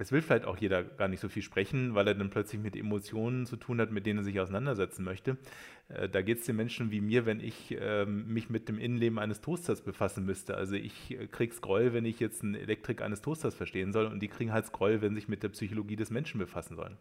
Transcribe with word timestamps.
Es 0.00 0.12
will 0.12 0.22
vielleicht 0.22 0.44
auch 0.44 0.56
jeder 0.56 0.84
gar 0.84 1.08
nicht 1.08 1.18
so 1.18 1.28
viel 1.28 1.42
sprechen, 1.42 1.96
weil 1.96 2.06
er 2.06 2.14
dann 2.14 2.30
plötzlich 2.30 2.60
mit 2.62 2.76
Emotionen 2.76 3.46
zu 3.46 3.56
tun 3.56 3.80
hat, 3.80 3.90
mit 3.90 4.06
denen 4.06 4.20
er 4.20 4.24
sich 4.24 4.38
auseinandersetzen 4.38 5.04
möchte. 5.04 5.36
Äh, 5.88 6.08
da 6.08 6.22
geht 6.22 6.38
es 6.38 6.46
den 6.46 6.54
Menschen 6.54 6.92
wie 6.92 7.00
mir, 7.00 7.26
wenn 7.26 7.40
ich 7.40 7.76
äh, 7.76 8.06
mich 8.06 8.48
mit 8.48 8.68
dem 8.68 8.78
Innenleben 8.78 9.18
eines 9.18 9.40
Toasters 9.40 9.80
befassen 9.80 10.24
müsste. 10.24 10.56
Also 10.56 10.76
ich 10.76 11.10
äh, 11.10 11.26
kriege 11.26 11.52
Scroll, 11.52 11.92
wenn 11.92 12.04
ich 12.04 12.20
jetzt 12.20 12.44
eine 12.44 12.60
Elektrik 12.60 13.02
eines 13.02 13.22
Toasters 13.22 13.56
verstehen 13.56 13.92
soll 13.92 14.06
und 14.06 14.20
die 14.20 14.28
kriegen 14.28 14.52
halt 14.52 14.66
Scroll, 14.66 15.02
wenn 15.02 15.14
sie 15.14 15.22
sich 15.22 15.28
mit 15.28 15.42
der 15.42 15.48
Psychologie 15.48 15.96
des 15.96 16.10
Menschen 16.10 16.38
befassen 16.38 16.76
sollen. 16.76 16.96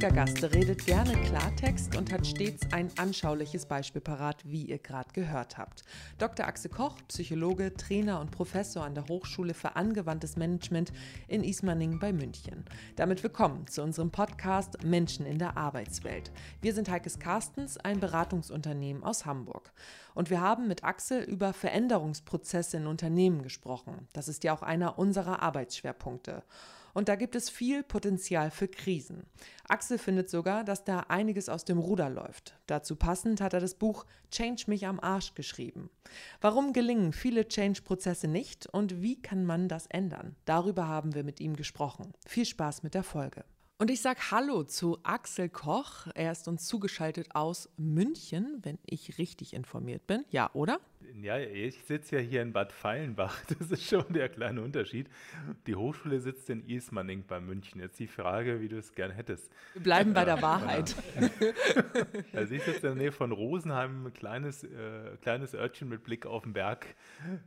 Heutiger 0.00 0.24
Gast 0.24 0.42
redet 0.42 0.86
gerne 0.86 1.12
Klartext 1.12 1.94
und 1.94 2.10
hat 2.10 2.26
stets 2.26 2.66
ein 2.72 2.90
anschauliches 2.96 3.66
Beispiel 3.66 4.00
parat, 4.00 4.42
wie 4.46 4.62
ihr 4.62 4.78
gerade 4.78 5.10
gehört 5.12 5.58
habt. 5.58 5.84
Dr. 6.16 6.46
Axel 6.46 6.70
Koch, 6.70 6.96
Psychologe, 7.08 7.74
Trainer 7.74 8.18
und 8.18 8.30
Professor 8.30 8.82
an 8.82 8.94
der 8.94 9.08
Hochschule 9.08 9.52
für 9.52 9.76
angewandtes 9.76 10.36
Management 10.36 10.94
in 11.28 11.44
Ismaning 11.44 11.98
bei 11.98 12.14
München. 12.14 12.64
Damit 12.96 13.22
willkommen 13.22 13.66
zu 13.66 13.82
unserem 13.82 14.10
Podcast 14.10 14.82
Menschen 14.82 15.26
in 15.26 15.38
der 15.38 15.58
Arbeitswelt. 15.58 16.32
Wir 16.62 16.72
sind 16.72 16.88
Heikes 16.88 17.18
Carstens, 17.18 17.76
ein 17.76 18.00
Beratungsunternehmen 18.00 19.04
aus 19.04 19.26
Hamburg. 19.26 19.70
Und 20.14 20.30
wir 20.30 20.40
haben 20.40 20.66
mit 20.66 20.82
Axel 20.82 21.22
über 21.24 21.52
Veränderungsprozesse 21.52 22.78
in 22.78 22.86
Unternehmen 22.86 23.42
gesprochen. 23.42 24.08
Das 24.14 24.28
ist 24.28 24.44
ja 24.44 24.54
auch 24.54 24.62
einer 24.62 24.98
unserer 24.98 25.42
Arbeitsschwerpunkte. 25.42 26.42
Und 26.94 27.08
da 27.08 27.16
gibt 27.16 27.34
es 27.34 27.50
viel 27.50 27.82
Potenzial 27.82 28.50
für 28.50 28.68
Krisen. 28.68 29.24
Axel 29.68 29.98
findet 29.98 30.30
sogar, 30.30 30.64
dass 30.64 30.84
da 30.84 31.00
einiges 31.08 31.48
aus 31.48 31.64
dem 31.64 31.78
Ruder 31.78 32.10
läuft. 32.10 32.56
Dazu 32.66 32.96
passend 32.96 33.40
hat 33.40 33.54
er 33.54 33.60
das 33.60 33.74
Buch 33.74 34.06
Change 34.30 34.64
mich 34.66 34.86
am 34.86 35.00
Arsch 35.00 35.34
geschrieben. 35.34 35.90
Warum 36.40 36.72
gelingen 36.72 37.12
viele 37.12 37.46
Change-Prozesse 37.48 38.28
nicht 38.28 38.66
und 38.66 39.02
wie 39.02 39.20
kann 39.20 39.44
man 39.44 39.68
das 39.68 39.86
ändern? 39.86 40.36
Darüber 40.44 40.88
haben 40.88 41.14
wir 41.14 41.24
mit 41.24 41.40
ihm 41.40 41.56
gesprochen. 41.56 42.12
Viel 42.26 42.44
Spaß 42.44 42.82
mit 42.82 42.94
der 42.94 43.02
Folge. 43.02 43.44
Und 43.80 43.90
ich 43.90 44.02
sage 44.02 44.20
Hallo 44.30 44.64
zu 44.64 44.98
Axel 45.04 45.48
Koch. 45.48 46.06
Er 46.14 46.32
ist 46.32 46.46
uns 46.48 46.66
zugeschaltet 46.66 47.34
aus 47.34 47.70
München, 47.78 48.58
wenn 48.62 48.78
ich 48.84 49.16
richtig 49.16 49.54
informiert 49.54 50.06
bin. 50.06 50.26
Ja, 50.30 50.50
oder? 50.52 50.80
Ja, 51.22 51.38
ich 51.38 51.82
sitze 51.84 52.16
ja 52.16 52.22
hier 52.22 52.42
in 52.42 52.52
Bad 52.52 52.72
Feilenbach. 52.72 53.40
Das 53.58 53.70
ist 53.70 53.84
schon 53.84 54.04
der 54.12 54.28
kleine 54.28 54.62
Unterschied. 54.62 55.08
Die 55.66 55.74
Hochschule 55.74 56.20
sitzt 56.20 56.48
in 56.50 56.64
Ismaning 56.68 57.24
bei 57.26 57.40
München. 57.40 57.80
Jetzt 57.80 57.98
die 57.98 58.06
Frage, 58.06 58.60
wie 58.60 58.68
du 58.68 58.78
es 58.78 58.94
gern 58.94 59.10
hättest. 59.10 59.50
Wir 59.74 59.82
bleiben 59.82 60.12
bei 60.12 60.24
der 60.24 60.40
Wahrheit. 60.40 60.94
also 62.32 62.54
ich 62.54 62.62
sitze 62.62 62.86
in 62.88 62.94
der 62.94 62.94
Nähe 62.94 63.12
von 63.12 63.32
Rosenheim, 63.32 64.06
ein 64.06 64.12
kleines, 64.12 64.64
äh, 64.64 65.16
kleines 65.20 65.54
Örtchen 65.54 65.88
mit 65.88 66.04
Blick 66.04 66.26
auf 66.26 66.44
den 66.44 66.52
Berg. 66.52 66.86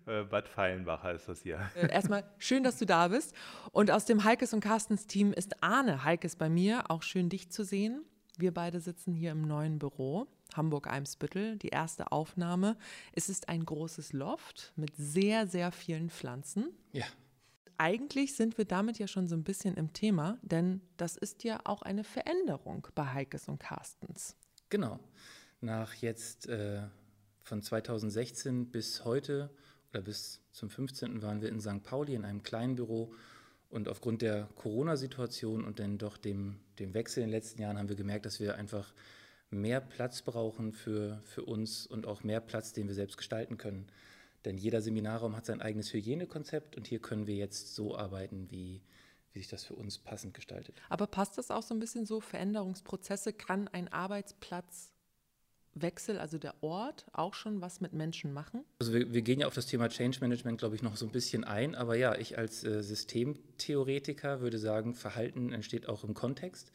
Äh, 0.05 0.23
Bad 0.23 0.47
Feilenbach 0.47 1.03
heißt 1.03 1.29
das 1.29 1.41
hier. 1.41 1.59
Äh, 1.75 1.91
erstmal 1.91 2.23
schön, 2.37 2.63
dass 2.63 2.77
du 2.77 2.85
da 2.85 3.07
bist. 3.07 3.33
Und 3.71 3.91
aus 3.91 4.05
dem 4.05 4.23
Heikes 4.23 4.53
und 4.53 4.59
Carstens 4.59 5.07
Team 5.07 5.33
ist 5.33 5.63
Arne 5.63 6.03
Heike 6.03 6.27
ist 6.27 6.37
bei 6.37 6.49
mir. 6.49 6.89
Auch 6.89 7.03
schön, 7.03 7.29
dich 7.29 7.49
zu 7.49 7.63
sehen. 7.63 8.03
Wir 8.37 8.51
beide 8.51 8.79
sitzen 8.79 9.13
hier 9.13 9.31
im 9.31 9.43
neuen 9.43 9.77
Büro, 9.77 10.25
Hamburg-Eimsbüttel, 10.55 11.57
die 11.57 11.69
erste 11.69 12.11
Aufnahme. 12.11 12.77
Es 13.13 13.29
ist 13.29 13.49
ein 13.49 13.65
großes 13.65 14.13
Loft 14.13 14.73
mit 14.75 14.95
sehr, 14.95 15.47
sehr 15.47 15.71
vielen 15.71 16.09
Pflanzen. 16.09 16.69
Ja. 16.91 17.05
Eigentlich 17.77 18.35
sind 18.35 18.57
wir 18.57 18.65
damit 18.65 18.99
ja 18.99 19.07
schon 19.07 19.27
so 19.27 19.35
ein 19.35 19.43
bisschen 19.43 19.75
im 19.75 19.93
Thema, 19.93 20.37
denn 20.41 20.81
das 20.97 21.17
ist 21.17 21.43
ja 21.43 21.59
auch 21.65 21.81
eine 21.81 22.03
Veränderung 22.03 22.87
bei 22.95 23.05
Heikes 23.05 23.47
und 23.47 23.59
Carstens. 23.59 24.35
Genau. 24.69 24.99
Nach 25.59 25.93
jetzt 25.95 26.47
äh, 26.47 26.83
von 27.43 27.61
2016 27.61 28.71
bis 28.71 29.05
heute 29.05 29.49
oder 29.91 30.01
bis 30.01 30.41
zum 30.51 30.69
15. 30.69 31.21
waren 31.21 31.41
wir 31.41 31.49
in 31.49 31.59
St. 31.59 31.83
Pauli 31.83 32.15
in 32.15 32.25
einem 32.25 32.43
kleinen 32.43 32.75
Büro 32.75 33.13
und 33.69 33.87
aufgrund 33.87 34.21
der 34.21 34.47
Corona-Situation 34.55 35.63
und 35.63 35.79
dann 35.79 35.97
doch 35.97 36.17
dem, 36.17 36.59
dem 36.79 36.93
Wechsel 36.93 37.23
in 37.23 37.29
den 37.29 37.35
letzten 37.35 37.61
Jahren 37.61 37.77
haben 37.77 37.89
wir 37.89 37.95
gemerkt, 37.95 38.25
dass 38.25 38.39
wir 38.39 38.55
einfach 38.55 38.93
mehr 39.53 39.81
Platz 39.81 40.21
brauchen 40.21 40.73
für, 40.73 41.21
für 41.23 41.43
uns 41.43 41.87
und 41.87 42.05
auch 42.05 42.23
mehr 42.23 42.41
Platz, 42.41 42.73
den 42.73 42.87
wir 42.87 42.95
selbst 42.95 43.17
gestalten 43.17 43.57
können. 43.57 43.87
Denn 44.45 44.57
jeder 44.57 44.81
Seminarraum 44.81 45.35
hat 45.35 45.45
sein 45.45 45.61
eigenes 45.61 45.93
Hygienekonzept 45.93 46.75
und 46.75 46.87
hier 46.87 46.99
können 46.99 47.27
wir 47.27 47.35
jetzt 47.35 47.75
so 47.75 47.97
arbeiten, 47.97 48.47
wie, 48.49 48.81
wie 49.31 49.39
sich 49.39 49.47
das 49.47 49.63
für 49.63 49.75
uns 49.75 49.97
passend 49.97 50.33
gestaltet. 50.33 50.75
Aber 50.89 51.07
passt 51.07 51.37
das 51.37 51.49
auch 51.51 51.63
so 51.63 51.73
ein 51.73 51.79
bisschen 51.79 52.05
so? 52.05 52.19
Veränderungsprozesse 52.19 53.33
kann 53.33 53.67
ein 53.69 53.87
Arbeitsplatz 53.87 54.93
Wechsel, 55.75 56.19
also 56.19 56.37
der 56.37 56.53
Ort, 56.61 57.05
auch 57.13 57.33
schon 57.33 57.61
was 57.61 57.81
mit 57.81 57.93
Menschen 57.93 58.31
machen? 58.31 58.63
Also 58.79 58.93
wir, 58.93 59.11
wir 59.11 59.21
gehen 59.21 59.39
ja 59.39 59.47
auf 59.47 59.55
das 59.55 59.65
Thema 59.65 59.89
Change 59.89 60.19
Management, 60.21 60.59
glaube 60.59 60.75
ich, 60.75 60.83
noch 60.83 60.97
so 60.97 61.05
ein 61.05 61.11
bisschen 61.11 61.43
ein. 61.43 61.73
Aber 61.73 61.95
ja, 61.95 62.15
ich 62.15 62.37
als 62.37 62.63
äh, 62.63 62.83
Systemtheoretiker 62.83 64.41
würde 64.41 64.59
sagen, 64.59 64.93
Verhalten 64.93 65.51
entsteht 65.51 65.89
auch 65.89 66.03
im 66.03 66.13
Kontext. 66.13 66.71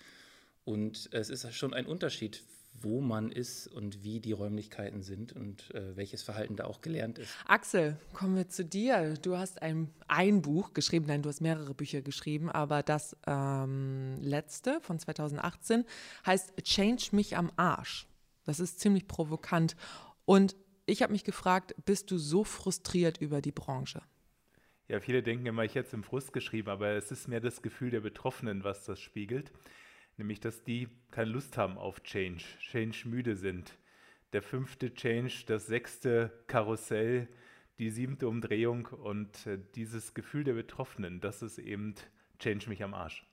Und 0.64 1.08
es 1.12 1.30
ist 1.30 1.50
schon 1.54 1.74
ein 1.74 1.86
Unterschied, 1.86 2.42
wo 2.72 3.00
man 3.00 3.32
ist 3.32 3.66
und 3.66 4.04
wie 4.04 4.20
die 4.20 4.32
Räumlichkeiten 4.32 5.02
sind 5.02 5.32
und 5.32 5.74
äh, 5.74 5.96
welches 5.96 6.22
Verhalten 6.22 6.56
da 6.56 6.64
auch 6.64 6.80
gelernt 6.80 7.18
ist. 7.18 7.34
Axel, 7.46 7.96
kommen 8.12 8.36
wir 8.36 8.48
zu 8.48 8.64
dir. 8.64 9.14
Du 9.14 9.36
hast 9.36 9.62
ein, 9.62 9.90
ein 10.06 10.42
Buch 10.42 10.74
geschrieben, 10.74 11.06
nein, 11.08 11.22
du 11.22 11.28
hast 11.28 11.40
mehrere 11.40 11.74
Bücher 11.74 12.02
geschrieben, 12.02 12.50
aber 12.50 12.82
das 12.82 13.16
ähm, 13.26 14.16
letzte 14.20 14.80
von 14.80 14.98
2018 14.98 15.84
heißt 16.24 16.56
Change 16.62 17.08
mich 17.12 17.36
am 17.36 17.50
Arsch. 17.56 18.06
Das 18.44 18.60
ist 18.60 18.80
ziemlich 18.80 19.08
provokant. 19.08 19.76
Und 20.24 20.56
ich 20.86 21.02
habe 21.02 21.12
mich 21.12 21.24
gefragt, 21.24 21.74
bist 21.84 22.10
du 22.10 22.18
so 22.18 22.44
frustriert 22.44 23.18
über 23.18 23.42
die 23.42 23.52
Branche? 23.52 24.02
Ja, 24.88 25.00
viele 25.00 25.22
denken 25.22 25.44
immer, 25.44 25.64
ich 25.64 25.74
hätte 25.74 25.88
es 25.88 25.92
im 25.92 26.02
Frust 26.02 26.32
geschrieben, 26.32 26.70
aber 26.70 26.92
es 26.92 27.10
ist 27.10 27.28
mehr 27.28 27.40
das 27.40 27.60
Gefühl 27.60 27.90
der 27.90 28.00
Betroffenen, 28.00 28.64
was 28.64 28.84
das 28.86 28.98
spiegelt. 29.00 29.52
Nämlich, 30.18 30.40
dass 30.40 30.64
die 30.64 30.88
keine 31.10 31.30
Lust 31.30 31.56
haben 31.56 31.78
auf 31.78 32.02
Change, 32.02 32.44
Change 32.60 33.08
müde 33.08 33.36
sind. 33.36 33.78
Der 34.32 34.42
fünfte 34.42 34.92
Change, 34.92 35.44
das 35.46 35.66
sechste 35.66 36.30
Karussell, 36.48 37.28
die 37.78 37.90
siebte 37.90 38.28
Umdrehung 38.28 38.86
und 38.86 39.46
äh, 39.46 39.58
dieses 39.76 40.14
Gefühl 40.14 40.42
der 40.42 40.54
Betroffenen, 40.54 41.20
das 41.20 41.40
ist 41.42 41.58
eben 41.58 41.94
Change 42.40 42.68
mich 42.68 42.82
am 42.82 42.94
Arsch. 42.94 43.24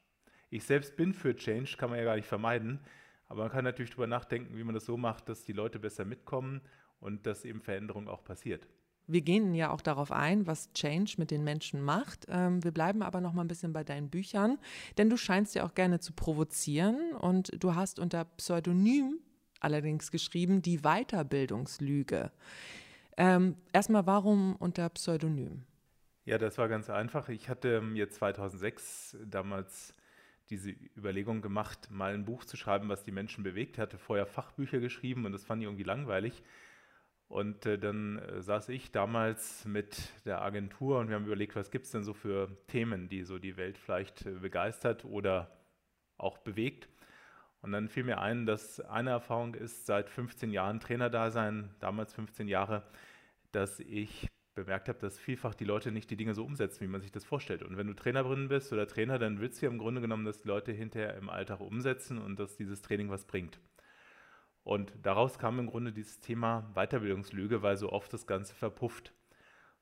Ich 0.51 0.63
selbst 0.63 0.95
bin 0.95 1.13
für 1.13 1.35
Change, 1.35 1.75
kann 1.77 1.89
man 1.89 1.97
ja 1.97 2.05
gar 2.05 2.15
nicht 2.15 2.27
vermeiden, 2.27 2.79
aber 3.27 3.41
man 3.43 3.51
kann 3.51 3.63
natürlich 3.63 3.89
darüber 3.89 4.07
nachdenken, 4.07 4.55
wie 4.55 4.63
man 4.63 4.75
das 4.75 4.85
so 4.85 4.95
macht, 4.95 5.27
dass 5.27 5.43
die 5.43 5.53
Leute 5.53 5.79
besser 5.79 6.05
mitkommen 6.05 6.61
und 6.99 7.25
dass 7.25 7.45
eben 7.45 7.61
Veränderung 7.61 8.07
auch 8.07 8.23
passiert. 8.23 8.67
Wir 9.07 9.21
gehen 9.21 9.53
ja 9.53 9.71
auch 9.71 9.81
darauf 9.81 10.11
ein, 10.11 10.47
was 10.47 10.71
Change 10.73 11.15
mit 11.17 11.31
den 11.31 11.43
Menschen 11.43 11.81
macht. 11.81 12.25
Ähm, 12.29 12.63
wir 12.63 12.71
bleiben 12.71 13.01
aber 13.01 13.21
noch 13.21 13.33
mal 13.33 13.43
ein 13.43 13.47
bisschen 13.47 13.73
bei 13.73 13.83
deinen 13.83 14.09
Büchern, 14.09 14.57
denn 14.97 15.09
du 15.09 15.17
scheinst 15.17 15.55
ja 15.55 15.65
auch 15.65 15.75
gerne 15.75 15.99
zu 15.99 16.13
provozieren 16.13 17.13
und 17.13 17.51
du 17.63 17.75
hast 17.75 17.99
unter 17.99 18.25
Pseudonym 18.25 19.19
allerdings 19.59 20.11
geschrieben 20.11 20.61
die 20.61 20.79
Weiterbildungslüge. 20.79 22.31
Ähm, 23.17 23.55
erstmal, 23.73 24.05
warum 24.05 24.55
unter 24.57 24.89
Pseudonym? 24.89 25.63
Ja, 26.25 26.37
das 26.37 26.57
war 26.57 26.67
ganz 26.67 26.89
einfach. 26.89 27.29
Ich 27.29 27.49
hatte 27.49 27.83
jetzt 27.93 28.15
2006 28.15 29.17
damals 29.25 29.93
diese 30.49 30.71
Überlegung 30.95 31.41
gemacht, 31.41 31.89
mal 31.89 32.13
ein 32.13 32.25
Buch 32.25 32.45
zu 32.45 32.57
schreiben, 32.57 32.89
was 32.89 33.03
die 33.03 33.11
Menschen 33.11 33.43
bewegt. 33.43 33.77
Hatte 33.77 33.97
vorher 33.97 34.25
Fachbücher 34.25 34.79
geschrieben 34.79 35.25
und 35.25 35.31
das 35.31 35.43
fand 35.43 35.61
ich 35.61 35.67
irgendwie 35.67 35.83
langweilig. 35.83 36.43
Und 37.27 37.65
äh, 37.65 37.77
dann 37.77 38.19
äh, 38.19 38.41
saß 38.41 38.69
ich 38.69 38.91
damals 38.91 39.65
mit 39.65 40.11
der 40.25 40.41
Agentur 40.41 40.99
und 40.99 41.09
wir 41.09 41.15
haben 41.15 41.25
überlegt, 41.25 41.55
was 41.55 41.71
gibt 41.71 41.85
es 41.85 41.91
denn 41.91 42.03
so 42.03 42.13
für 42.13 42.49
Themen, 42.67 43.09
die 43.09 43.23
so 43.23 43.39
die 43.39 43.57
Welt 43.57 43.77
vielleicht 43.77 44.25
äh, 44.25 44.31
begeistert 44.31 45.05
oder 45.05 45.49
auch 46.17 46.37
bewegt. 46.37 46.87
Und 47.61 47.71
dann 47.71 47.87
fiel 47.87 48.03
mir 48.03 48.19
ein, 48.19 48.45
dass 48.45 48.79
eine 48.79 49.09
Erfahrung 49.09 49.55
ist, 49.55 49.87
seit 49.87 50.09
15 50.09 50.51
Jahren 50.51 50.79
Trainerdasein, 50.79 51.73
damals 51.79 52.13
15 52.13 52.47
Jahre, 52.47 52.83
dass 53.51 53.79
ich 53.79 54.27
bemerkt 54.53 54.87
habe, 54.87 54.99
dass 54.99 55.19
vielfach 55.19 55.55
die 55.55 55.65
Leute 55.65 55.91
nicht 55.91 56.09
die 56.11 56.15
Dinge 56.15 56.33
so 56.35 56.45
umsetzen, 56.45 56.81
wie 56.81 56.87
man 56.87 57.01
sich 57.01 57.11
das 57.11 57.25
vorstellt. 57.25 57.63
Und 57.63 57.75
wenn 57.75 57.87
du 57.87 57.93
Trainerin 57.93 58.47
bist 58.47 58.71
oder 58.71 58.87
Trainer, 58.87 59.19
dann 59.19 59.41
willst 59.41 59.61
du 59.61 59.65
ja 59.65 59.71
im 59.71 59.79
Grunde 59.79 59.99
genommen, 59.99 60.25
dass 60.25 60.41
die 60.41 60.47
Leute 60.47 60.71
hinterher 60.71 61.15
im 61.17 61.29
Alltag 61.29 61.59
umsetzen 61.59 62.19
und 62.19 62.39
dass 62.39 62.55
dieses 62.55 62.81
Training 62.81 63.09
was 63.09 63.25
bringt. 63.25 63.59
Und 64.65 64.91
daraus 65.03 65.37
kam 65.37 65.59
im 65.59 65.67
Grunde 65.67 65.93
dieses 65.93 66.21
Thema 66.21 66.71
Weiterbildungslüge, 66.73 67.61
weil 67.61 67.77
so 67.77 67.91
oft 67.91 68.11
das 68.11 68.25
Ganze 68.25 68.55
verpufft. 68.55 69.13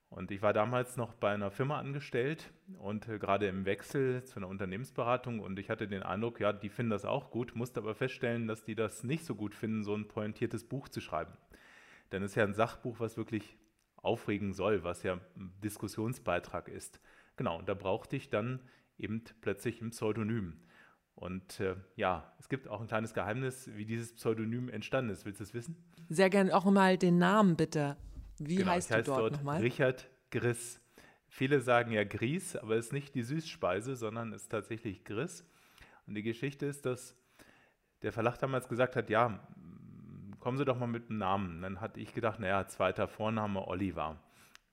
Und 0.10 0.30
ich 0.30 0.42
war 0.42 0.52
damals 0.52 0.98
noch 0.98 1.14
bei 1.14 1.32
einer 1.32 1.52
Firma 1.52 1.80
angestellt 1.80 2.52
und 2.80 3.08
äh, 3.08 3.18
gerade 3.18 3.48
im 3.48 3.66
Wechsel 3.66 4.26
zu 4.26 4.36
einer 4.36 4.50
Unternehmensberatung 4.50 5.40
und 5.40 5.58
ich 5.58 5.70
hatte 5.70 5.88
den 5.88 6.04
Eindruck, 6.04 6.42
ja, 6.42 6.52
die 6.52 6.70
finden 6.70 6.92
das 6.92 7.06
auch 7.06 7.32
gut, 7.32 7.56
musste 7.56 7.80
aber 7.80 7.96
feststellen, 7.96 8.46
dass 8.46 8.66
die 8.66 8.76
das 8.76 9.06
nicht 9.06 9.26
so 9.26 9.36
gut 9.36 9.56
finden, 9.56 9.84
so 9.86 9.96
ein 9.96 10.10
pointiertes 10.10 10.66
Buch 10.68 10.90
zu 10.90 11.00
schreiben. 11.00 11.32
Denn 12.12 12.22
es 12.22 12.32
ist 12.32 12.36
ja 12.36 12.44
ein 12.44 12.54
Sachbuch, 12.54 13.00
was 13.00 13.16
wirklich 13.16 13.58
aufregen 13.96 14.54
soll, 14.54 14.84
was 14.84 15.02
ja 15.02 15.14
ein 15.14 15.54
Diskussionsbeitrag 15.64 16.68
ist. 16.68 17.00
Genau, 17.38 17.58
und 17.58 17.70
da 17.70 17.74
brauchte 17.74 18.18
ich 18.18 18.30
dann 18.30 18.60
eben 18.98 19.24
plötzlich 19.40 19.82
ein 19.82 19.92
Pseudonym. 19.92 20.60
Und 21.16 21.60
äh, 21.60 21.76
ja, 21.96 22.34
es 22.40 22.50
gibt 22.50 22.68
auch 22.68 22.82
ein 22.82 22.88
kleines 22.88 23.14
Geheimnis, 23.14 23.70
wie 23.76 23.86
dieses 23.86 24.14
Pseudonym 24.14 24.70
entstanden 24.70 25.12
ist. 25.12 25.26
Willst 25.26 25.40
du 25.40 25.44
es 25.44 25.54
wissen? 25.54 25.78
Sehr 26.10 26.30
gerne 26.30 26.56
auch 26.56 26.66
mal 26.66 26.98
den 26.98 27.18
Namen 27.18 27.56
bitte. 27.56 27.98
Wie 28.40 28.58
genau, 28.58 28.72
heißt 28.72 28.90
ich 28.90 28.96
heiße 28.96 29.04
du 29.06 29.12
dort, 29.12 29.22
dort 29.22 29.34
nochmal? 29.34 29.62
Richard 29.62 30.10
Griss. 30.32 30.82
Viele 31.28 31.62
sagen 31.62 31.92
ja 31.92 32.04
Gries, 32.04 32.56
aber 32.56 32.76
es 32.76 32.88
ist 32.88 32.94
nicht 32.94 33.16
die 33.16 33.24
Süßspeise, 33.24 33.96
sondern 33.96 34.34
es 34.34 34.44
ist 34.44 34.50
tatsächlich 34.50 35.04
Griss. 35.04 35.46
Und 36.06 36.16
die 36.16 36.24
Geschichte 36.24 36.66
ist, 36.66 36.86
dass 36.86 37.16
der 38.02 38.12
Verlag 38.12 38.38
damals 38.38 38.68
gesagt 38.68 38.96
hat, 38.96 39.10
ja, 39.10 39.40
kommen 40.40 40.58
Sie 40.58 40.66
doch 40.66 40.78
mal 40.78 40.88
mit 40.88 41.10
einem 41.10 41.20
Namen. 41.20 41.62
Dann 41.62 41.80
hatte 41.80 42.00
ich 42.00 42.14
gedacht, 42.14 42.40
naja, 42.40 42.68
zweiter 42.68 43.08
Vorname 43.08 43.68
Oliver. 43.68 44.20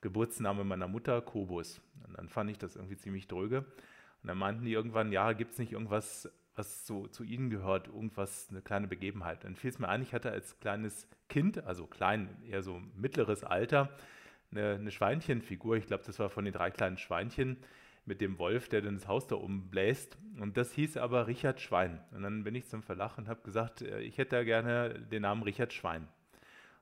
Geburtsname 0.00 0.64
meiner 0.64 0.88
Mutter 0.88 1.20
Kobus. 1.22 1.80
Und 2.06 2.18
dann 2.18 2.28
fand 2.28 2.50
ich 2.50 2.58
das 2.58 2.76
irgendwie 2.76 2.96
ziemlich 2.96 3.28
dröge. 3.28 3.64
Und 4.22 4.28
dann 4.28 4.38
meinten 4.38 4.64
die 4.64 4.72
irgendwann, 4.72 5.12
ja, 5.12 5.32
gibt 5.32 5.52
es 5.52 5.58
nicht 5.58 5.72
irgendwas, 5.72 6.30
was 6.54 6.86
so 6.86 7.06
zu 7.06 7.24
Ihnen 7.24 7.48
gehört, 7.50 7.88
irgendwas, 7.88 8.48
eine 8.50 8.60
kleine 8.60 8.86
Begebenheit. 8.86 9.44
Dann 9.44 9.56
fiel 9.56 9.70
es 9.70 9.78
mir 9.78 9.88
ein, 9.88 10.02
ich 10.02 10.12
hatte 10.12 10.30
als 10.30 10.58
kleines 10.60 11.08
Kind, 11.28 11.64
also 11.64 11.86
klein, 11.86 12.28
eher 12.46 12.62
so 12.62 12.82
mittleres 12.94 13.44
Alter, 13.44 13.96
eine, 14.50 14.74
eine 14.74 14.90
Schweinchenfigur. 14.90 15.76
Ich 15.76 15.86
glaube, 15.86 16.04
das 16.06 16.18
war 16.18 16.28
von 16.28 16.44
den 16.44 16.52
drei 16.52 16.70
kleinen 16.70 16.98
Schweinchen 16.98 17.56
mit 18.04 18.20
dem 18.20 18.38
Wolf, 18.38 18.68
der 18.68 18.82
dann 18.82 18.96
das 18.96 19.08
Haus 19.08 19.26
da 19.26 19.36
oben 19.36 19.70
bläst. 19.70 20.18
Und 20.38 20.56
das 20.56 20.72
hieß 20.72 20.96
aber 20.96 21.26
Richard 21.26 21.60
Schwein. 21.60 22.00
Und 22.10 22.22
dann 22.22 22.44
bin 22.44 22.54
ich 22.54 22.66
zum 22.66 22.82
Verlag 22.82 23.16
und 23.18 23.28
habe 23.28 23.42
gesagt, 23.42 23.82
äh, 23.82 24.00
ich 24.00 24.18
hätte 24.18 24.36
da 24.36 24.44
gerne 24.44 24.98
den 24.98 25.22
Namen 25.22 25.42
Richard 25.42 25.72
Schwein. 25.72 26.02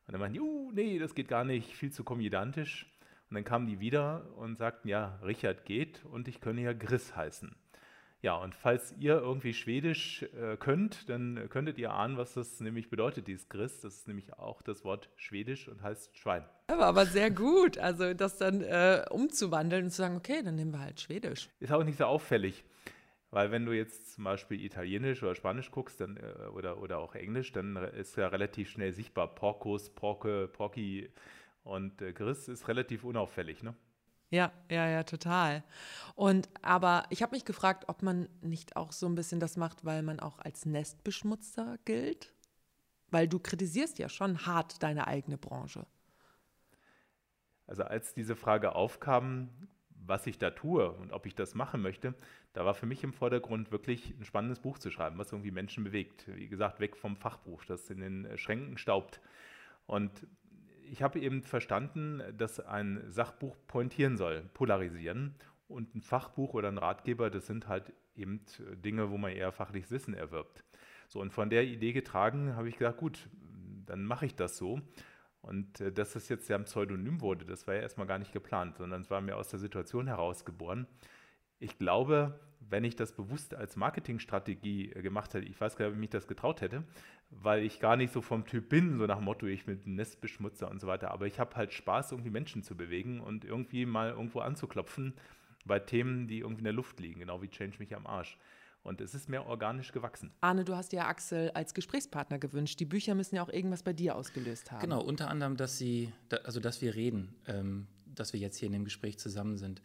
Und 0.07 0.13
dann 0.13 0.21
meinten 0.21 0.35
die, 0.35 0.41
uh, 0.41 0.73
nee, 0.73 0.99
das 0.99 1.15
geht 1.15 1.29
gar 1.29 1.45
nicht, 1.45 1.75
viel 1.75 1.93
zu 1.93 2.03
komödiantisch. 2.03 2.87
Und 3.31 3.35
dann 3.35 3.45
kamen 3.45 3.67
die 3.67 3.81
wieder 3.81 4.27
und 4.37 4.57
sagten, 4.57 4.89
ja, 4.89 5.19
Richard 5.23 5.65
geht 5.65 6.05
und 6.05 6.29
ich 6.29 6.41
könne 6.41 6.63
ja 6.63 6.73
Griss 6.73 7.15
heißen. 7.15 7.55
Ja, 8.21 8.35
und 8.35 8.55
falls 8.57 8.95
ihr 8.99 9.17
irgendwie 9.17 9.55
Schwedisch 9.55 10.25
äh, 10.35 10.57
könnt, 10.57 11.09
dann 11.09 11.49
könntet 11.51 11.79
ihr 11.79 11.93
ahnen, 11.93 12.17
was 12.17 12.35
das 12.35 12.59
nämlich 12.59 12.91
bedeutet, 12.91 13.29
dieses 13.29 13.49
Griss. 13.49 13.81
Das 13.83 13.95
ist 13.95 14.09
nämlich 14.09 14.33
auch 14.35 14.61
das 14.61 14.85
Wort 14.85 15.09
Schwedisch 15.15 15.69
und 15.69 15.83
heißt 15.83 16.17
Schwein. 16.17 16.45
Aber, 16.67 16.87
aber 16.87 17.07
sehr 17.07 17.31
gut, 17.31 17.79
also 17.79 18.15
das 18.15 18.37
dann 18.37 18.63
äh, 18.63 19.05
umzuwandeln 19.11 19.85
und 19.85 19.91
zu 19.91 19.99
sagen, 19.99 20.17
okay, 20.17 20.43
dann 20.43 20.57
nehmen 20.57 20.73
wir 20.73 20.81
halt 20.81 21.01
Schwedisch. 21.01 21.49
Ist 21.61 21.71
auch 21.71 21.85
nicht 21.85 21.99
so 21.99 22.07
auffällig, 22.07 22.65
weil 23.31 23.53
wenn 23.53 23.65
du 23.65 23.73
jetzt 23.73 24.15
zum 24.15 24.25
Beispiel 24.25 24.65
Italienisch 24.65 25.23
oder 25.23 25.37
Spanisch 25.37 25.71
guckst 25.71 26.01
dann, 26.01 26.17
äh, 26.17 26.49
oder, 26.49 26.83
oder 26.83 26.99
auch 26.99 27.15
Englisch, 27.15 27.53
dann 27.53 27.77
ist 27.77 28.17
ja 28.17 28.27
relativ 28.27 28.69
schnell 28.69 28.93
sichtbar. 28.93 29.33
Porcos, 29.33 29.91
Porke, 29.91 30.49
Porky 30.49 31.09
und 31.69 32.01
äh, 32.01 32.13
Griss 32.13 32.49
ist 32.49 32.67
relativ 32.67 33.05
unauffällig, 33.05 33.63
ne? 33.63 33.75
Ja, 34.31 34.53
ja, 34.71 34.89
ja, 34.89 35.05
total. 35.05 35.63
Und 36.15 36.49
aber 36.61 37.05
ich 37.09 37.23
habe 37.23 37.35
mich 37.35 37.45
gefragt, 37.45 37.85
ob 37.89 38.03
man 38.03 38.29
nicht 38.43 38.77
auch 38.77 38.93
so 38.93 39.07
ein 39.07 39.15
bisschen 39.15 39.41
das 39.41 39.57
macht, 39.57 39.85
weil 39.85 40.03
man 40.03 40.21
auch 40.21 40.39
als 40.39 40.67
Nestbeschmutzer 40.67 41.79
gilt? 41.85 42.33
Weil 43.11 43.27
du 43.27 43.39
kritisierst 43.39 43.99
ja 43.99 44.11
schon 44.11 44.45
hart 44.45 44.83
deine 44.83 45.07
eigene 45.07 45.39
Branche. 45.39 45.87
Also 47.67 47.85
als 47.85 48.13
diese 48.13 48.37
Frage 48.37 48.75
aufkam, 48.75 49.49
was 49.91 50.27
ich 50.27 50.39
da 50.39 50.51
tue 50.51 50.91
und 50.91 51.13
ob 51.13 51.25
ich 51.25 51.35
das 51.35 51.55
machen 51.55 51.81
möchte, 51.81 52.15
da 52.53 52.67
war 52.67 52.75
für 52.75 52.87
mich 52.87 53.03
im 53.05 53.15
Vordergrund 53.15 53.73
wirklich 53.73 54.15
ein 54.19 54.25
spannendes 54.25 54.61
Buch 54.61 54.79
zu 54.79 54.91
schreiben, 54.91 55.19
was 55.19 55.33
irgendwie 55.33 55.51
Menschen 55.51 55.85
bewegt. 55.85 56.25
Wie 56.35 56.49
gesagt, 56.49 56.81
weg 56.81 56.97
vom 56.97 57.17
Fachbuch, 57.17 57.65
das 57.65 57.89
in 57.89 58.01
den 58.01 58.39
Schränken 58.39 58.77
staubt. 58.77 59.21
Und 59.87 60.27
ich 60.91 61.03
habe 61.03 61.21
eben 61.21 61.43
verstanden, 61.43 62.23
dass 62.37 62.61
ein 62.61 63.03
Sachbuch 63.09 63.57
pointieren 63.67 64.17
soll, 64.17 64.43
polarisieren. 64.55 65.35
Und 65.69 65.95
ein 65.95 66.01
Fachbuch 66.01 66.55
oder 66.55 66.69
ein 66.69 66.79
Ratgeber, 66.79 67.29
das 67.29 67.47
sind 67.47 67.69
halt 67.69 67.93
eben 68.17 68.41
Dinge, 68.85 69.11
wo 69.11 69.19
man 69.19 69.33
eher 69.33 69.53
fachliches 69.53 69.91
Wissen 69.91 70.15
erwirbt. 70.15 70.65
So, 71.09 71.21
und 71.21 71.33
von 71.33 71.51
der 71.51 71.65
Idee 71.65 71.93
getragen 71.93 72.57
habe 72.57 72.69
ich 72.69 72.77
gesagt, 72.79 72.99
gut, 72.99 73.29
dann 73.87 74.05
mache 74.05 74.27
ich 74.27 74.35
das 74.35 74.57
so. 74.57 74.81
Und 75.41 75.81
äh, 75.81 75.93
dass 75.93 76.13
das 76.13 76.29
jetzt 76.29 76.49
ja 76.49 76.57
ein 76.57 76.65
Pseudonym 76.65 77.21
wurde, 77.21 77.45
das 77.45 77.67
war 77.67 77.75
ja 77.75 77.81
erstmal 77.81 78.07
gar 78.07 78.19
nicht 78.19 78.33
geplant, 78.33 78.77
sondern 78.77 79.03
es 79.03 79.11
war 79.11 79.21
mir 79.21 79.37
aus 79.37 79.49
der 79.49 79.59
Situation 79.59 80.07
heraus 80.07 80.45
geboren. 80.45 80.87
Ich 81.59 81.79
glaube, 81.79 82.39
wenn 82.71 82.85
ich 82.85 82.97
das 82.97 83.13
bewusst 83.13 83.55
als 83.55 83.77
Marketingstrategie 83.77 84.93
äh, 84.93 85.03
gemacht 85.03 85.35
hätte, 85.35 85.47
ich 85.47 85.61
weiß 85.61 85.77
gar 85.77 85.87
nicht, 85.87 85.93
ob 85.93 85.97
ich 85.97 86.01
mich 86.01 86.11
das 86.11 86.27
getraut 86.27 86.61
hätte, 86.61 86.85
weil 87.31 87.63
ich 87.63 87.81
gar 87.81 87.97
nicht 87.97 88.13
so 88.13 88.21
vom 88.21 88.47
Typ 88.47 88.69
bin, 88.69 88.99
so 88.99 89.07
nach 89.07 89.17
dem 89.17 89.25
Motto, 89.25 89.47
ich 89.47 89.67
bin 89.67 89.81
ein 89.87 89.95
Nestbeschmutzer 89.97 90.71
und 90.71 90.81
so 90.81 90.87
weiter, 90.87 91.11
aber 91.11 91.27
ich 91.27 91.39
habe 91.39 91.57
halt 91.57 91.73
Spaß, 91.73 92.13
irgendwie 92.13 92.31
Menschen 92.31 92.63
zu 92.63 92.77
bewegen 92.77 93.21
und 93.21 93.45
irgendwie 93.45 93.87
mal 93.87 94.11
irgendwo 94.11 94.41
anzuklopfen 94.41 95.15
bei 95.65 95.79
Themen, 95.79 96.27
die 96.29 96.41
irgendwie 96.41 96.61
in 96.61 96.65
der 96.65 96.73
Luft 96.73 97.01
liegen, 97.01 97.21
genau 97.21 97.43
wie 97.43 97.49
Change 97.49 97.79
mich 97.79 97.95
am 97.95 98.07
Arsch. 98.07 98.39
Und 98.83 99.01
es 99.01 99.13
ist 99.13 99.29
mehr 99.29 99.47
organisch 99.47 99.93
gewachsen. 99.93 100.31
Arne, 100.41 100.65
du 100.65 100.75
hast 100.75 100.93
ja 100.93 101.07
Axel 101.07 101.51
als 101.51 101.75
Gesprächspartner 101.75 102.39
gewünscht. 102.39 102.81
Die 102.81 102.87
Bücher 102.87 103.15
müssen 103.15 103.35
ja 103.37 103.43
auch 103.43 103.51
irgendwas 103.51 103.83
bei 103.83 103.93
dir 103.93 104.17
ausgelöst 104.17 104.71
haben. 104.71 104.81
Genau, 104.81 105.03
unter 105.03 105.29
anderem, 105.29 105.57
dass 105.57 105.77
sie, 105.77 106.13
also 106.45 106.61
dass 106.61 106.81
wir 106.81 106.95
reden, 106.95 107.35
ähm, 107.47 107.87
dass 108.07 108.33
wir 108.33 108.41
jetzt 108.41 108.57
hier 108.57 108.67
in 108.67 108.73
dem 108.73 108.85
Gespräch 108.85 109.19
zusammen 109.19 109.59
sind. 109.59 109.83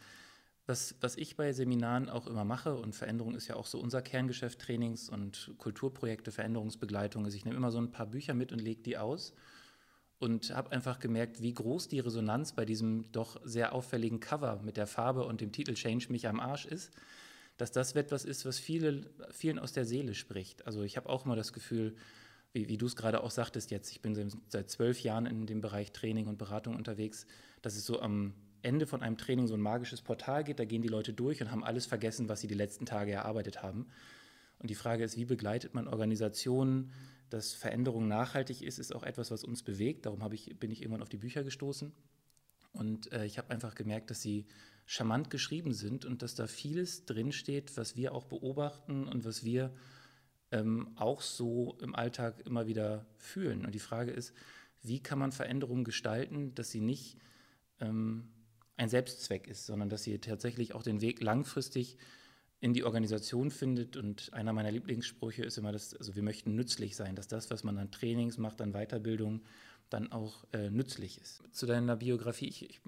Was, 0.66 0.96
was 1.02 1.18
ich 1.18 1.36
bei 1.36 1.52
Seminaren 1.52 2.10
auch 2.10 2.26
immer 2.26 2.46
mache, 2.46 2.76
und 2.76 2.96
Veränderung 2.96 3.36
ist 3.36 3.48
ja 3.48 3.56
auch 3.56 3.66
so 3.66 3.80
unser 3.80 4.02
Kerngeschäft, 4.02 4.60
Trainings 4.60 5.10
und 5.10 5.54
Kulturprojekte, 5.58 6.32
Veränderungsbegleitung, 6.32 7.26
ist, 7.26 7.36
ich 7.36 7.44
nehme 7.44 7.58
immer 7.58 7.72
so 7.72 7.80
ein 7.80 7.92
paar 7.92 8.06
Bücher 8.06 8.34
mit 8.34 8.54
und 8.54 8.60
lege 8.60 8.82
die 8.82 8.98
aus 8.98 9.34
und 10.20 10.52
habe 10.56 10.72
einfach 10.72 11.00
gemerkt, 11.00 11.42
wie 11.42 11.54
groß 11.54 11.90
die 11.90 12.00
Resonanz 12.00 12.54
bei 12.54 12.64
diesem 12.64 13.12
doch 13.12 13.42
sehr 13.44 13.74
auffälligen 13.74 14.22
Cover 14.22 14.62
mit 14.64 14.78
der 14.78 14.88
Farbe 14.88 15.26
und 15.26 15.42
dem 15.42 15.52
Titel 15.52 15.74
Change 15.74 16.08
mich 16.10 16.30
am 16.30 16.40
Arsch 16.40 16.66
ist, 16.66 16.92
dass 17.58 17.74
das 17.74 17.94
etwas 17.94 18.24
ist, 18.24 18.46
was 18.46 18.58
viele, 18.58 19.10
vielen 19.32 19.60
aus 19.60 19.74
der 19.74 19.84
Seele 19.84 20.16
spricht. 20.16 20.66
Also 20.66 20.84
ich 20.84 20.96
habe 20.96 21.10
auch 21.10 21.26
immer 21.26 21.36
das 21.36 21.52
Gefühl, 21.52 21.96
wie, 22.54 22.70
wie 22.70 22.78
du 22.78 22.86
es 22.86 22.96
gerade 22.96 23.22
auch 23.22 23.32
sagtest 23.32 23.70
jetzt, 23.70 23.92
ich 23.92 24.02
bin 24.02 24.16
seit 24.48 24.70
zwölf 24.70 25.02
Jahren 25.02 25.26
in 25.26 25.46
dem 25.46 25.60
Bereich 25.60 25.92
Training 25.92 26.28
und 26.28 26.38
Beratung 26.38 26.78
unterwegs, 26.78 27.28
dass 27.62 27.76
es 27.76 27.86
so 27.86 28.02
am 28.02 28.34
Ende 28.64 28.88
von 28.88 29.02
einem 29.02 29.18
Training 29.18 29.48
so 29.48 29.54
ein 29.54 29.62
magisches 29.62 30.02
Portal 30.02 30.44
geht, 30.44 30.60
da 30.60 30.66
gehen 30.66 30.82
die 30.82 30.88
Leute 30.88 31.14
durch 31.14 31.42
und 31.42 31.52
haben 31.52 31.64
alles 31.64 31.86
vergessen, 31.86 32.30
was 32.30 32.42
sie 32.42 32.48
die 32.48 32.54
letzten 32.54 32.86
Tage 32.86 33.12
erarbeitet 33.12 33.62
haben. 33.62 33.88
Und 34.60 34.70
die 34.70 34.76
Frage 34.76 35.04
ist, 35.04 35.18
wie 35.18 35.26
begleitet 35.26 35.74
man 35.74 35.88
Organisationen, 35.88 36.94
dass 37.30 37.54
Veränderung 37.54 38.08
nachhaltig 38.08 38.62
ist, 38.62 38.80
ist 38.80 38.96
auch 38.96 39.04
etwas, 39.04 39.32
was 39.32 39.44
uns 39.44 39.64
bewegt. 39.64 40.06
Darum 40.06 40.32
ich, 40.32 40.58
bin 40.60 40.72
ich 40.72 40.82
irgendwann 40.82 41.02
auf 41.02 41.10
die 41.10 41.18
Bücher 41.18 41.44
gestoßen. 41.44 41.92
Und 42.72 43.12
äh, 43.12 43.26
ich 43.26 43.38
habe 43.38 43.50
einfach 43.50 43.76
gemerkt, 43.76 44.10
dass 44.10 44.22
sie 44.22 44.46
charmant 44.86 45.30
geschrieben 45.30 45.74
sind 45.74 46.06
und 46.06 46.22
dass 46.22 46.36
da 46.36 46.48
vieles 46.48 47.06
drinsteht, 47.06 47.76
was 47.78 47.96
wir 47.96 48.14
auch 48.14 48.26
beobachten 48.26 49.08
und 49.08 49.26
was 49.26 49.44
wir 49.44 49.74
ähm, 50.52 50.92
auch 50.96 51.22
so 51.22 51.78
im 51.82 51.96
Alltag 51.96 52.46
immer 52.46 52.68
wieder 52.68 53.06
fühlen. 53.18 53.66
Und 53.66 53.74
die 53.74 53.80
Frage 53.80 54.12
ist, 54.12 54.34
wie 54.82 55.02
kann 55.02 55.20
man 55.20 55.32
Veränderungen 55.32 55.84
gestalten, 55.84 56.54
dass 56.56 56.72
sie 56.72 56.82
nicht 56.82 57.18
ähm, 57.80 58.30
ein 58.78 58.90
Selbstzweck 58.90 59.48
ist, 59.48 59.66
sondern 59.66 59.90
dass 59.90 60.04
sie 60.04 60.20
tatsächlich 60.20 60.74
auch 60.74 60.84
den 60.84 61.02
Weg 61.02 61.22
langfristig 61.22 61.98
in 62.60 62.74
die 62.74 62.84
Organisation 62.84 63.52
findet. 63.52 63.98
Und 63.98 64.34
einer 64.34 64.54
meiner 64.54 64.72
Lieblingssprüche 64.72 65.44
ist 65.44 65.58
immer, 65.58 65.72
dass 65.72 65.94
also 65.94 66.16
wir 66.16 66.24
möchten 66.24 66.56
nützlich 66.56 66.96
sein, 66.96 67.16
dass 67.16 67.28
das, 67.28 67.52
was 67.52 67.64
man 67.64 67.78
an 67.78 67.92
Trainings 67.92 68.38
macht, 68.38 68.62
an 68.62 68.72
Weiterbildung, 68.72 69.42
dann 69.90 70.12
auch 70.12 70.46
äh, 70.54 70.70
nützlich 70.70 71.22
ist. 71.22 71.44
Zu 71.52 71.66
deiner 71.66 71.96
Biografie, 71.96 72.48
ich, 72.48 72.70
ich 72.70 72.82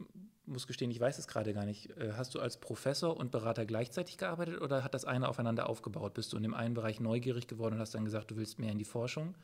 muss 0.46 0.66
gestehen, 0.66 0.92
ich 0.92 1.00
weiß 1.00 1.20
es 1.20 1.28
gerade 1.28 1.54
gar 1.54 1.66
nicht. 1.66 1.90
Äh, 1.98 2.14
hast 2.14 2.34
du 2.36 2.40
als 2.40 2.58
Professor 2.60 3.18
und 3.18 3.32
Berater 3.32 3.66
gleichzeitig 3.66 4.18
gearbeitet 4.18 4.62
oder 4.62 4.84
hat 4.84 4.94
das 4.94 5.06
eine 5.06 5.28
aufeinander 5.28 5.70
aufgebaut? 5.70 6.14
Bist 6.14 6.34
du 6.34 6.38
in 6.38 6.44
dem 6.44 6.54
einen 6.54 6.74
Bereich 6.74 7.00
neugierig 7.00 7.48
geworden 7.48 7.76
und 7.76 7.82
hast 7.82 7.94
dann 7.94 8.06
gesagt, 8.06 8.32
du 8.32 8.38
willst 8.38 8.60
mehr 8.60 8.72
in 8.72 8.80
die 8.80 8.86
Forschung? 8.86 9.36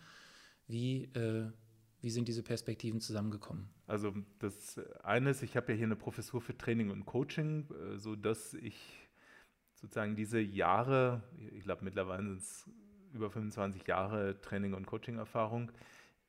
Wie, 0.67 1.03
äh, 1.13 1.51
wie 2.01 2.09
sind 2.09 2.27
diese 2.27 2.43
Perspektiven 2.43 2.99
zusammengekommen? 2.99 3.69
Also 3.87 4.13
das 4.39 4.79
eine 5.03 5.29
ist, 5.29 5.43
ich 5.43 5.55
habe 5.55 5.71
ja 5.71 5.77
hier 5.77 5.85
eine 5.85 5.95
Professur 5.95 6.41
für 6.41 6.57
Training 6.57 6.89
und 6.89 7.05
Coaching, 7.05 7.67
äh, 7.71 7.97
sodass 7.97 8.53
ich 8.55 9.09
sozusagen 9.75 10.15
diese 10.15 10.39
Jahre, 10.39 11.23
ich 11.53 11.63
glaube 11.63 11.85
mittlerweile 11.85 12.23
sind 12.23 12.41
es 12.41 12.69
über 13.13 13.29
25 13.29 13.85
Jahre 13.87 14.39
Training 14.41 14.73
und 14.73 14.85
Coaching-Erfahrung, 14.85 15.71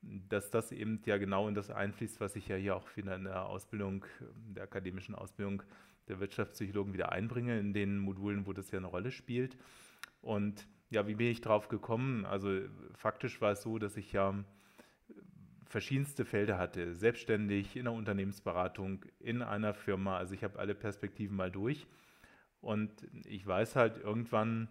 dass 0.02 0.50
das 0.50 0.72
eben 0.72 1.00
ja 1.06 1.16
genau 1.16 1.48
in 1.48 1.54
das 1.54 1.70
einfließt, 1.70 2.20
was 2.20 2.36
ich 2.36 2.48
ja 2.48 2.56
hier 2.56 2.76
auch 2.76 2.96
wieder 2.96 3.14
in 3.14 3.24
der 3.24 3.46
Ausbildung, 3.46 4.04
der 4.48 4.64
akademischen 4.64 5.14
Ausbildung 5.14 5.62
der 6.08 6.18
Wirtschaftspsychologen 6.18 6.92
wieder 6.92 7.12
einbringe, 7.12 7.58
in 7.58 7.72
den 7.72 7.98
Modulen, 7.98 8.46
wo 8.46 8.52
das 8.52 8.70
ja 8.72 8.78
eine 8.78 8.88
Rolle 8.88 9.12
spielt. 9.12 9.56
Und 10.20 10.66
ja, 10.90 11.06
wie 11.06 11.14
bin 11.14 11.28
ich 11.28 11.40
drauf 11.40 11.68
gekommen? 11.68 12.26
Also 12.26 12.62
faktisch 12.94 13.40
war 13.40 13.52
es 13.52 13.62
so, 13.62 13.78
dass 13.78 13.96
ich 13.96 14.12
ja 14.12 14.44
verschiedenste 15.72 16.26
Felder 16.26 16.58
hatte, 16.58 16.94
selbstständig, 16.94 17.76
in 17.76 17.84
der 17.84 17.94
Unternehmensberatung, 17.94 19.06
in 19.18 19.40
einer 19.40 19.72
Firma. 19.72 20.18
Also 20.18 20.34
ich 20.34 20.44
habe 20.44 20.58
alle 20.58 20.74
Perspektiven 20.74 21.34
mal 21.34 21.50
durch. 21.50 21.86
Und 22.60 22.92
ich 23.24 23.46
weiß 23.46 23.74
halt 23.74 23.96
irgendwann, 23.96 24.68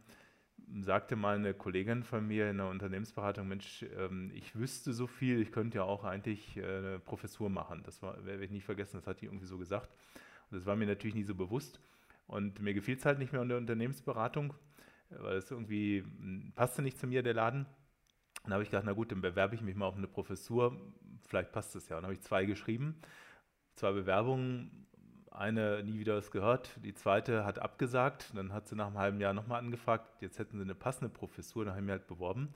sagte 0.82 1.16
mal 1.16 1.38
eine 1.38 1.56
Kollegin 1.56 2.04
von 2.04 2.28
mir 2.28 2.52
in 2.52 2.58
der 2.58 2.68
Unternehmensberatung, 2.68 3.48
Mensch, 3.48 3.84
ähm, 3.98 4.32
ich 4.36 4.56
wüsste 4.56 4.94
so 4.94 5.08
viel, 5.08 5.42
ich 5.42 5.52
könnte 5.52 5.80
ja 5.80 5.84
auch 5.86 6.04
eigentlich 6.04 6.56
äh, 6.56 6.64
eine 6.64 7.00
Professur 7.00 7.50
machen. 7.50 7.82
Das 7.84 8.04
werde 8.04 8.46
ich 8.46 8.52
nicht 8.52 8.66
vergessen, 8.66 8.98
das 8.98 9.08
hat 9.08 9.22
die 9.22 9.26
irgendwie 9.26 9.48
so 9.48 9.58
gesagt. 9.58 9.90
Und 10.52 10.58
das 10.58 10.68
war 10.68 10.76
mir 10.76 10.86
natürlich 10.86 11.16
nie 11.16 11.24
so 11.24 11.34
bewusst. 11.34 11.82
Und 12.28 12.62
mir 12.62 12.76
gefiel 12.76 12.96
es 12.96 13.06
halt 13.06 13.18
nicht 13.18 13.34
mehr 13.34 13.42
in 13.42 13.50
der 13.50 13.58
Unternehmensberatung, 13.58 14.54
weil 15.10 15.38
es 15.38 15.50
irgendwie 15.50 16.04
hm, 16.04 16.52
passte 16.54 16.84
nicht 16.84 17.00
zu 17.00 17.08
mir, 17.08 17.24
der 17.24 17.34
Laden. 17.34 17.66
Dann 18.44 18.54
habe 18.54 18.64
ich 18.64 18.70
gedacht, 18.70 18.86
na 18.86 18.94
gut, 18.94 19.12
dann 19.12 19.22
bewerbe 19.22 19.56
ich 19.56 19.62
mich 19.62 19.76
mal 19.76 19.86
auf 19.86 19.98
eine 19.98 20.08
Professur, 20.08 20.76
vielleicht 21.28 21.52
passt 21.52 21.76
es 21.76 21.90
ja. 21.90 21.98
Dann 21.98 22.06
habe 22.06 22.14
ich 22.14 22.22
zwei 22.22 22.46
geschrieben, 22.46 22.96
zwei 23.76 23.92
Bewerbungen, 23.92 24.88
eine 25.32 25.84
nie 25.84 26.00
wieder 26.00 26.18
was 26.18 26.32
gehört, 26.32 26.78
die 26.84 26.94
zweite 26.94 27.46
hat 27.46 27.60
abgesagt, 27.60 28.32
dann 28.36 28.52
hat 28.52 28.68
sie 28.68 28.76
nach 28.76 28.88
einem 28.88 28.98
halben 28.98 29.22
Jahr 29.22 29.34
nochmal 29.34 29.60
angefragt, 29.60 30.22
jetzt 30.22 30.40
hätten 30.40 30.58
sie 30.58 30.64
eine 30.64 30.76
passende 30.76 31.10
Professur, 31.10 31.64
dann 31.64 31.74
habe 31.74 31.82
ich 31.82 31.86
mich 31.86 31.92
halt 31.94 32.08
beworben. 32.08 32.54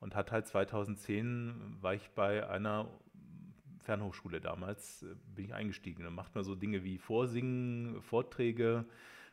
Und 0.00 0.14
hat 0.14 0.30
halt 0.30 0.46
2010 0.46 1.78
war 1.80 1.94
ich 1.94 2.10
bei 2.10 2.48
einer 2.48 2.88
Fernhochschule 3.80 4.40
damals, 4.40 5.02
äh, 5.02 5.14
bin 5.34 5.46
ich 5.46 5.54
eingestiegen. 5.54 6.04
Dann 6.04 6.14
macht 6.14 6.34
man 6.34 6.44
so 6.44 6.54
Dinge 6.54 6.84
wie 6.84 6.98
Vorsingen, 6.98 8.02
Vorträge, 8.02 8.84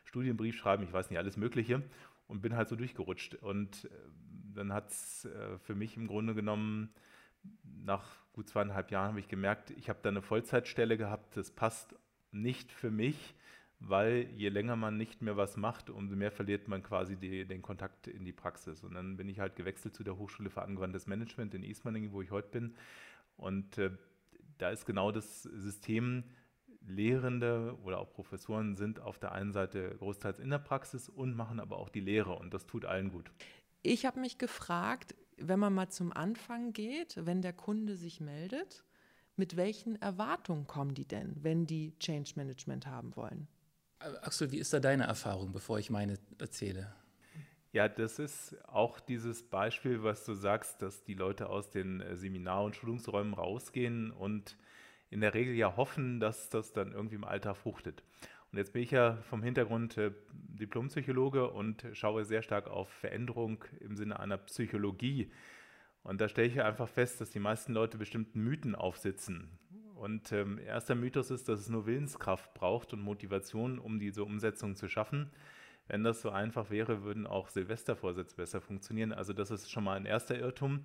Studienbrief 0.04 0.56
schreiben, 0.56 0.82
ich 0.82 0.92
weiß 0.92 1.10
nicht, 1.10 1.18
alles 1.18 1.36
Mögliche. 1.36 1.82
Und 2.26 2.40
bin 2.40 2.56
halt 2.56 2.68
so 2.68 2.74
durchgerutscht. 2.74 3.36
Und 3.36 3.84
äh, 3.84 3.88
dann 4.56 4.72
hat 4.72 4.90
es 4.90 5.24
äh, 5.26 5.58
für 5.58 5.74
mich 5.74 5.96
im 5.96 6.06
Grunde 6.06 6.34
genommen, 6.34 6.90
nach 7.62 8.04
gut 8.32 8.48
zweieinhalb 8.48 8.90
Jahren 8.90 9.10
habe 9.10 9.20
ich 9.20 9.28
gemerkt, 9.28 9.70
ich 9.70 9.88
habe 9.88 10.00
da 10.02 10.08
eine 10.08 10.22
Vollzeitstelle 10.22 10.96
gehabt, 10.96 11.36
das 11.36 11.50
passt 11.50 11.94
nicht 12.32 12.72
für 12.72 12.90
mich, 12.90 13.34
weil 13.78 14.28
je 14.34 14.48
länger 14.48 14.76
man 14.76 14.96
nicht 14.96 15.22
mehr 15.22 15.36
was 15.36 15.56
macht, 15.56 15.90
umso 15.90 16.16
mehr 16.16 16.32
verliert 16.32 16.66
man 16.66 16.82
quasi 16.82 17.16
die, 17.16 17.44
den 17.46 17.62
Kontakt 17.62 18.06
in 18.08 18.24
die 18.24 18.32
Praxis. 18.32 18.82
Und 18.82 18.94
dann 18.94 19.16
bin 19.16 19.28
ich 19.28 19.38
halt 19.38 19.54
gewechselt 19.54 19.94
zu 19.94 20.02
der 20.02 20.16
Hochschule 20.16 20.50
für 20.50 20.62
angewandtes 20.62 21.06
Management 21.06 21.54
in 21.54 21.62
Ismaningen, 21.62 22.12
wo 22.12 22.22
ich 22.22 22.30
heute 22.30 22.48
bin. 22.48 22.74
Und 23.36 23.78
äh, 23.78 23.90
da 24.58 24.70
ist 24.70 24.86
genau 24.86 25.12
das 25.12 25.42
System, 25.42 26.24
Lehrende 26.88 27.76
oder 27.82 27.98
auch 27.98 28.12
Professoren 28.12 28.76
sind 28.76 29.00
auf 29.00 29.18
der 29.18 29.32
einen 29.32 29.52
Seite 29.52 29.96
großteils 29.98 30.38
in 30.38 30.50
der 30.50 30.58
Praxis 30.58 31.08
und 31.08 31.36
machen 31.36 31.60
aber 31.60 31.78
auch 31.78 31.88
die 31.88 32.00
Lehre 32.00 32.36
und 32.36 32.54
das 32.54 32.66
tut 32.66 32.84
allen 32.84 33.10
gut. 33.10 33.30
Ich 33.86 34.04
habe 34.04 34.18
mich 34.18 34.36
gefragt, 34.36 35.14
wenn 35.36 35.60
man 35.60 35.72
mal 35.72 35.88
zum 35.88 36.12
Anfang 36.12 36.72
geht, 36.72 37.24
wenn 37.24 37.40
der 37.40 37.52
Kunde 37.52 37.94
sich 37.94 38.20
meldet, 38.20 38.82
mit 39.36 39.56
welchen 39.56 39.94
Erwartungen 40.02 40.66
kommen 40.66 40.94
die 40.94 41.06
denn, 41.06 41.36
wenn 41.44 41.66
die 41.66 41.96
Change 42.00 42.32
Management 42.34 42.88
haben 42.88 43.14
wollen? 43.14 43.46
Axel, 44.00 44.50
wie 44.50 44.58
ist 44.58 44.72
da 44.72 44.80
deine 44.80 45.04
Erfahrung, 45.04 45.52
bevor 45.52 45.78
ich 45.78 45.88
meine 45.88 46.18
erzähle? 46.38 46.92
Ja, 47.70 47.88
das 47.88 48.18
ist 48.18 48.56
auch 48.66 48.98
dieses 48.98 49.48
Beispiel, 49.48 50.02
was 50.02 50.24
du 50.24 50.34
sagst, 50.34 50.82
dass 50.82 51.04
die 51.04 51.14
Leute 51.14 51.48
aus 51.48 51.70
den 51.70 52.00
äh, 52.00 52.16
Seminar- 52.16 52.64
und 52.64 52.74
Schulungsräumen 52.74 53.34
rausgehen 53.34 54.10
und 54.10 54.56
in 55.10 55.20
der 55.20 55.32
Regel 55.32 55.54
ja 55.54 55.76
hoffen, 55.76 56.18
dass 56.18 56.48
das 56.48 56.72
dann 56.72 56.90
irgendwie 56.90 57.14
im 57.14 57.24
Alltag 57.24 57.56
fruchtet. 57.56 58.02
Und 58.52 58.58
jetzt 58.58 58.72
bin 58.72 58.82
ich 58.82 58.90
ja 58.90 59.16
vom 59.28 59.42
Hintergrund 59.42 59.98
äh, 59.98 60.12
Diplompsychologe 60.32 61.50
und 61.50 61.86
schaue 61.92 62.24
sehr 62.24 62.42
stark 62.42 62.68
auf 62.68 62.88
Veränderung 62.88 63.64
im 63.80 63.96
Sinne 63.96 64.20
einer 64.20 64.38
Psychologie. 64.38 65.30
Und 66.02 66.20
da 66.20 66.28
stelle 66.28 66.48
ich 66.48 66.62
einfach 66.62 66.88
fest, 66.88 67.20
dass 67.20 67.30
die 67.30 67.40
meisten 67.40 67.72
Leute 67.72 67.98
bestimmten 67.98 68.42
Mythen 68.42 68.74
aufsitzen. 68.74 69.58
Und 69.96 70.30
ähm, 70.30 70.58
erster 70.58 70.94
Mythos 70.94 71.30
ist, 71.30 71.48
dass 71.48 71.58
es 71.58 71.68
nur 71.68 71.86
Willenskraft 71.86 72.54
braucht 72.54 72.92
und 72.92 73.00
Motivation, 73.00 73.78
um 73.78 73.98
diese 73.98 74.24
Umsetzung 74.24 74.76
zu 74.76 74.88
schaffen. 74.88 75.30
Wenn 75.88 76.04
das 76.04 76.20
so 76.20 76.30
einfach 76.30 76.70
wäre, 76.70 77.02
würden 77.02 77.26
auch 77.26 77.48
Silvestervorsätze 77.48 78.36
besser 78.36 78.60
funktionieren. 78.60 79.12
Also 79.12 79.32
das 79.32 79.50
ist 79.50 79.70
schon 79.70 79.84
mal 79.84 79.96
ein 79.96 80.06
erster 80.06 80.38
Irrtum. 80.38 80.84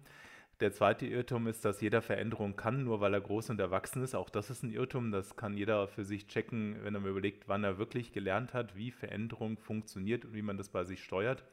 Der 0.61 0.71
zweite 0.71 1.05
Irrtum 1.07 1.47
ist, 1.47 1.65
dass 1.65 1.81
jeder 1.81 2.03
Veränderung 2.03 2.55
kann, 2.55 2.83
nur 2.83 3.01
weil 3.01 3.15
er 3.15 3.21
groß 3.21 3.49
und 3.49 3.59
erwachsen 3.59 4.03
ist. 4.03 4.13
Auch 4.13 4.29
das 4.29 4.51
ist 4.51 4.61
ein 4.61 4.71
Irrtum. 4.71 5.11
Das 5.11 5.35
kann 5.35 5.57
jeder 5.57 5.87
für 5.87 6.05
sich 6.05 6.27
checken, 6.27 6.75
wenn 6.83 6.93
er 6.93 7.01
mir 7.01 7.09
überlegt, 7.09 7.49
wann 7.49 7.63
er 7.63 7.79
wirklich 7.79 8.11
gelernt 8.11 8.53
hat, 8.53 8.75
wie 8.75 8.91
Veränderung 8.91 9.57
funktioniert 9.57 10.23
und 10.23 10.35
wie 10.35 10.43
man 10.43 10.57
das 10.57 10.69
bei 10.69 10.83
sich 10.83 11.03
steuert. 11.03 11.43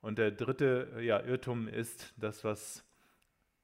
Und 0.00 0.18
der 0.18 0.32
dritte 0.32 0.98
ja, 1.00 1.20
Irrtum 1.20 1.68
ist 1.68 2.14
das, 2.16 2.42
was 2.42 2.84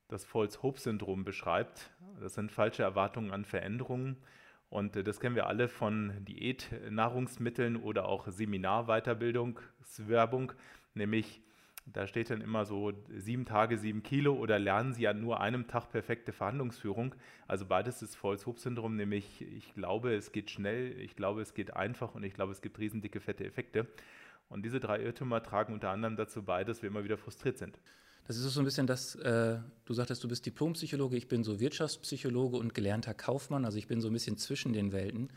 das 0.06 0.24
False-Hope-Syndrom 0.24 1.24
beschreibt. 1.24 1.90
Das 2.20 2.34
sind 2.34 2.52
falsche 2.52 2.84
Erwartungen 2.84 3.32
an 3.32 3.44
Veränderungen. 3.44 4.16
Und 4.70 4.94
das 4.94 5.18
kennen 5.18 5.34
wir 5.34 5.48
alle 5.48 5.66
von 5.66 6.24
Diätnahrungsmitteln 6.24 7.76
oder 7.76 8.06
auch 8.06 8.28
Seminarweiterbildungswerbung, 8.28 10.52
nämlich 10.94 11.42
da 11.92 12.06
steht 12.06 12.30
dann 12.30 12.40
immer 12.40 12.64
so 12.64 12.92
sieben 13.16 13.44
Tage, 13.44 13.76
sieben 13.76 14.02
Kilo 14.02 14.34
oder 14.34 14.58
lernen 14.58 14.94
Sie 14.94 15.06
an 15.08 15.20
nur 15.20 15.40
einem 15.40 15.66
Tag 15.66 15.90
perfekte 15.90 16.32
Verhandlungsführung. 16.32 17.14
Also 17.46 17.66
beides 17.66 18.02
ist 18.02 18.16
False-Hope-Syndrom, 18.16 18.96
nämlich 18.96 19.42
ich 19.42 19.74
glaube, 19.74 20.14
es 20.14 20.32
geht 20.32 20.50
schnell, 20.50 20.98
ich 21.00 21.16
glaube, 21.16 21.42
es 21.42 21.54
geht 21.54 21.74
einfach 21.76 22.14
und 22.14 22.24
ich 22.24 22.34
glaube, 22.34 22.52
es 22.52 22.62
gibt 22.62 22.78
riesendicke, 22.78 23.20
fette 23.20 23.44
Effekte. 23.44 23.86
Und 24.48 24.64
diese 24.64 24.80
drei 24.80 25.02
Irrtümer 25.02 25.42
tragen 25.42 25.72
unter 25.72 25.90
anderem 25.90 26.16
dazu 26.16 26.42
bei, 26.42 26.64
dass 26.64 26.82
wir 26.82 26.90
immer 26.90 27.04
wieder 27.04 27.18
frustriert 27.18 27.58
sind. 27.58 27.78
Das 28.26 28.36
ist 28.36 28.44
so 28.44 28.60
ein 28.60 28.64
bisschen 28.64 28.86
das, 28.86 29.14
äh, 29.16 29.58
du 29.84 29.94
sagtest, 29.94 30.22
du 30.22 30.28
bist 30.28 30.46
Diplompsychologe, 30.46 31.16
ich 31.16 31.26
bin 31.26 31.42
so 31.42 31.58
Wirtschaftspsychologe 31.58 32.56
und 32.56 32.72
gelernter 32.74 33.14
Kaufmann, 33.14 33.64
also 33.64 33.78
ich 33.78 33.88
bin 33.88 34.00
so 34.00 34.08
ein 34.08 34.12
bisschen 34.12 34.36
zwischen 34.36 34.72
den 34.72 34.92
Welten. 34.92 35.28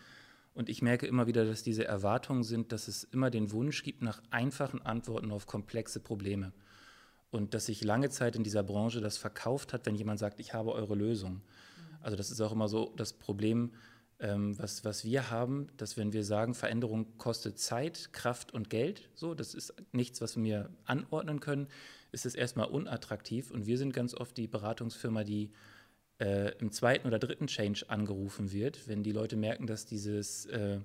Und 0.55 0.69
ich 0.69 0.81
merke 0.81 1.05
immer 1.05 1.27
wieder, 1.27 1.45
dass 1.45 1.63
diese 1.63 1.85
Erwartungen 1.85 2.43
sind, 2.43 2.71
dass 2.71 2.87
es 2.87 3.03
immer 3.03 3.29
den 3.29 3.51
Wunsch 3.51 3.83
gibt 3.83 4.01
nach 4.01 4.23
einfachen 4.31 4.81
Antworten 4.81 5.31
auf 5.31 5.45
komplexe 5.45 5.99
Probleme. 5.99 6.53
Und 7.29 7.53
dass 7.53 7.65
sich 7.65 7.83
lange 7.83 8.09
Zeit 8.09 8.37
in 8.37 8.43
dieser 8.43 8.63
Branche 8.63 9.01
das 9.01 9.17
verkauft 9.17 9.73
hat, 9.73 9.85
wenn 9.85 9.95
jemand 9.95 10.17
sagt, 10.17 10.39
ich 10.39 10.53
habe 10.53 10.71
eure 10.71 10.95
Lösung. 10.95 11.41
Also 11.99 12.15
das 12.15 12.31
ist 12.31 12.39
auch 12.39 12.53
immer 12.53 12.69
so 12.69 12.93
das 12.95 13.11
Problem, 13.11 13.73
ähm, 14.19 14.57
was, 14.57 14.85
was 14.85 15.03
wir 15.03 15.29
haben, 15.29 15.67
dass 15.75 15.97
wenn 15.97 16.13
wir 16.13 16.23
sagen, 16.23 16.53
Veränderung 16.53 17.17
kostet 17.17 17.59
Zeit, 17.59 18.13
Kraft 18.13 18.53
und 18.53 18.69
Geld, 18.69 19.09
so, 19.13 19.33
das 19.33 19.53
ist 19.53 19.73
nichts, 19.91 20.21
was 20.21 20.37
wir 20.37 20.69
anordnen 20.85 21.41
können, 21.41 21.67
ist 22.13 22.25
es 22.25 22.33
erstmal 22.33 22.67
unattraktiv. 22.67 23.51
Und 23.51 23.65
wir 23.65 23.77
sind 23.77 23.91
ganz 23.91 24.13
oft 24.13 24.37
die 24.37 24.47
Beratungsfirma, 24.47 25.25
die 25.25 25.51
äh, 26.19 26.51
im 26.59 26.71
zweiten 26.71 27.07
oder 27.07 27.19
dritten 27.19 27.47
Change 27.47 27.85
angerufen 27.89 28.51
wird, 28.51 28.87
wenn 28.87 29.03
die 29.03 29.11
Leute 29.11 29.35
merken, 29.35 29.67
dass 29.67 29.85
dieses, 29.85 30.45
äh, 30.47 30.79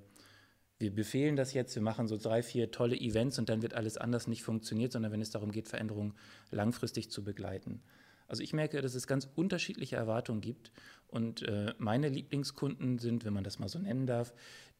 wir 0.78 0.94
befehlen 0.94 1.36
das 1.36 1.52
jetzt, 1.52 1.74
wir 1.74 1.82
machen 1.82 2.08
so 2.08 2.16
drei, 2.16 2.42
vier 2.42 2.70
tolle 2.70 2.96
Events 2.96 3.38
und 3.38 3.48
dann 3.48 3.62
wird 3.62 3.74
alles 3.74 3.96
anders 3.96 4.26
nicht 4.26 4.42
funktioniert, 4.42 4.92
sondern 4.92 5.12
wenn 5.12 5.20
es 5.20 5.30
darum 5.30 5.52
geht, 5.52 5.68
Veränderungen 5.68 6.14
langfristig 6.50 7.10
zu 7.10 7.22
begleiten. 7.22 7.82
Also 8.26 8.42
ich 8.42 8.52
merke, 8.52 8.80
dass 8.80 8.94
es 8.94 9.06
ganz 9.06 9.28
unterschiedliche 9.34 9.96
Erwartungen 9.96 10.40
gibt 10.40 10.70
und 11.08 11.42
äh, 11.42 11.74
meine 11.78 12.08
Lieblingskunden 12.08 12.98
sind, 12.98 13.24
wenn 13.24 13.32
man 13.32 13.42
das 13.44 13.58
mal 13.58 13.68
so 13.68 13.78
nennen 13.78 14.06
darf, 14.06 14.32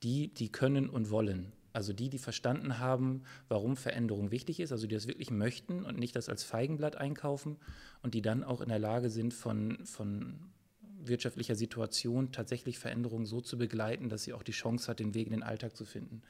die, 0.04 0.32
die 0.32 0.52
können 0.52 0.88
und 0.88 1.10
wollen. 1.10 1.52
Also 1.72 1.92
die, 1.92 2.08
die 2.08 2.18
verstanden 2.18 2.78
haben, 2.78 3.22
warum 3.48 3.76
Veränderung 3.76 4.30
wichtig 4.30 4.60
ist, 4.60 4.72
also 4.72 4.86
die 4.86 4.94
das 4.94 5.06
wirklich 5.06 5.30
möchten 5.30 5.84
und 5.84 5.98
nicht 5.98 6.16
das 6.16 6.28
als 6.28 6.42
Feigenblatt 6.42 6.96
einkaufen 6.96 7.58
und 8.02 8.14
die 8.14 8.22
dann 8.22 8.42
auch 8.44 8.60
in 8.60 8.68
der 8.68 8.78
Lage 8.78 9.10
sind, 9.10 9.34
von, 9.34 9.84
von 9.84 10.50
wirtschaftlicher 11.02 11.54
Situation 11.54 12.32
tatsächlich 12.32 12.78
Veränderungen 12.78 13.26
so 13.26 13.40
zu 13.40 13.56
begleiten, 13.56 14.08
dass 14.08 14.24
sie 14.24 14.32
auch 14.32 14.42
die 14.42 14.52
Chance 14.52 14.88
hat, 14.88 15.00
den 15.00 15.14
Weg 15.14 15.26
in 15.26 15.32
den 15.32 15.42
Alltag 15.42 15.76
zu 15.76 15.84
finden. 15.84 16.22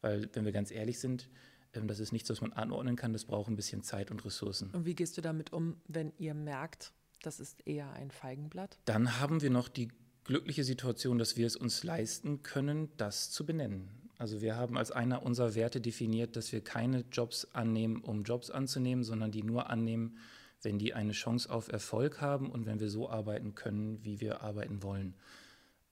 Weil, 0.00 0.28
wenn 0.32 0.44
wir 0.44 0.52
ganz 0.52 0.70
ehrlich 0.70 0.98
sind, 0.98 1.28
ähm, 1.74 1.86
das 1.86 2.00
ist 2.00 2.12
nichts, 2.12 2.30
was 2.30 2.40
man 2.40 2.52
anordnen 2.52 2.96
kann, 2.96 3.12
das 3.12 3.24
braucht 3.24 3.48
ein 3.48 3.56
bisschen 3.56 3.82
Zeit 3.82 4.10
und 4.10 4.24
Ressourcen. 4.24 4.70
Und 4.70 4.86
wie 4.86 4.94
gehst 4.94 5.16
du 5.16 5.20
damit 5.20 5.52
um, 5.52 5.76
wenn 5.86 6.12
ihr 6.18 6.34
merkt, 6.34 6.92
das 7.22 7.40
ist 7.40 7.66
eher 7.66 7.90
ein 7.92 8.10
Feigenblatt? 8.10 8.78
Dann 8.86 9.20
haben 9.20 9.42
wir 9.42 9.50
noch 9.50 9.68
die 9.68 9.88
glückliche 10.24 10.64
Situation, 10.64 11.18
dass 11.18 11.36
wir 11.36 11.46
es 11.46 11.56
uns 11.56 11.82
leisten 11.82 12.42
können, 12.42 12.88
das 12.96 13.30
zu 13.30 13.44
benennen. 13.44 13.90
Also 14.20 14.42
wir 14.42 14.54
haben 14.54 14.76
als 14.76 14.92
einer 14.92 15.22
unserer 15.22 15.54
Werte 15.54 15.80
definiert, 15.80 16.36
dass 16.36 16.52
wir 16.52 16.62
keine 16.62 17.06
Jobs 17.10 17.48
annehmen, 17.54 18.02
um 18.02 18.22
Jobs 18.22 18.50
anzunehmen, 18.50 19.02
sondern 19.02 19.30
die 19.30 19.42
nur 19.42 19.70
annehmen, 19.70 20.18
wenn 20.60 20.78
die 20.78 20.92
eine 20.92 21.12
Chance 21.12 21.48
auf 21.48 21.72
Erfolg 21.72 22.20
haben 22.20 22.50
und 22.50 22.66
wenn 22.66 22.80
wir 22.80 22.90
so 22.90 23.08
arbeiten 23.08 23.54
können, 23.54 24.04
wie 24.04 24.20
wir 24.20 24.42
arbeiten 24.42 24.82
wollen. 24.82 25.14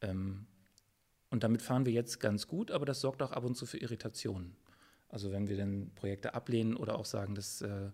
Ähm, 0.02 0.44
und 1.30 1.42
damit 1.42 1.62
fahren 1.62 1.87
wir 1.87 1.92
jetzt 1.94 2.20
ganz 2.20 2.47
gut, 2.47 2.70
aber 2.70 2.85
das 2.85 3.00
sorgt 3.00 3.23
auch 3.23 3.32
ab 3.32 3.44
und 3.44 3.54
zu 3.54 3.64
für 3.64 3.78
Irritationen. 3.78 4.54
Also 5.08 5.32
wenn 5.32 5.49
wir 5.49 5.56
dann 5.56 5.90
Projekte 5.94 6.35
ablehnen 6.35 6.76
oder 6.76 6.99
auch 6.99 7.06
sagen, 7.06 7.35
das 7.35 7.62
äh, 7.62 7.88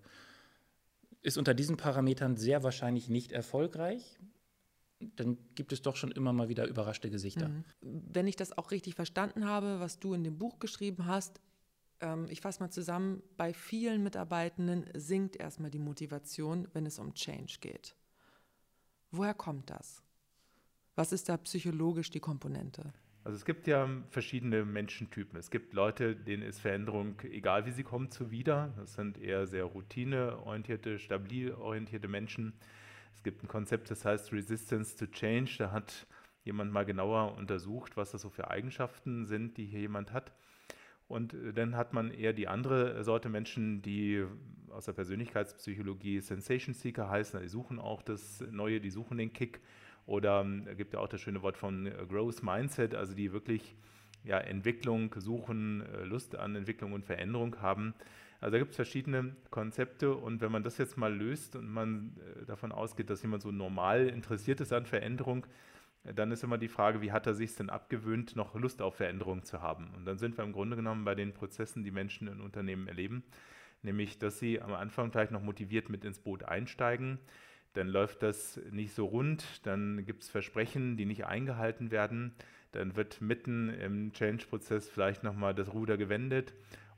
ist 1.23 1.39
unter 1.39 1.55
diesen 1.55 1.77
Parametern 1.77 2.37
sehr 2.37 2.65
wahrscheinlich 2.65 3.09
nicht 3.09 3.31
erfolgreich, 3.31 4.19
dann 5.01 5.39
gibt 5.55 5.73
es 5.73 5.83
doch 5.83 5.97
schon 5.97 6.13
immer 6.13 6.33
mal 6.33 6.49
wieder 6.49 6.67
überraschte 6.67 7.11
Gesichter. 7.11 7.49
Mhm. 7.49 7.65
Wenn 7.81 8.27
ich 8.27 8.37
das 8.37 8.57
auch 8.57 8.71
richtig 8.71 8.95
verstanden 8.95 9.47
habe, 9.47 9.81
was 9.81 9.99
du 9.99 10.15
in 10.15 10.25
dem 10.25 10.39
Buch 10.39 10.59
geschrieben 10.59 11.07
hast, 11.07 11.41
ähm, 12.01 12.27
ich 12.29 12.41
fasse 12.41 12.61
mal 12.61 12.71
zusammen, 12.71 13.23
bei 13.37 13.53
vielen 13.53 14.03
Mitarbeitenden 14.03 14.87
sinkt 14.95 15.37
erstmal 15.37 15.71
die 15.71 15.79
Motivation, 15.79 16.69
wenn 16.73 16.87
es 16.87 16.99
um 16.99 17.15
Change 17.15 17.57
geht. 17.61 17.95
Woher 19.11 19.35
kommt 19.35 19.71
das? 19.71 20.03
Was 20.97 21.13
ist 21.13 21.29
da 21.29 21.37
psychologisch 21.37 22.11
die 22.11 22.21
Komponente? 22.21 22.93
Also 23.25 23.37
es 23.37 23.45
gibt 23.47 23.67
ja 23.67 23.89
verschiedene 24.11 24.65
Menschentypen. 24.67 25.39
Es 25.39 25.51
gibt 25.51 25.73
Leute, 25.73 26.15
denen 26.15 26.43
ist 26.43 26.61
Veränderung, 26.61 27.19
egal 27.23 27.65
wie 27.65 27.71
sie 27.71 27.83
kommt, 27.83 28.13
zuwider. 28.13 28.75
Das 28.77 28.95
sind 28.95 29.19
eher 29.19 29.47
sehr 29.47 29.65
routineorientierte, 29.65 30.99
stabil 30.99 31.53
orientierte 31.53 32.07
Menschen. 32.07 32.53
Es 33.15 33.23
gibt 33.23 33.43
ein 33.43 33.49
Konzept, 33.49 33.91
das 33.91 34.05
heißt 34.05 34.33
Resistance 34.33 34.97
to 34.97 35.07
Change. 35.07 35.57
Da 35.59 35.73
hat 35.73 36.07
jemand 36.45 36.73
mal 36.73 36.85
genauer 36.85 37.37
untersucht, 37.37 37.97
was 37.97 38.11
das 38.11 38.23
so 38.23 38.31
für 38.31 38.51
Eigenschaften 38.51 39.25
sind, 39.25 39.57
die 39.57 39.65
hier 39.65 39.81
jemand 39.81 40.13
hat. 40.13 40.33
Und 41.09 41.35
äh, 41.35 41.53
dann 41.53 41.77
hat 41.77 41.93
man 41.93 42.11
eher 42.11 42.33
die 42.33 42.49
andere 42.49 43.03
Sorte 43.05 43.29
Menschen, 43.29 43.83
die 43.83 44.25
aus 44.71 44.87
der 44.87 44.93
Persönlichkeitspsychologie 44.93 46.21
Sensation 46.21 46.75
Seeker 46.75 47.09
heißen. 47.09 47.41
Die 47.41 47.49
suchen 47.49 47.79
auch 47.79 48.03
das 48.03 48.45
Neue, 48.51 48.81
die 48.81 48.91
suchen 48.91 49.19
den 49.19 49.33
Kick. 49.33 49.61
Oder 50.07 50.41
ähm, 50.41 50.67
gibt 50.77 50.93
ja 50.93 51.01
auch 51.01 51.09
das 51.09 51.21
schöne 51.21 51.43
Wort 51.43 51.57
von 51.57 51.87
äh, 51.87 51.93
Growth 52.09 52.43
Mindset, 52.43 52.95
also 52.95 53.15
die 53.15 53.33
wirklich 53.33 53.77
ja, 54.25 54.39
Entwicklung 54.39 55.15
suchen, 55.17 55.83
äh, 55.83 56.05
Lust 56.05 56.37
an 56.37 56.57
Entwicklung 56.57 56.93
und 56.93 57.05
Veränderung 57.05 57.61
haben. 57.61 57.95
Also 58.45 58.53
da 58.53 58.59
gibt 58.59 58.73
es 58.73 58.77
verschiedene 58.77 59.35
Konzepte 59.49 60.15
und 60.15 60.43
wenn 60.43 60.53
man 60.53 60.63
das 60.63 60.77
jetzt 60.77 60.99
mal 60.99 61.11
löst 61.11 61.57
und 61.57 61.67
man 61.67 62.15
äh, 62.19 62.45
davon 62.45 62.73
ausgeht, 62.73 63.09
dass 63.09 63.23
jemand 63.23 63.43
so 63.43 63.51
normal 63.51 64.07
interessiert 64.07 64.61
ist 64.61 64.71
an 64.71 64.85
Veränderung, 64.85 65.47
dann 66.15 66.31
ist 66.31 66.45
immer 66.45 66.59
die 66.59 66.69
Frage, 66.69 67.01
wie 67.01 67.11
hat 67.11 67.27
er 67.27 67.33
sich 67.33 67.57
denn 67.57 67.71
abgewöhnt, 67.71 68.37
noch 68.37 68.55
Lust 68.55 68.83
auf 68.83 68.97
Veränderung 68.97 69.45
zu 69.45 69.63
haben? 69.63 69.95
Und 69.97 70.05
dann 70.05 70.19
sind 70.19 70.37
wir 70.37 70.45
im 70.45 70.53
Grunde 70.53 70.77
genommen 70.77 71.07
bei 71.07 71.15
den 71.15 71.33
Prozessen, 71.33 71.85
die 71.85 71.91
Menschen 71.91 72.29
in 72.29 72.43
Unternehmen 72.43 72.87
erleben, 72.87 73.25
nämlich 73.81 74.19
dass 74.19 74.39
sie 74.39 74.61
am 74.61 74.75
Anfang 74.75 75.11
vielleicht 75.11 75.33
noch 75.33 75.41
motiviert 75.41 75.89
mit 75.89 76.05
ins 76.05 76.19
Boot 76.19 76.43
einsteigen, 76.43 77.21
dann 77.73 77.89
läuft 77.89 78.23
das 78.23 78.61
nicht 78.71 78.95
so 78.95 79.07
rund, 79.07 79.67
dann 79.67 80.05
gibt 80.05 80.23
es 80.23 80.29
Versprechen, 80.29 80.99
die 80.99 81.07
nicht 81.07 81.25
eingehalten 81.25 81.91
werden, 81.91 82.35
dann 82.73 82.95
wird 82.95 83.23
mitten 83.23 83.71
im 83.71 84.13
Change-Prozess 84.13 84.91
vielleicht 84.91 85.23
nochmal 85.23 85.55
das 85.55 85.73
Ruder 85.73 85.97
gewendet 85.97 86.53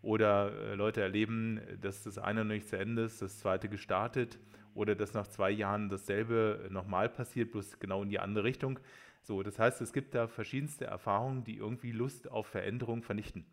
oder 0.07 0.53
äh, 0.53 0.75
Leute 0.77 1.03
erleben, 1.03 1.61
dass 1.81 2.05
das 2.05 2.17
eine 2.17 2.45
noch 2.45 2.55
nicht 2.55 2.69
zu 2.69 2.79
Ende 2.79 3.03
ist, 3.03 3.21
das 3.23 3.41
zweite 3.41 3.69
gestartet 3.69 4.39
oder 4.73 4.95
dass 4.95 5.15
nach 5.15 5.27
zwei 5.27 5.51
Jahren 5.51 5.89
dasselbe 5.89 6.69
nochmal 6.71 7.09
passiert, 7.09 7.51
bloß 7.51 7.81
genau 7.81 8.05
in 8.05 8.09
die 8.09 8.21
andere 8.21 8.45
Richtung. 8.45 8.79
So, 9.23 9.43
das 9.43 9.59
heißt, 9.59 9.81
es 9.81 9.93
gibt 9.93 10.15
da 10.15 10.29
verschiedenste 10.29 10.85
Erfahrungen, 10.85 11.43
die 11.43 11.57
irgendwie 11.57 11.91
Lust 11.91 12.31
auf 12.31 12.47
Veränderung 12.47 13.03
vernichten. 13.03 13.45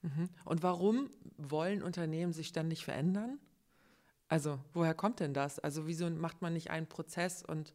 Mhm. 0.00 0.30
Und 0.46 0.62
warum 0.62 1.10
wollen 1.36 1.82
Unternehmen 1.82 2.32
sich 2.32 2.52
dann 2.52 2.68
nicht 2.68 2.84
verändern? 2.84 3.38
Also, 4.28 4.58
woher 4.72 4.94
kommt 4.94 5.20
denn 5.20 5.34
das? 5.34 5.58
Also, 5.58 5.86
wieso 5.86 6.08
macht 6.08 6.40
man 6.40 6.54
nicht 6.54 6.70
einen 6.70 6.86
Prozess 6.86 7.44
und 7.44 7.74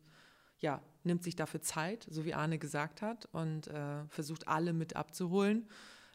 ja, 0.57 0.81
nimmt 1.03 1.21
sich 1.23 1.35
dafür 1.35 1.61
Zeit, 1.61 2.07
so 2.09 2.25
wie 2.25 2.33
Arne 2.33 2.57
gesagt 2.57 3.03
hat, 3.03 3.29
und 3.31 3.67
äh, 3.67 4.05
versucht 4.07 4.47
alle 4.47 4.73
mit 4.73 4.95
abzuholen? 4.95 5.67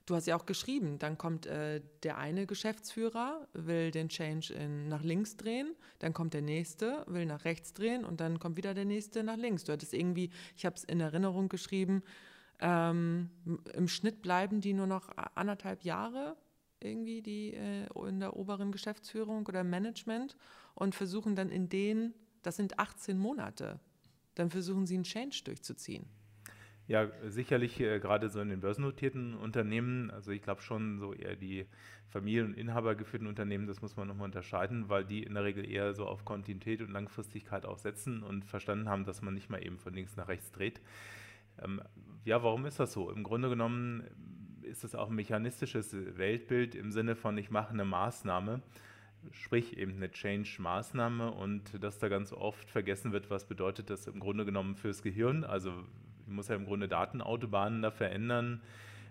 Du 0.06 0.16
hast 0.16 0.26
ja 0.26 0.36
auch 0.36 0.46
geschrieben, 0.46 0.98
dann 0.98 1.16
kommt 1.16 1.46
äh, 1.46 1.80
der 2.02 2.18
eine 2.18 2.46
Geschäftsführer, 2.46 3.46
will 3.52 3.92
den 3.92 4.08
Change 4.08 4.52
in, 4.52 4.88
nach 4.88 5.02
links 5.02 5.36
drehen, 5.36 5.76
dann 6.00 6.12
kommt 6.12 6.34
der 6.34 6.42
nächste, 6.42 7.04
will 7.06 7.24
nach 7.24 7.44
rechts 7.44 7.72
drehen 7.72 8.04
und 8.04 8.20
dann 8.20 8.40
kommt 8.40 8.56
wieder 8.56 8.74
der 8.74 8.84
nächste 8.84 9.22
nach 9.22 9.36
links. 9.36 9.62
Du 9.64 9.72
hattest 9.72 9.94
irgendwie, 9.94 10.30
ich 10.56 10.66
habe 10.66 10.74
es 10.74 10.82
in 10.82 10.98
Erinnerung 10.98 11.48
geschrieben, 11.48 12.02
ähm, 12.58 13.30
im 13.74 13.88
Schnitt 13.88 14.22
bleiben 14.22 14.60
die 14.60 14.72
nur 14.72 14.86
noch 14.86 15.10
anderthalb 15.34 15.84
Jahre 15.84 16.36
irgendwie, 16.80 17.22
die 17.22 17.54
äh, 17.54 17.86
in 18.08 18.20
der 18.20 18.36
oberen 18.36 18.72
Geschäftsführung 18.72 19.46
oder 19.46 19.62
Management 19.64 20.36
und 20.74 20.94
versuchen 20.94 21.36
dann 21.36 21.50
in 21.50 21.68
denen, 21.68 22.14
das 22.42 22.56
sind 22.56 22.78
18 22.78 23.18
Monate, 23.18 23.78
dann 24.34 24.50
versuchen 24.50 24.86
sie 24.86 24.94
einen 24.94 25.04
Change 25.04 25.42
durchzuziehen. 25.44 26.06
Ja, 26.88 27.08
sicherlich 27.28 27.80
äh, 27.80 28.00
gerade 28.00 28.28
so 28.28 28.40
in 28.40 28.48
den 28.48 28.60
börsennotierten 28.60 29.34
Unternehmen, 29.34 30.10
also 30.10 30.32
ich 30.32 30.42
glaube 30.42 30.62
schon 30.62 30.98
so 30.98 31.14
eher 31.14 31.36
die 31.36 31.66
Familien- 32.08 32.48
und 32.48 32.54
Inhabergeführten 32.54 33.28
Unternehmen, 33.28 33.66
das 33.66 33.80
muss 33.82 33.96
man 33.96 34.08
nochmal 34.08 34.26
unterscheiden, 34.26 34.88
weil 34.88 35.04
die 35.04 35.22
in 35.22 35.34
der 35.34 35.44
Regel 35.44 35.68
eher 35.68 35.94
so 35.94 36.06
auf 36.06 36.24
Kontinuität 36.24 36.82
und 36.82 36.90
Langfristigkeit 36.90 37.64
auch 37.64 37.78
setzen 37.78 38.22
und 38.22 38.44
verstanden 38.44 38.88
haben, 38.88 39.04
dass 39.04 39.22
man 39.22 39.32
nicht 39.32 39.48
mal 39.48 39.64
eben 39.64 39.78
von 39.78 39.94
links 39.94 40.16
nach 40.16 40.28
rechts 40.28 40.50
dreht. 40.50 40.80
Ähm, 41.62 41.80
ja, 42.24 42.42
warum 42.42 42.66
ist 42.66 42.80
das 42.80 42.92
so? 42.92 43.10
Im 43.10 43.22
Grunde 43.22 43.48
genommen 43.48 44.04
ist 44.62 44.84
es 44.84 44.94
auch 44.94 45.08
ein 45.08 45.16
mechanistisches 45.16 45.94
Weltbild 46.16 46.74
im 46.74 46.90
Sinne 46.90 47.14
von, 47.14 47.38
ich 47.38 47.50
mache 47.50 47.72
eine 47.72 47.84
Maßnahme, 47.84 48.60
sprich 49.30 49.76
eben 49.76 49.94
eine 49.94 50.10
Change-Maßnahme 50.10 51.30
und 51.30 51.82
dass 51.82 51.98
da 51.98 52.08
ganz 52.08 52.32
oft 52.32 52.70
vergessen 52.70 53.12
wird, 53.12 53.30
was 53.30 53.46
bedeutet 53.46 53.88
das 53.88 54.06
im 54.06 54.20
Grunde 54.20 54.44
genommen 54.44 54.74
fürs 54.74 55.02
Gehirn. 55.02 55.44
Also 55.44 55.72
muss 56.32 56.48
ja 56.48 56.56
im 56.56 56.64
Grunde 56.64 56.88
Datenautobahnen 56.88 57.82
da 57.82 57.90
verändern, 57.90 58.60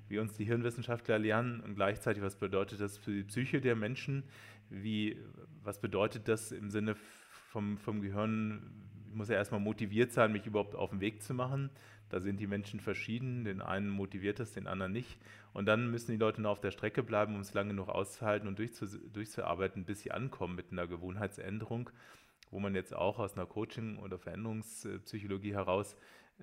wie 0.10 0.20
uns 0.20 0.34
die 0.34 0.46
Hirnwissenschaftler 0.46 1.18
lernen 1.18 1.62
und 1.62 1.76
gleichzeitig, 1.76 2.22
was 2.22 2.36
bedeutet 2.36 2.82
das 2.82 2.98
für 2.98 3.12
die 3.12 3.24
Psyche 3.24 3.62
der 3.62 3.76
Menschen, 3.76 4.24
wie, 4.70 5.18
was 5.64 5.80
bedeutet 5.80 6.28
das 6.28 6.52
im 6.52 6.70
Sinne 6.70 6.96
vom, 7.52 7.78
vom 7.78 8.02
Gehirn, 8.02 8.72
ich 9.10 9.16
muss 9.16 9.30
ja 9.30 9.36
erstmal 9.36 9.60
motiviert 9.60 10.12
sein, 10.12 10.32
mich 10.32 10.46
überhaupt 10.46 10.76
auf 10.76 10.92
den 10.92 11.02
Weg 11.02 11.22
zu 11.22 11.34
machen. 11.34 11.70
Da 12.10 12.20
sind 12.20 12.40
die 12.40 12.48
Menschen 12.48 12.80
verschieden, 12.80 13.46
den 13.46 13.62
einen 13.62 13.90
motiviert 13.90 14.40
es, 14.40 14.52
den 14.52 14.68
anderen 14.68 14.92
nicht. 14.92 15.18
Und 15.54 15.66
dann 15.66 15.92
müssen 15.92 16.12
die 16.12 16.18
Leute 16.18 16.42
noch 16.42 16.52
auf 16.52 16.62
der 16.62 16.72
Strecke 16.72 17.04
bleiben, 17.04 17.36
um 17.36 17.42
es 17.42 17.54
lange 17.54 17.70
genug 17.70 17.90
auszuhalten 17.90 18.48
und 18.48 18.60
durchzu, 18.60 18.86
durchzuarbeiten, 18.86 19.86
bis 19.86 20.02
sie 20.02 20.12
ankommen 20.12 20.56
mit 20.56 20.72
einer 20.72 20.88
Gewohnheitsänderung, 20.88 21.90
wo 22.52 22.60
man 22.60 22.76
jetzt 22.76 22.94
auch 22.94 23.20
aus 23.20 23.36
einer 23.36 23.46
Coaching- 23.46 23.98
oder 23.98 24.18
Veränderungspsychologie 24.18 25.54
heraus 25.54 25.96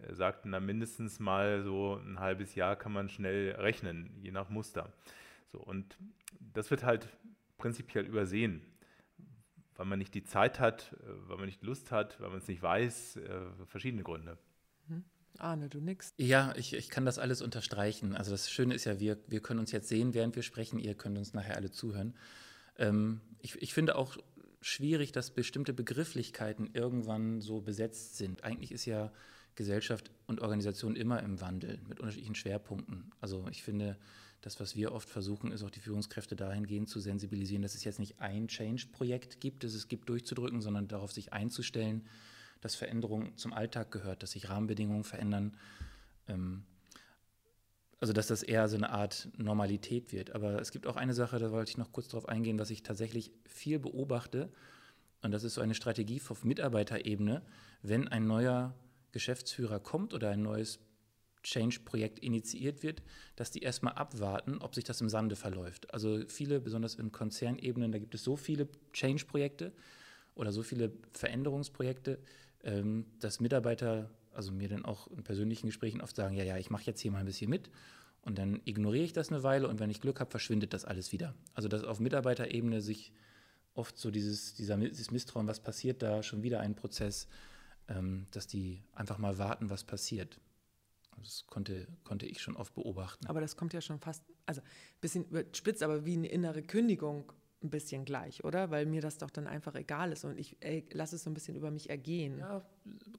äh, 0.06 0.14
sagt, 0.14 0.46
na 0.46 0.60
mindestens 0.60 1.18
mal 1.18 1.62
so 1.62 1.96
ein 1.96 2.20
halbes 2.20 2.54
Jahr 2.54 2.76
kann 2.76 2.92
man 2.92 3.08
schnell 3.08 3.52
rechnen, 3.52 4.10
je 4.20 4.30
nach 4.30 4.48
Muster. 4.48 4.92
So, 5.46 5.58
und 5.58 5.96
das 6.54 6.70
wird 6.70 6.84
halt 6.84 7.08
prinzipiell 7.56 8.04
übersehen, 8.04 8.60
weil 9.76 9.86
man 9.86 9.98
nicht 9.98 10.14
die 10.14 10.24
Zeit 10.24 10.60
hat, 10.60 10.92
äh, 11.00 11.28
weil 11.28 11.38
man 11.38 11.46
nicht 11.46 11.62
Lust 11.62 11.90
hat, 11.90 12.20
weil 12.20 12.30
man 12.30 12.38
es 12.38 12.48
nicht 12.48 12.62
weiß, 12.62 13.16
äh, 13.16 13.66
verschiedene 13.66 14.02
Gründe. 14.02 14.38
Arne, 15.38 15.68
du 15.68 15.80
nix. 15.80 16.14
Ja, 16.16 16.52
ich, 16.56 16.74
ich 16.74 16.88
kann 16.88 17.04
das 17.04 17.18
alles 17.18 17.42
unterstreichen. 17.42 18.14
Also 18.14 18.32
das 18.32 18.50
Schöne 18.50 18.74
ist 18.74 18.84
ja, 18.84 18.98
wir, 18.98 19.18
wir 19.28 19.40
können 19.40 19.60
uns 19.60 19.72
jetzt 19.72 19.88
sehen, 19.88 20.14
während 20.14 20.34
wir 20.36 20.42
sprechen. 20.42 20.78
Ihr 20.78 20.94
könnt 20.94 21.16
uns 21.16 21.32
nachher 21.32 21.56
alle 21.56 21.70
zuhören. 21.70 22.14
Ähm, 22.76 23.20
ich, 23.40 23.60
ich 23.62 23.72
finde 23.72 23.96
auch 23.96 24.16
schwierig, 24.60 25.12
dass 25.12 25.30
bestimmte 25.30 25.72
Begrifflichkeiten 25.72 26.70
irgendwann 26.72 27.40
so 27.40 27.60
besetzt 27.60 28.16
sind. 28.16 28.42
Eigentlich 28.44 28.72
ist 28.72 28.84
ja 28.84 29.12
Gesellschaft 29.58 30.10
und 30.28 30.40
Organisation 30.40 30.94
immer 30.94 31.20
im 31.22 31.40
Wandel 31.40 31.80
mit 31.88 31.98
unterschiedlichen 31.98 32.36
Schwerpunkten. 32.36 33.10
Also 33.20 33.44
ich 33.50 33.64
finde, 33.64 33.98
das, 34.40 34.60
was 34.60 34.76
wir 34.76 34.92
oft 34.92 35.10
versuchen, 35.10 35.50
ist 35.50 35.64
auch 35.64 35.70
die 35.70 35.80
Führungskräfte 35.80 36.36
dahingehend 36.36 36.88
zu 36.88 37.00
sensibilisieren, 37.00 37.62
dass 37.62 37.74
es 37.74 37.82
jetzt 37.82 37.98
nicht 37.98 38.20
ein 38.20 38.46
Change-Projekt 38.46 39.40
gibt, 39.40 39.64
das 39.64 39.74
es 39.74 39.88
gibt 39.88 40.08
durchzudrücken, 40.08 40.62
sondern 40.62 40.86
darauf 40.86 41.10
sich 41.10 41.32
einzustellen, 41.32 42.06
dass 42.60 42.76
Veränderung 42.76 43.36
zum 43.36 43.52
Alltag 43.52 43.90
gehört, 43.90 44.22
dass 44.22 44.30
sich 44.30 44.48
Rahmenbedingungen 44.48 45.04
verändern. 45.04 45.56
Ähm, 46.28 46.62
also 48.00 48.12
dass 48.12 48.28
das 48.28 48.44
eher 48.44 48.68
so 48.68 48.76
eine 48.76 48.90
Art 48.90 49.28
Normalität 49.36 50.12
wird. 50.12 50.30
Aber 50.30 50.60
es 50.60 50.70
gibt 50.70 50.86
auch 50.86 50.94
eine 50.94 51.14
Sache, 51.14 51.40
da 51.40 51.50
wollte 51.50 51.70
ich 51.70 51.78
noch 51.78 51.90
kurz 51.90 52.06
darauf 52.06 52.28
eingehen, 52.28 52.60
was 52.60 52.70
ich 52.70 52.84
tatsächlich 52.84 53.32
viel 53.44 53.80
beobachte. 53.80 54.52
Und 55.20 55.32
das 55.32 55.42
ist 55.42 55.54
so 55.54 55.60
eine 55.60 55.74
Strategie 55.74 56.22
auf 56.28 56.44
Mitarbeiterebene, 56.44 57.42
wenn 57.82 58.06
ein 58.06 58.28
neuer 58.28 58.72
Geschäftsführer 59.12 59.80
kommt 59.80 60.14
oder 60.14 60.30
ein 60.30 60.42
neues 60.42 60.78
Change-Projekt 61.42 62.18
initiiert 62.18 62.82
wird, 62.82 63.02
dass 63.36 63.50
die 63.50 63.60
erstmal 63.60 63.94
abwarten, 63.94 64.58
ob 64.58 64.74
sich 64.74 64.84
das 64.84 65.00
im 65.00 65.08
Sande 65.08 65.36
verläuft. 65.36 65.92
Also 65.94 66.20
viele, 66.28 66.60
besonders 66.60 66.96
in 66.96 67.12
Konzernebenen, 67.12 67.92
da 67.92 67.98
gibt 67.98 68.14
es 68.14 68.24
so 68.24 68.36
viele 68.36 68.68
Change-Projekte 68.92 69.72
oder 70.34 70.52
so 70.52 70.62
viele 70.62 70.92
Veränderungsprojekte, 71.12 72.18
ähm, 72.64 73.06
dass 73.20 73.40
Mitarbeiter, 73.40 74.10
also 74.32 74.52
mir 74.52 74.68
dann 74.68 74.84
auch 74.84 75.08
in 75.08 75.22
persönlichen 75.22 75.66
Gesprächen 75.66 76.00
oft 76.00 76.16
sagen, 76.16 76.34
ja, 76.34 76.44
ja, 76.44 76.56
ich 76.58 76.70
mache 76.70 76.84
jetzt 76.84 77.00
hier 77.00 77.10
mal 77.10 77.20
ein 77.20 77.26
bisschen 77.26 77.50
mit 77.50 77.70
und 78.22 78.38
dann 78.38 78.60
ignoriere 78.64 79.04
ich 79.04 79.12
das 79.12 79.30
eine 79.30 79.42
Weile 79.42 79.68
und 79.68 79.80
wenn 79.80 79.90
ich 79.90 80.00
Glück 80.00 80.20
habe, 80.20 80.30
verschwindet 80.30 80.74
das 80.74 80.84
alles 80.84 81.12
wieder. 81.12 81.34
Also 81.54 81.68
dass 81.68 81.84
auf 81.84 82.00
Mitarbeiterebene 82.00 82.80
sich 82.80 83.12
oft 83.74 83.96
so 83.96 84.10
dieses, 84.10 84.54
dieser, 84.54 84.76
dieses 84.76 85.10
Misstrauen, 85.10 85.46
was 85.46 85.60
passiert 85.60 86.02
da, 86.02 86.22
schon 86.22 86.42
wieder 86.42 86.60
ein 86.60 86.74
Prozess, 86.74 87.28
ähm, 87.88 88.26
dass 88.30 88.46
die 88.46 88.82
einfach 88.92 89.18
mal 89.18 89.38
warten, 89.38 89.70
was 89.70 89.84
passiert. 89.84 90.40
Das 91.16 91.46
konnte, 91.46 91.88
konnte 92.04 92.26
ich 92.26 92.40
schon 92.40 92.56
oft 92.56 92.74
beobachten. 92.74 93.26
Aber 93.26 93.40
das 93.40 93.56
kommt 93.56 93.72
ja 93.72 93.80
schon 93.80 93.98
fast, 93.98 94.22
also 94.46 94.60
ein 94.60 95.00
bisschen 95.00 95.26
spitz, 95.52 95.82
aber 95.82 96.04
wie 96.04 96.14
eine 96.14 96.28
innere 96.28 96.62
Kündigung 96.62 97.32
ein 97.62 97.70
bisschen 97.70 98.04
gleich, 98.04 98.44
oder? 98.44 98.70
Weil 98.70 98.86
mir 98.86 99.00
das 99.00 99.18
doch 99.18 99.30
dann 99.30 99.48
einfach 99.48 99.74
egal 99.74 100.12
ist 100.12 100.24
und 100.24 100.38
ich 100.38 100.56
lasse 100.92 101.16
es 101.16 101.24
so 101.24 101.30
ein 101.30 101.34
bisschen 101.34 101.56
über 101.56 101.70
mich 101.70 101.90
ergehen. 101.90 102.38
Ja, 102.38 102.64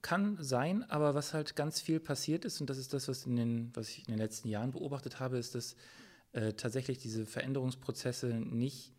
kann 0.01 0.37
sein, 0.39 0.83
aber 0.89 1.13
was 1.13 1.33
halt 1.33 1.57
ganz 1.57 1.81
viel 1.81 1.99
passiert 1.99 2.45
ist, 2.45 2.61
und 2.61 2.69
das 2.69 2.77
ist 2.77 2.93
das, 2.93 3.09
was, 3.09 3.25
in 3.25 3.35
den, 3.35 3.71
was 3.75 3.89
ich 3.89 3.99
in 3.99 4.13
den 4.13 4.17
letzten 4.17 4.47
Jahren 4.47 4.71
beobachtet 4.71 5.19
habe, 5.19 5.37
ist, 5.37 5.55
dass 5.55 5.75
äh, 6.31 6.53
tatsächlich 6.53 6.99
diese 6.99 7.25
Veränderungsprozesse 7.25 8.27
nicht 8.27 8.93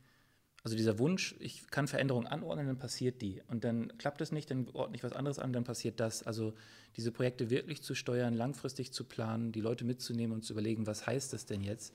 Also 0.62 0.76
dieser 0.76 0.98
Wunsch, 0.98 1.34
ich 1.38 1.68
kann 1.68 1.88
Veränderungen 1.88 2.26
anordnen, 2.26 2.66
dann 2.66 2.78
passiert 2.78 3.22
die. 3.22 3.40
Und 3.48 3.64
dann 3.64 3.96
klappt 3.96 4.20
es 4.20 4.30
nicht, 4.30 4.50
dann 4.50 4.68
ordne 4.74 4.96
ich 4.96 5.02
was 5.02 5.12
anderes 5.12 5.38
an, 5.38 5.52
dann 5.52 5.64
passiert 5.64 6.00
das. 6.00 6.22
Also 6.22 6.52
diese 6.96 7.12
Projekte 7.12 7.48
wirklich 7.48 7.82
zu 7.82 7.94
steuern, 7.94 8.34
langfristig 8.34 8.92
zu 8.92 9.04
planen, 9.04 9.52
die 9.52 9.60
Leute 9.60 9.84
mitzunehmen 9.84 10.34
und 10.34 10.44
zu 10.44 10.52
überlegen, 10.52 10.86
was 10.86 11.06
heißt 11.06 11.32
das 11.32 11.46
denn 11.46 11.62
jetzt? 11.62 11.94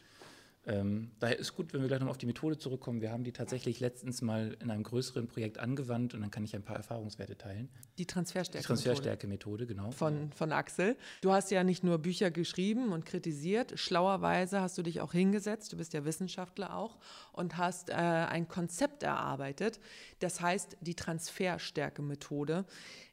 Ähm, 0.68 1.12
daher 1.20 1.38
ist 1.38 1.56
gut, 1.56 1.74
wenn 1.74 1.82
wir 1.82 1.88
gleich 1.88 2.00
noch 2.00 2.08
auf 2.08 2.18
die 2.18 2.26
Methode 2.26 2.58
zurückkommen. 2.58 3.02
Wir 3.02 3.12
haben 3.12 3.24
die 3.24 3.32
tatsächlich 3.32 3.80
letztens 3.80 4.22
mal 4.22 4.58
in 4.60 4.72
einem 4.72 4.84
größeren 4.84 5.28
Projekt 5.28 5.60
angewandt 5.60 6.14
und 6.14 6.22
dann 6.22 6.32
kann 6.32 6.44
ich 6.44 6.56
ein 6.56 6.64
paar 6.64 6.76
Erfahrungswerte 6.76 7.38
teilen. 7.38 7.70
Die 7.98 8.06
Transferstärke. 8.06 8.64
Die 8.64 8.68
Transferstärke-Methode, 8.68 9.68
genau. 9.68 9.92
Von, 9.92 10.32
von 10.32 10.52
Axel. 10.52 10.98
Du 11.22 11.32
hast 11.32 11.52
ja 11.52 11.64
nicht 11.64 11.84
nur 11.84 12.00
Bücher 12.00 12.32
geschrieben 12.32 12.92
und 12.94 13.06
kritisiert, 13.06 13.78
schlauerweise 13.80 14.62
hast 14.62 14.78
du 14.78 14.82
dich 14.82 15.02
auch 15.02 15.12
hingesetzt, 15.12 15.72
du 15.72 15.78
bist 15.78 15.94
ja 15.94 16.04
Wissenschaftler 16.04 16.76
auch, 16.76 16.98
und 17.32 17.58
hast 17.58 17.90
äh, 17.90 17.94
ein 17.94 18.48
Konzept 18.48 19.04
erarbeitet. 19.04 19.80
Das 20.20 20.42
heißt 20.42 20.78
die 20.82 20.96
Transferstärke-Methode. 20.96 22.66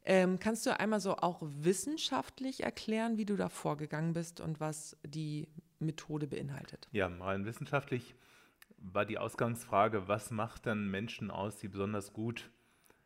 Ähm, 0.05 0.39
kannst 0.39 0.67
du 0.67 0.79
einmal 0.79 1.01
so 1.01 1.17
auch 1.17 1.43
wissenschaftlich 1.43 2.65
erklären, 2.65 3.19
wie 3.19 3.25
du 3.25 3.37
da 3.37 3.49
vorgegangen 3.49 4.15
bist 4.15 4.41
und 4.41 4.59
was 4.59 4.97
die 5.05 5.49
Methode 5.79 6.27
beinhaltet. 6.27 6.89
Ja, 6.93 7.07
rein 7.07 7.45
wissenschaftlich 7.45 8.15
war 8.79 9.05
die 9.05 9.19
Ausgangsfrage, 9.19 10.09
was 10.09 10.31
macht 10.31 10.67
dann 10.67 10.91
Menschen 10.91 11.31
aus, 11.31 11.59
die 11.59 11.69
besonders 11.69 12.13
gut 12.13 12.51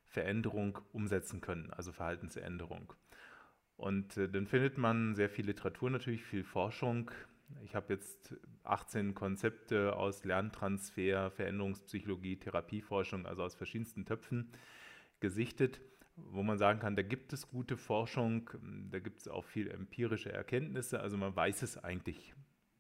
Veränderung 0.07 0.79
umsetzen 0.93 1.41
können, 1.43 1.71
also 1.71 1.93
Verhaltensänderung. 1.93 2.95
Und 3.77 4.17
äh, 4.17 4.29
dann 4.29 4.47
findet 4.47 4.79
man 4.79 5.15
sehr 5.15 5.29
viel 5.29 5.45
Literatur 5.47 5.91
natürlich, 5.91 6.25
viel 6.25 6.45
Forschung. 6.45 7.11
Ich 7.63 7.75
habe 7.75 7.93
jetzt 7.93 8.35
18 8.65 9.15
Konzepte 9.15 9.95
aus 9.95 10.25
Lerntransfer, 10.25 11.31
Veränderungspsychologie, 11.31 12.39
Therapieforschung, 12.39 13.27
also 13.27 13.43
aus 13.43 13.55
verschiedensten 13.55 14.07
Töpfen 14.07 14.51
gesichtet, 15.21 15.81
wo 16.17 16.43
man 16.43 16.59
sagen 16.59 16.81
kann, 16.81 16.97
da 16.97 17.03
gibt 17.03 17.33
es 17.33 17.49
gute 17.49 17.77
Forschung, 17.77 18.51
da 18.91 18.99
gibt 18.99 19.21
es 19.21 19.29
auch 19.29 19.45
viel 19.45 19.71
empirische 19.71 20.33
Erkenntnisse, 20.33 21.01
also 21.01 21.17
man 21.17 21.37
weiß 21.37 21.63
es 21.63 21.77
eigentlich 21.79 22.35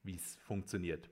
wie 0.07 0.15
es 0.15 0.37
funktioniert. 0.37 1.11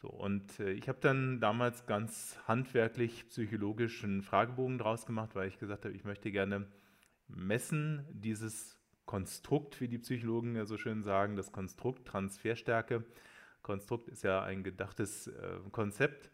So, 0.00 0.08
und 0.08 0.60
äh, 0.60 0.70
ich 0.70 0.88
habe 0.88 0.98
dann 1.00 1.40
damals 1.40 1.86
ganz 1.86 2.38
handwerklich, 2.46 3.28
psychologisch 3.28 4.04
einen 4.04 4.22
Fragebogen 4.22 4.78
draus 4.78 5.04
gemacht, 5.04 5.34
weil 5.34 5.48
ich 5.48 5.58
gesagt 5.58 5.84
habe, 5.84 5.94
ich 5.94 6.04
möchte 6.04 6.30
gerne 6.30 6.66
messen, 7.26 8.06
dieses 8.10 8.78
Konstrukt, 9.06 9.80
wie 9.80 9.88
die 9.88 9.98
Psychologen 9.98 10.54
ja 10.54 10.64
so 10.66 10.76
schön 10.76 11.02
sagen, 11.02 11.34
das 11.34 11.50
Konstrukt 11.50 12.06
Transferstärke. 12.06 13.04
Konstrukt 13.62 14.08
ist 14.08 14.22
ja 14.22 14.42
ein 14.42 14.62
gedachtes 14.62 15.26
äh, 15.26 15.58
Konzept 15.72 16.30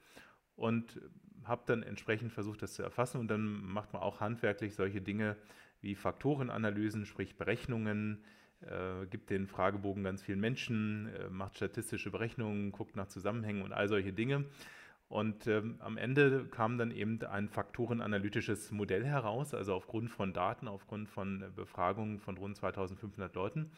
und 0.57 1.01
habe 1.45 1.63
dann 1.67 1.83
entsprechend 1.83 2.33
versucht, 2.33 2.63
das 2.63 2.75
zu 2.75 2.83
erfassen. 2.83 3.19
Und 3.21 3.29
dann 3.29 3.65
macht 3.65 3.93
man 3.93 4.03
auch 4.03 4.21
handwerklich 4.21 4.75
solche 4.75 5.01
Dinge 5.01 5.37
wie 5.81 5.95
Faktorenanalysen, 5.95 7.07
sprich 7.07 7.37
Berechnungen, 7.37 8.25
äh, 8.63 9.07
gibt 9.07 9.31
den 9.31 9.47
Fragebogen 9.47 10.05
ganz 10.05 10.23
vielen 10.23 10.41
Menschen, 10.41 11.09
äh, 11.15 11.29
macht 11.29 11.57
statistische 11.57 12.11
Berechnungen, 12.11 12.73
guckt 12.73 12.97
nach 12.97 13.09
Zusammenhängen 13.09 13.63
und 13.63 13.73
all 13.73 13.89
solche 13.89 14.13
Dinge. 14.13 14.47
Und 15.09 15.47
ähm, 15.47 15.77
am 15.81 15.99
Ende 15.99 16.47
kam 16.47 16.79
dann 16.79 16.91
eben 16.91 17.23
ein 17.23 17.49
faktorenanalytisches 17.49 18.73
Modell 18.73 19.05
heraus, 19.05 19.55
also 19.55 19.75
aufgrund 19.75 20.11
von 20.11 20.33
Daten, 20.33 20.67
aufgrund 20.67 21.09
von 21.09 21.45
Befragungen 21.55 22.19
von 22.19 22.39
rund 22.39 22.57
2500 22.57 23.35
Leuten, 23.35 23.71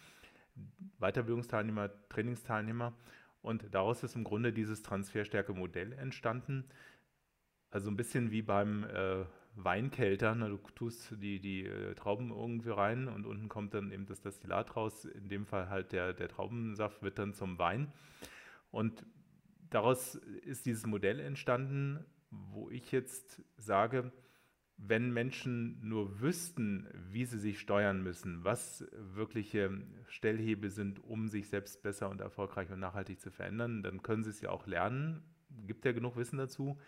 Weiterbildungsteilnehmer, 0.99 1.91
Trainingsteilnehmer. 2.09 2.95
Und 3.43 3.65
daraus 3.73 4.03
ist 4.03 4.17
im 4.17 4.25
Grunde 4.25 4.53
dieses 4.53 4.83
Transferstärke-Modell 4.83 5.93
entstanden. 5.93 6.65
Also 7.77 7.91
ein 7.91 7.97
bisschen 7.99 8.31
wie 8.31 8.41
beim 8.41 8.85
äh, 8.85 9.27
Weinkelter. 9.55 10.35
Ne? 10.35 10.49
Du 10.49 10.57
tust 10.75 11.13
die, 11.21 11.41
die 11.41 11.67
äh, 11.67 11.95
Trauben 11.95 12.31
irgendwie 12.31 12.71
rein 12.71 13.07
und 13.07 13.27
unten 13.27 13.51
kommt 13.51 13.75
dann 13.75 13.93
eben 13.93 14.07
das 14.07 14.23
Destillat 14.23 14.77
raus. 14.77 15.05
In 15.05 15.29
dem 15.29 15.45
Fall 15.45 15.69
halt 15.69 15.93
der, 15.93 16.15
der 16.15 16.29
Traubensaft 16.29 17.03
wird 17.03 17.19
dann 17.19 17.35
zum 17.35 17.59
Wein. 17.59 17.93
Und 18.71 19.05
daraus 19.69 20.15
ist 20.15 20.65
dieses 20.65 20.87
Modell 20.87 21.21
entstanden, 21.21 22.03
wo 22.31 22.71
ich 22.71 22.93
jetzt 22.93 23.43
sage, 23.59 24.11
wenn 24.79 25.13
Menschen 25.13 25.79
nur 25.87 26.23
wüssten, 26.23 26.89
wie 27.11 27.27
sie 27.27 27.39
sich 27.39 27.61
steuern 27.61 28.03
müssen, 28.03 28.43
was 28.43 28.87
wirkliche 28.95 29.83
Stellhebel 30.07 30.71
sind, 30.71 31.05
um 31.05 31.29
sich 31.29 31.51
selbst 31.51 31.83
besser 31.83 32.09
und 32.09 32.23
erfolgreich 32.23 32.71
und 32.71 32.81
nachhaltig 32.81 33.21
zu 33.21 33.31
verändern, 33.31 33.83
dann 33.83 34.03
können 34.03 34.25
sie 34.25 34.31
es 34.31 34.41
ja 34.41 34.49
auch 34.49 34.67
lernen. 34.67 35.23
Gibt 35.67 35.85
ja 35.85 35.93
genug 35.93 36.17
Wissen 36.17 36.39
dazu. 36.39 36.79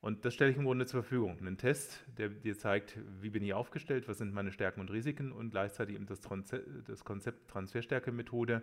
Und 0.00 0.24
das 0.24 0.34
stelle 0.34 0.52
ich 0.52 0.56
im 0.56 0.64
Grunde 0.64 0.86
zur 0.86 1.02
Verfügung. 1.02 1.38
Einen 1.38 1.58
Test, 1.58 2.04
der 2.16 2.28
dir 2.28 2.56
zeigt, 2.56 2.98
wie 3.20 3.30
bin 3.30 3.42
ich 3.42 3.52
aufgestellt, 3.52 4.06
was 4.06 4.18
sind 4.18 4.32
meine 4.32 4.52
Stärken 4.52 4.80
und 4.80 4.90
Risiken 4.90 5.32
und 5.32 5.50
gleichzeitig 5.50 5.96
eben 5.96 6.06
das, 6.06 6.20
das 6.86 7.04
Konzept 7.04 7.50
Transferstärke-Methode 7.50 8.62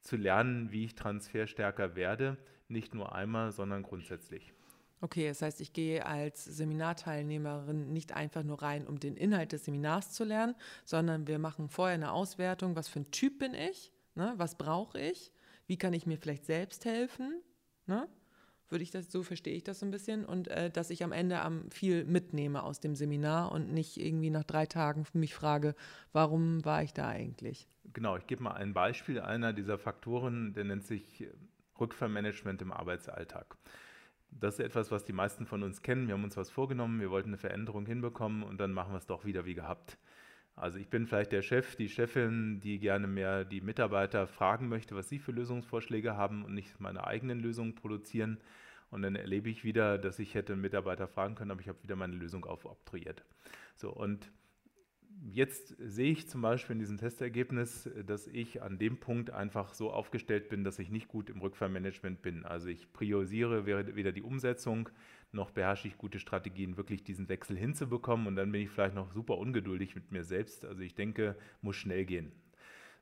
zu 0.00 0.16
lernen, 0.16 0.72
wie 0.72 0.84
ich 0.84 0.94
transferstärker 0.94 1.94
werde, 1.94 2.36
nicht 2.68 2.94
nur 2.94 3.14
einmal, 3.14 3.52
sondern 3.52 3.82
grundsätzlich. 3.82 4.52
Okay, 5.00 5.28
das 5.28 5.42
heißt, 5.42 5.60
ich 5.60 5.72
gehe 5.72 6.04
als 6.04 6.44
Seminarteilnehmerin 6.44 7.92
nicht 7.92 8.12
einfach 8.12 8.42
nur 8.42 8.62
rein, 8.62 8.86
um 8.86 8.98
den 8.98 9.16
Inhalt 9.16 9.52
des 9.52 9.64
Seminars 9.64 10.10
zu 10.10 10.24
lernen, 10.24 10.56
sondern 10.84 11.28
wir 11.28 11.38
machen 11.38 11.68
vorher 11.68 11.94
eine 11.94 12.10
Auswertung, 12.10 12.74
was 12.74 12.88
für 12.88 13.00
ein 13.00 13.10
Typ 13.12 13.38
bin 13.38 13.54
ich, 13.54 13.92
ne? 14.16 14.34
was 14.36 14.58
brauche 14.58 15.00
ich, 15.00 15.32
wie 15.68 15.76
kann 15.76 15.92
ich 15.92 16.06
mir 16.06 16.18
vielleicht 16.18 16.46
selbst 16.46 16.84
helfen, 16.84 17.40
ne? 17.86 18.08
Würde 18.70 18.82
ich 18.82 18.90
das, 18.90 19.10
so 19.10 19.22
verstehe 19.22 19.54
ich 19.54 19.64
das 19.64 19.80
so 19.80 19.86
ein 19.86 19.90
bisschen 19.90 20.24
und 20.24 20.48
äh, 20.48 20.70
dass 20.70 20.90
ich 20.90 21.04
am 21.04 21.12
Ende 21.12 21.40
am 21.40 21.70
viel 21.70 22.04
mitnehme 22.04 22.62
aus 22.62 22.80
dem 22.80 22.94
Seminar 22.94 23.52
und 23.52 23.72
nicht 23.72 23.98
irgendwie 23.98 24.30
nach 24.30 24.44
drei 24.44 24.66
Tagen 24.66 25.06
mich 25.12 25.34
frage, 25.34 25.74
warum 26.12 26.64
war 26.64 26.82
ich 26.82 26.92
da 26.92 27.08
eigentlich? 27.08 27.68
Genau, 27.92 28.16
ich 28.16 28.26
gebe 28.26 28.42
mal 28.42 28.52
ein 28.52 28.74
Beispiel 28.74 29.20
einer 29.20 29.52
dieser 29.52 29.78
Faktoren, 29.78 30.52
der 30.52 30.64
nennt 30.64 30.84
sich 30.84 31.22
äh, 31.22 31.30
Rückfallmanagement 31.80 32.60
im 32.62 32.72
Arbeitsalltag. 32.72 33.56
Das 34.30 34.54
ist 34.54 34.60
etwas, 34.60 34.90
was 34.90 35.04
die 35.04 35.12
meisten 35.12 35.46
von 35.46 35.62
uns 35.62 35.82
kennen. 35.82 36.06
Wir 36.06 36.14
haben 36.14 36.24
uns 36.24 36.36
was 36.36 36.50
vorgenommen, 36.50 37.00
wir 37.00 37.10
wollten 37.10 37.30
eine 37.30 37.38
Veränderung 37.38 37.86
hinbekommen 37.86 38.42
und 38.42 38.60
dann 38.60 38.72
machen 38.72 38.92
wir 38.92 38.98
es 38.98 39.06
doch 39.06 39.24
wieder 39.24 39.46
wie 39.46 39.54
gehabt. 39.54 39.96
Also 40.60 40.78
ich 40.78 40.88
bin 40.88 41.06
vielleicht 41.06 41.32
der 41.32 41.42
Chef, 41.42 41.76
die 41.76 41.88
Chefin, 41.88 42.60
die 42.60 42.78
gerne 42.78 43.06
mehr 43.06 43.44
die 43.44 43.60
Mitarbeiter 43.60 44.26
fragen 44.26 44.68
möchte, 44.68 44.96
was 44.96 45.08
sie 45.08 45.18
für 45.18 45.32
Lösungsvorschläge 45.32 46.16
haben 46.16 46.44
und 46.44 46.54
nicht 46.54 46.80
meine 46.80 47.06
eigenen 47.06 47.38
Lösungen 47.38 47.74
produzieren. 47.74 48.38
Und 48.90 49.02
dann 49.02 49.14
erlebe 49.14 49.50
ich 49.50 49.64
wieder, 49.64 49.98
dass 49.98 50.18
ich 50.18 50.34
hätte 50.34 50.54
einen 50.54 50.62
Mitarbeiter 50.62 51.06
fragen 51.06 51.34
können, 51.34 51.50
aber 51.50 51.60
ich 51.60 51.68
habe 51.68 51.82
wieder 51.82 51.94
meine 51.94 52.16
Lösung 52.16 52.44
aufoktroyiert. 52.44 53.22
So, 53.76 53.90
und 53.90 54.30
jetzt 55.30 55.74
sehe 55.78 56.12
ich 56.12 56.28
zum 56.28 56.42
Beispiel 56.42 56.74
in 56.74 56.80
diesem 56.80 56.98
Testergebnis, 56.98 57.88
dass 58.06 58.26
ich 58.26 58.62
an 58.62 58.78
dem 58.78 58.98
Punkt 58.98 59.30
einfach 59.30 59.74
so 59.74 59.90
aufgestellt 59.90 60.48
bin, 60.48 60.64
dass 60.64 60.78
ich 60.78 60.90
nicht 60.90 61.08
gut 61.08 61.30
im 61.30 61.40
Rückfallmanagement 61.40 62.22
bin. 62.22 62.44
Also 62.44 62.68
ich 62.68 62.92
priorisiere 62.92 63.66
weder 63.66 64.12
die 64.12 64.22
Umsetzung, 64.22 64.88
noch 65.32 65.50
beherrsche 65.50 65.88
ich 65.88 65.98
gute 65.98 66.18
Strategien, 66.18 66.76
wirklich 66.76 67.04
diesen 67.04 67.28
Wechsel 67.28 67.56
hinzubekommen. 67.56 68.26
Und 68.26 68.36
dann 68.36 68.50
bin 68.52 68.62
ich 68.62 68.70
vielleicht 68.70 68.94
noch 68.94 69.12
super 69.12 69.38
ungeduldig 69.38 69.94
mit 69.94 70.10
mir 70.10 70.24
selbst. 70.24 70.64
Also 70.64 70.82
ich 70.82 70.94
denke, 70.94 71.36
muss 71.60 71.76
schnell 71.76 72.04
gehen. 72.04 72.32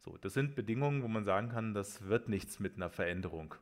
So, 0.01 0.17
das 0.19 0.35
sind 0.35 0.55
Bedingungen, 0.55 1.03
wo 1.03 1.09
man 1.09 1.25
sagen 1.25 1.49
kann, 1.49 1.75
das 1.75 2.07
wird 2.09 2.29
nichts 2.29 2.61
mit 2.61 2.77
einer 2.77 2.91
Veränderung. 2.91 3.55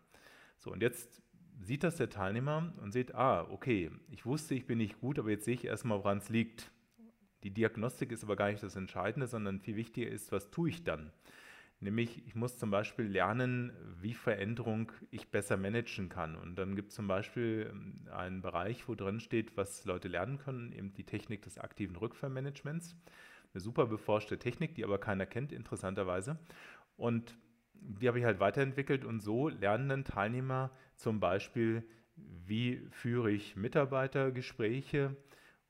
So, 0.58 0.72
und 0.72 0.82
jetzt 0.82 1.22
sieht 1.60 1.84
das 1.84 1.96
der 1.96 2.10
Teilnehmer 2.10 2.72
und 2.82 2.92
sieht, 2.92 3.14
ah, 3.14 3.46
okay, 3.50 3.90
ich 4.10 4.26
wusste, 4.26 4.54
ich 4.54 4.66
bin 4.66 4.78
nicht 4.78 5.00
gut, 5.00 5.18
aber 5.18 5.30
jetzt 5.30 5.44
sehe 5.44 5.54
ich 5.54 5.64
erstmal, 5.64 5.98
woran 5.98 6.18
es 6.18 6.28
liegt. 6.28 6.70
Die 7.44 7.50
Diagnostik 7.50 8.10
ist 8.10 8.24
aber 8.24 8.36
gar 8.36 8.50
nicht 8.50 8.62
das 8.62 8.74
Entscheidende, 8.74 9.26
sondern 9.26 9.60
viel 9.60 9.76
wichtiger 9.76 10.10
ist, 10.10 10.32
was 10.32 10.50
tue 10.50 10.70
ich 10.70 10.82
dann? 10.82 11.12
Nämlich, 11.80 12.26
ich 12.26 12.34
muss 12.34 12.56
zum 12.56 12.70
Beispiel 12.70 13.04
lernen, 13.04 13.70
wie 14.00 14.14
Veränderung 14.14 14.90
ich 15.10 15.28
besser 15.28 15.58
managen 15.58 16.08
kann. 16.08 16.36
Und 16.36 16.56
dann 16.56 16.74
gibt 16.74 16.88
es 16.88 16.94
zum 16.94 17.06
Beispiel 17.06 17.70
ähm, 17.70 18.08
einen 18.10 18.40
Bereich, 18.40 18.88
wo 18.88 18.94
drin 18.94 19.20
steht, 19.20 19.58
was 19.58 19.84
Leute 19.84 20.08
lernen 20.08 20.38
können, 20.38 20.72
eben 20.72 20.94
die 20.94 21.04
Technik 21.04 21.42
des 21.42 21.58
aktiven 21.58 21.96
Rückfallmanagements. 21.96 22.96
Eine 23.52 23.60
super 23.60 23.86
beforschte 23.86 24.38
Technik, 24.38 24.74
die 24.74 24.84
aber 24.84 24.98
keiner 24.98 25.26
kennt, 25.26 25.52
interessanterweise. 25.52 26.38
Und 26.96 27.36
die 27.74 28.08
habe 28.08 28.18
ich 28.18 28.24
halt 28.24 28.40
weiterentwickelt 28.40 29.04
und 29.04 29.20
so 29.20 29.48
lernen 29.48 29.90
dann 29.90 30.04
Teilnehmer 30.04 30.70
zum 30.96 31.20
Beispiel, 31.20 31.84
wie 32.16 32.80
führe 32.90 33.30
ich 33.30 33.56
Mitarbeitergespräche, 33.56 35.16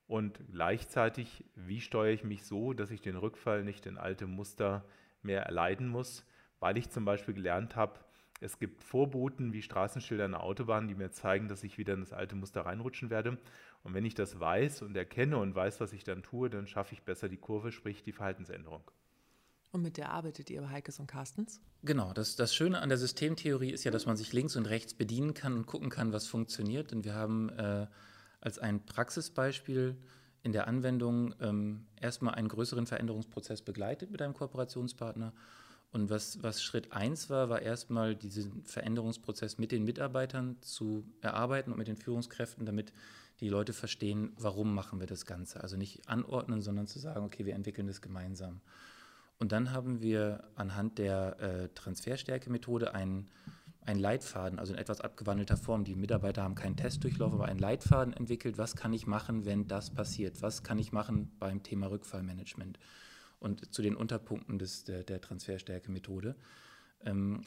und 0.07 0.39
gleichzeitig, 0.51 1.45
wie 1.55 1.81
steuere 1.81 2.13
ich 2.13 2.25
mich 2.25 2.45
so, 2.45 2.73
dass 2.73 2.91
ich 2.91 3.01
den 3.01 3.17
Rückfall 3.17 3.65
nicht 3.65 3.87
in 3.87 3.99
alte 3.99 4.27
Muster 4.27 4.85
mehr 5.23 5.43
erleiden 5.43 5.89
muss, 5.89 6.27
weil 6.61 6.77
ich 6.77 6.91
zum 6.91 7.05
Beispiel 7.05 7.35
gelernt 7.35 7.77
habe, 7.77 8.01
es 8.41 8.59
gibt 8.59 8.83
Vorboten 8.83 9.53
wie 9.53 9.63
Straßenschilder 9.63 10.27
an 10.27 10.33
der 10.33 10.43
Autobahn, 10.43 10.89
die 10.89 10.95
mir 10.95 11.11
zeigen, 11.13 11.49
dass 11.49 11.65
ich 11.65 11.79
wieder 11.79 11.95
in 11.95 12.01
das 12.01 12.13
alte 12.13 12.37
Muster 12.37 12.63
reinrutschen 12.67 13.09
werde. 13.09 13.39
Und 13.83 13.95
wenn 13.95 14.05
ich 14.05 14.15
das 14.15 14.39
weiß 14.39 14.83
und 14.83 14.97
erkenne 14.97 15.39
und 15.39 15.55
weiß, 15.55 15.81
was 15.81 15.93
ich 15.93 16.05
dann 16.05 16.23
tue, 16.23 16.51
dann 16.51 16.67
schaffe 16.67 16.95
ich 16.95 17.03
besser 17.03 17.29
die 17.29 17.37
Kurve, 17.37 17.73
sprich 17.73 18.03
die 18.03 18.13
Verhaltensänderung. 18.13 18.83
Und 19.73 19.83
mit 19.83 19.97
der 19.97 20.11
arbeitet 20.11 20.51
ihr 20.51 20.61
bei 20.61 20.69
Heikes 20.69 21.01
und 21.01 21.07
Carstens? 21.07 21.61
Genau, 21.83 22.13
das, 22.13 22.37
das 22.37 22.55
Schöne 22.55 22.81
an 22.81 22.91
der 22.91 22.99
Systemtheorie 22.99 23.71
ist 23.71 23.85
ja, 23.85 23.91
dass 23.91 24.07
man 24.07 24.17
sich 24.17 24.33
links 24.33 24.57
und 24.57 24.67
rechts 24.67 24.95
bedienen 24.95 25.35
kann 25.35 25.55
und 25.55 25.67
gucken 25.67 25.91
kann, 25.91 26.13
was 26.13 26.27
funktioniert. 26.27 26.93
Und 26.93 27.05
wir 27.05 27.15
haben 27.15 27.49
äh, 27.51 27.87
als 28.45 28.61
ein 28.61 28.87
Praxisbeispiel 28.87 29.97
in 30.43 30.53
der 30.53 30.69
Anwendung 30.69 31.35
ähm, 31.41 31.87
erstmal 32.01 32.35
einen 32.35 32.49
größeren 32.49 32.87
Veränderungsprozess 32.87 33.63
begleitet 33.63 34.11
mit 34.11 34.21
einem 34.23 34.35
Kooperationspartner. 34.35 35.33
Und 35.91 36.11
was, 36.11 36.43
was 36.43 36.63
Schritt 36.63 36.93
1 36.93 37.31
war, 37.31 37.49
war 37.49 37.63
erstmal 37.63 38.15
diesen 38.15 38.65
Veränderungsprozess 38.65 39.59
mit 39.59 39.73
den 39.73 39.85
Mitarbeitern 39.85 40.57
zu 40.61 41.05
erarbeiten 41.23 41.73
und 41.73 41.79
mit 41.79 41.89
den 41.89 41.97
Führungskräften, 41.97 42.67
damit 42.67 42.93
die 43.41 43.49
Leute 43.49 43.73
verstehen, 43.73 44.33
warum 44.37 44.75
machen 44.75 45.01
wir 45.01 45.07
das 45.07 45.25
Ganze. 45.25 45.63
Also 45.63 45.77
nicht 45.77 46.09
anordnen, 46.09 46.61
sondern 46.61 46.87
zu 46.87 46.99
sagen, 46.99 47.25
okay, 47.25 47.47
wir 47.47 47.55
entwickeln 47.55 47.87
das 47.87 48.03
gemeinsam. 48.03 48.61
Und 49.39 49.53
dann 49.53 49.73
haben 49.73 50.01
wir 50.01 50.45
anhand 50.55 50.99
der 50.99 51.41
äh, 51.41 51.69
Transferstärke-Methode 51.75 52.95
einen, 52.95 53.31
einen 53.87 54.01
Leitfaden, 54.01 54.59
also 54.59 54.73
in 54.73 54.79
etwas 54.79 55.01
abgewandelter 55.01 55.57
Form. 55.57 55.85
Die 55.85 55.95
Mitarbeiter 55.95 56.43
haben 56.43 56.55
keinen 56.55 56.77
Testdurchlauf, 56.77 57.33
aber 57.33 57.47
einen 57.47 57.59
Leitfaden 57.59 58.15
entwickelt. 58.15 58.59
Was 58.59 58.77
kann 58.77 58.93
ich 58.93 59.07
machen, 59.07 59.45
wenn 59.45 59.69
das 59.69 59.91
passiert? 59.91 60.43
Was 60.43 60.63
kann 60.63 60.79
ich 60.79 60.93
machen 60.93 61.33
beim 61.39 61.63
Thema 61.63 61.89
Rückfallmanagement? 61.89 62.79
Und 63.41 63.75
zu 63.75 63.83
den 63.83 63.95
Unterpunkten 63.97 64.59
des, 64.59 64.85
der, 64.85 65.03
der 65.05 65.21
Transferstärke-Methode. 65.21 66.37
Ähm, 67.05 67.43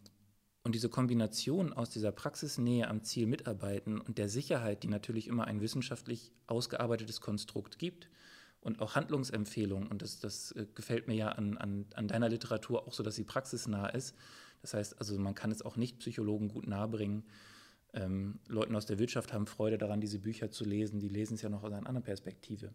und 0.64 0.76
diese 0.76 0.90
Kombination 0.90 1.74
aus 1.74 1.90
dieser 1.90 2.12
Praxisnähe 2.12 2.88
am 2.88 3.02
Ziel 3.02 3.26
mitarbeiten 3.26 4.00
und 4.00 4.18
der 4.18 4.30
Sicherheit, 4.30 4.84
die 4.84 4.90
natürlich 4.90 5.28
immer 5.28 5.46
ein 5.46 5.62
wissenschaftlich 5.62 6.34
ausgearbeitetes 6.46 7.22
Konstrukt 7.22 7.80
gibt, 7.80 8.10
und 8.62 8.82
auch 8.82 8.96
Handlungsempfehlungen. 8.96 9.88
Und 9.88 10.02
das, 10.02 10.20
das 10.20 10.52
äh, 10.52 10.66
gefällt 10.76 11.08
mir 11.08 11.16
ja 11.16 11.30
an, 11.30 11.58
an, 11.58 11.86
an 11.96 12.08
deiner 12.08 12.30
Literatur 12.30 12.88
auch 12.88 12.94
so, 12.94 13.02
dass 13.02 13.16
sie 13.16 13.24
praxisnah 13.24 13.88
ist. 13.88 14.16
Das 14.62 14.74
heißt, 14.74 15.00
also 15.00 15.18
man 15.20 15.36
kann 15.36 15.52
es 15.52 15.62
auch 15.62 15.76
nicht 15.76 16.00
Psychologen 16.00 16.48
gut 16.48 16.68
nahebringen. 16.68 17.24
Ähm, 17.94 18.40
Leuten 18.48 18.76
aus 18.76 18.86
der 18.86 19.00
Wirtschaft 19.00 19.34
haben 19.34 19.48
Freude 19.48 19.78
daran, 19.78 20.02
diese 20.02 20.20
Bücher 20.20 20.52
zu 20.52 20.66
lesen. 20.66 21.00
Die 21.00 21.10
lesen 21.10 21.36
es 21.36 21.42
ja 21.42 21.50
noch 21.50 21.64
aus 21.64 21.72
einer 21.72 21.88
anderen 21.88 22.04
Perspektive. 22.04 22.74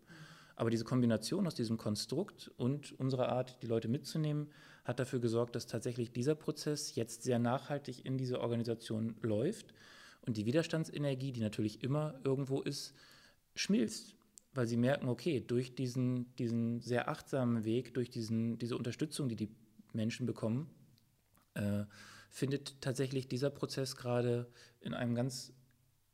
Aber 0.55 0.71
diese 0.71 0.85
Kombination 0.85 1.47
aus 1.47 1.55
diesem 1.55 1.77
Konstrukt 1.77 2.51
und 2.57 2.93
unserer 2.99 3.29
Art, 3.29 3.63
die 3.63 3.67
Leute 3.67 3.89
mitzunehmen, 3.89 4.51
hat 4.85 5.01
dafür 5.01 5.21
gesorgt, 5.21 5.55
dass 5.57 5.67
tatsächlich 5.67 6.13
dieser 6.13 6.35
Prozess 6.35 6.95
jetzt 6.95 7.23
sehr 7.23 7.39
nachhaltig 7.39 8.05
in 8.05 8.19
diese 8.19 8.41
Organisation 8.41 9.17
läuft 9.23 9.73
und 10.27 10.37
die 10.37 10.47
Widerstandsenergie, 10.47 11.33
die 11.33 11.41
natürlich 11.41 11.83
immer 11.83 12.21
irgendwo 12.25 12.61
ist, 12.61 12.95
schmilzt 13.55 14.17
weil 14.55 14.67
sie 14.67 14.77
merken, 14.77 15.09
okay, 15.09 15.41
durch 15.41 15.75
diesen, 15.75 16.35
diesen 16.37 16.81
sehr 16.81 17.09
achtsamen 17.09 17.65
Weg, 17.65 17.95
durch 17.95 18.11
diesen, 18.11 18.59
diese 18.59 18.77
Unterstützung, 18.77 19.29
die 19.29 19.37
die 19.37 19.49
Menschen 19.93 20.27
bekommen, 20.27 20.69
äh, 21.55 21.85
findet 22.31 22.81
tatsächlich 22.81 23.29
dieser 23.29 23.51
Prozess 23.51 23.97
gerade 23.97 24.51
in 24.81 24.95
einem 24.95 25.15
ganz 25.15 25.53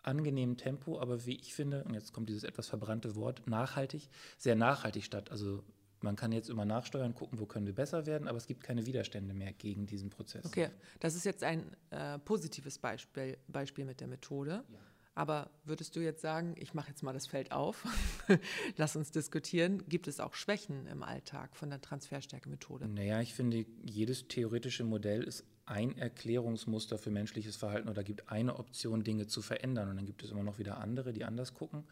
angenehmen 0.03 0.57
Tempo, 0.57 1.01
aber 1.01 1.27
wie 1.27 1.37
ich 1.37 1.55
finde, 1.55 1.85
und 1.85 1.95
jetzt 1.95 2.13
kommt 2.13 2.29
dieses 2.29 2.45
etwas 2.45 2.67
verbrannte 2.69 3.15
Wort, 3.15 3.47
nachhaltig, 3.47 4.09
sehr 4.37 4.57
nachhaltig 4.57 5.05
statt. 5.05 5.31
Also 5.31 5.63
man 6.01 6.17
kann 6.17 6.33
jetzt 6.33 6.49
immer 6.49 6.65
nachsteuern, 6.65 7.15
gucken, 7.15 7.39
wo 7.39 7.47
können 7.47 7.67
wir 7.67 7.75
besser 7.75 8.07
werden, 8.07 8.29
aber 8.29 8.39
es 8.39 8.47
gibt 8.47 8.63
keine 8.63 8.87
Widerstände 8.87 9.35
mehr 9.35 9.53
gegen 9.53 9.87
diesen 9.87 10.11
Prozess. 10.11 10.47
Okay, 10.47 10.71
das 11.01 11.15
ist 11.15 11.25
jetzt 11.25 11.43
ein 11.43 11.77
äh, 11.91 12.19
positives 12.21 12.79
Beispiel, 12.79 13.37
Beispiel 13.49 13.85
mit 13.85 14.01
der 14.01 14.09
Methode. 14.09 14.65
Ja. 14.69 14.79
Aber 15.19 15.51
würdest 15.65 15.97
du 15.97 16.01
jetzt 16.01 16.23
sagen, 16.23 16.55
ich 16.61 16.75
mache 16.75 16.91
jetzt 16.91 17.03
mal 17.03 17.13
das 17.13 17.27
Feld 17.27 17.51
auf, 17.51 17.85
lass 18.77 18.95
uns 18.95 19.11
diskutieren, 19.11 19.83
gibt 19.89 20.07
es 20.07 20.21
auch 20.21 20.33
Schwächen 20.33 20.87
im 20.87 21.03
Alltag 21.03 21.57
von 21.57 21.71
der 21.71 21.81
Transferstärke-Methode? 21.81 22.87
Naja, 22.87 23.21
ich 23.21 23.35
finde, 23.35 23.67
jedes 23.83 24.29
theoretische 24.29 24.85
Modell 24.85 25.25
ist 25.25 25.45
ein 25.67 25.99
Erklärungsmuster 25.99 26.99
für 26.99 27.11
menschliches 27.11 27.57
Verhalten 27.57 27.89
oder 27.89 28.05
gibt 28.05 28.31
eine 28.31 28.61
Option, 28.61 29.03
Dinge 29.03 29.27
zu 29.27 29.43
verändern. 29.43 29.89
Und 29.89 29.97
dann 29.97 30.07
gibt 30.07 30.23
es 30.23 30.31
immer 30.31 30.45
noch 30.45 30.61
wieder 30.61 30.79
andere, 30.79 31.13
die 31.13 31.25
anders 31.25 31.53
gucken. 31.53 31.83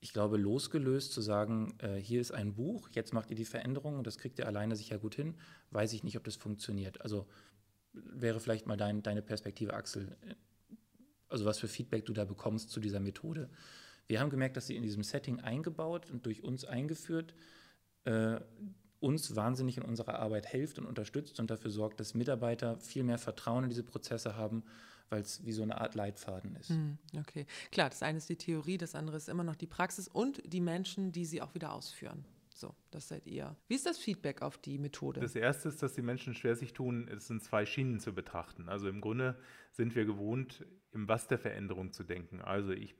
Ich 0.00 0.14
glaube, 0.14 0.38
losgelöst 0.38 1.12
zu 1.12 1.20
sagen, 1.20 1.74
äh, 1.80 1.96
hier 1.96 2.22
ist 2.22 2.32
ein 2.32 2.54
Buch, 2.54 2.88
jetzt 2.92 3.12
macht 3.12 3.28
ihr 3.28 3.36
die 3.36 3.44
Veränderung 3.44 3.98
und 3.98 4.06
das 4.06 4.16
kriegt 4.16 4.38
ihr 4.38 4.46
alleine 4.46 4.76
sicher 4.76 4.96
gut 4.96 5.14
hin, 5.14 5.34
weiß 5.72 5.92
ich 5.92 6.04
nicht, 6.04 6.16
ob 6.16 6.24
das 6.24 6.36
funktioniert. 6.36 7.02
Also 7.02 7.26
wäre 7.92 8.40
vielleicht 8.40 8.66
mal 8.66 8.78
dein, 8.78 9.02
deine 9.02 9.20
Perspektive, 9.20 9.74
Axel 9.74 10.16
also 11.28 11.44
was 11.44 11.58
für 11.58 11.68
Feedback 11.68 12.06
du 12.06 12.12
da 12.12 12.24
bekommst 12.24 12.70
zu 12.70 12.80
dieser 12.80 13.00
Methode. 13.00 13.48
Wir 14.06 14.20
haben 14.20 14.30
gemerkt, 14.30 14.56
dass 14.56 14.66
sie 14.66 14.76
in 14.76 14.82
diesem 14.82 15.02
Setting 15.02 15.40
eingebaut 15.40 16.10
und 16.10 16.26
durch 16.26 16.44
uns 16.44 16.64
eingeführt 16.64 17.34
äh, 18.04 18.40
uns 19.00 19.36
wahnsinnig 19.36 19.76
in 19.76 19.82
unserer 19.82 20.18
Arbeit 20.18 20.46
hilft 20.46 20.78
und 20.78 20.86
unterstützt 20.86 21.38
und 21.38 21.50
dafür 21.50 21.70
sorgt, 21.70 22.00
dass 22.00 22.14
Mitarbeiter 22.14 22.78
viel 22.78 23.02
mehr 23.02 23.18
Vertrauen 23.18 23.64
in 23.64 23.70
diese 23.70 23.82
Prozesse 23.82 24.36
haben, 24.36 24.64
weil 25.10 25.22
es 25.22 25.44
wie 25.44 25.52
so 25.52 25.62
eine 25.62 25.80
Art 25.80 25.94
Leitfaden 25.94 26.56
ist. 26.56 26.70
Hm, 26.70 26.98
okay, 27.18 27.46
klar, 27.70 27.90
das 27.90 28.02
eine 28.02 28.18
ist 28.18 28.28
die 28.28 28.36
Theorie, 28.36 28.78
das 28.78 28.94
andere 28.94 29.16
ist 29.16 29.28
immer 29.28 29.44
noch 29.44 29.56
die 29.56 29.66
Praxis 29.66 30.08
und 30.08 30.42
die 30.50 30.60
Menschen, 30.60 31.12
die 31.12 31.24
sie 31.24 31.42
auch 31.42 31.54
wieder 31.54 31.72
ausführen. 31.72 32.24
So, 32.54 32.74
das 32.90 33.08
seid 33.08 33.26
ihr. 33.26 33.54
Wie 33.68 33.74
ist 33.74 33.84
das 33.84 33.98
Feedback 33.98 34.40
auf 34.40 34.56
die 34.56 34.78
Methode? 34.78 35.20
Das 35.20 35.36
erste 35.36 35.68
ist, 35.68 35.82
dass 35.82 35.92
die 35.92 36.00
Menschen 36.00 36.34
schwer 36.34 36.56
sich 36.56 36.72
tun, 36.72 37.06
es 37.06 37.28
in 37.28 37.38
zwei 37.38 37.66
Schienen 37.66 38.00
zu 38.00 38.14
betrachten. 38.14 38.70
Also 38.70 38.88
im 38.88 39.02
Grunde 39.02 39.36
sind 39.72 39.94
wir 39.94 40.06
gewohnt, 40.06 40.64
im 40.96 41.08
Was 41.08 41.28
der 41.28 41.38
Veränderung 41.38 41.92
zu 41.92 42.02
denken. 42.02 42.40
Also 42.40 42.72
ich 42.72 42.96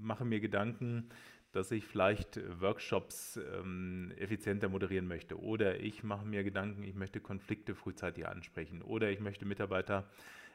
mache 0.00 0.24
mir 0.24 0.40
Gedanken, 0.40 1.10
dass 1.52 1.72
ich 1.72 1.84
vielleicht 1.84 2.40
Workshops 2.60 3.38
ähm, 3.58 4.12
effizienter 4.16 4.68
moderieren 4.68 5.08
möchte. 5.08 5.38
Oder 5.38 5.80
ich 5.80 6.04
mache 6.04 6.24
mir 6.24 6.44
Gedanken, 6.44 6.84
ich 6.84 6.94
möchte 6.94 7.20
Konflikte 7.20 7.74
frühzeitig 7.74 8.26
ansprechen. 8.26 8.82
Oder 8.82 9.10
ich 9.10 9.18
möchte 9.18 9.44
Mitarbeiter 9.44 10.08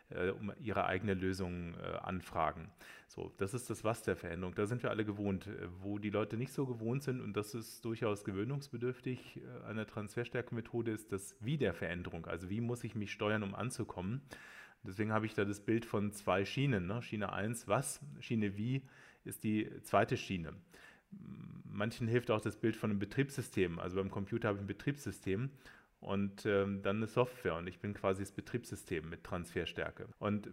äh, 0.10 0.30
um 0.30 0.54
ihre 0.58 0.86
eigene 0.86 1.14
Lösung 1.14 1.74
äh, 1.74 1.98
anfragen. 1.98 2.72
So, 3.08 3.34
das 3.38 3.54
ist 3.54 3.70
das 3.70 3.84
Was 3.84 4.04
der 4.04 4.16
Veränderung. 4.16 4.56
Da 4.56 4.66
sind 4.68 4.84
wir 4.84 4.90
alle 4.90 5.04
gewohnt. 5.04 5.48
Äh, 5.48 5.68
wo 5.82 6.00
die 6.00 6.12
Leute 6.12 6.38
nicht 6.38 6.54
so 6.54 6.66
gewohnt 6.66 7.04
sind, 7.04 7.20
und 7.20 7.36
das 7.36 7.54
ist 7.54 7.84
durchaus 7.84 8.24
gewöhnungsbedürftig 8.24 9.42
äh, 9.42 9.68
einer 9.68 9.86
Transferstärke-Methode, 9.86 10.92
ist 10.92 11.12
das 11.12 11.36
Wie 11.42 11.58
der 11.58 11.74
Veränderung. 11.74 12.26
Also 12.26 12.50
wie 12.50 12.62
muss 12.62 12.86
ich 12.86 12.96
mich 12.96 13.12
steuern, 13.12 13.44
um 13.44 13.54
anzukommen. 13.54 14.22
Deswegen 14.88 15.12
habe 15.12 15.26
ich 15.26 15.34
da 15.34 15.46
das 15.46 15.60
Bild 15.60 15.86
von 15.86 16.12
zwei 16.14 16.46
Schienen. 16.46 16.88
Ne? 16.88 17.02
Schiene 17.02 17.34
1, 17.34 17.68
was, 17.68 18.00
Schiene 18.20 18.58
wie 18.58 18.82
ist 19.24 19.44
die 19.44 19.70
zweite 19.82 20.18
Schiene. 20.18 20.54
Manchen 21.64 22.08
hilft 22.08 22.32
auch 22.32 22.42
das 22.42 22.58
Bild 22.58 22.76
von 22.76 22.90
einem 22.90 23.00
Betriebssystem. 23.00 23.80
Also 23.80 23.98
beim 23.98 24.12
Computer 24.12 24.50
habe 24.50 24.58
ich 24.58 24.64
ein 24.64 24.68
Betriebssystem 24.68 25.50
und 26.00 26.46
ähm, 26.46 26.82
dann 26.84 26.98
eine 26.98 27.08
Software 27.08 27.56
und 27.56 27.68
ich 27.68 27.80
bin 27.80 27.94
quasi 27.94 28.22
das 28.22 28.32
Betriebssystem 28.32 29.10
mit 29.10 29.24
Transferstärke. 29.24 30.08
Und 30.20 30.52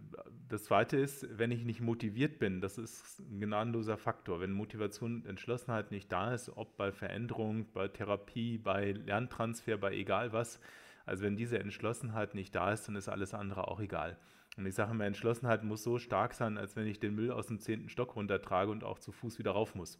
das 0.49 0.63
Zweite 0.63 0.97
ist, 0.97 1.27
wenn 1.37 1.51
ich 1.51 1.63
nicht 1.63 1.79
motiviert 1.79 2.39
bin, 2.39 2.59
das 2.59 2.77
ist 2.77 3.19
ein 3.19 3.39
gnadenloser 3.39 3.97
Faktor. 3.97 4.41
Wenn 4.41 4.51
Motivation 4.51 5.17
und 5.17 5.27
Entschlossenheit 5.27 5.91
nicht 5.91 6.11
da 6.11 6.33
ist, 6.33 6.49
ob 6.49 6.75
bei 6.75 6.91
Veränderung, 6.91 7.67
bei 7.71 7.87
Therapie, 7.87 8.57
bei 8.57 8.93
Lerntransfer, 8.93 9.77
bei 9.77 9.93
egal 9.93 10.33
was, 10.33 10.59
also 11.05 11.23
wenn 11.23 11.35
diese 11.35 11.59
Entschlossenheit 11.59 12.35
nicht 12.35 12.55
da 12.55 12.71
ist, 12.71 12.87
dann 12.87 12.95
ist 12.95 13.09
alles 13.09 13.33
andere 13.33 13.67
auch 13.67 13.79
egal. 13.79 14.17
Und 14.57 14.65
ich 14.65 14.75
sage 14.75 14.91
immer, 14.91 15.05
Entschlossenheit 15.05 15.63
muss 15.63 15.83
so 15.83 15.97
stark 15.97 16.33
sein, 16.33 16.57
als 16.57 16.75
wenn 16.75 16.87
ich 16.87 16.99
den 16.99 17.15
Müll 17.15 17.31
aus 17.31 17.47
dem 17.47 17.59
zehnten 17.59 17.89
Stock 17.89 18.15
runtertrage 18.15 18.71
und 18.71 18.83
auch 18.83 18.99
zu 18.99 19.11
Fuß 19.11 19.39
wieder 19.39 19.51
rauf 19.51 19.75
muss. 19.75 19.99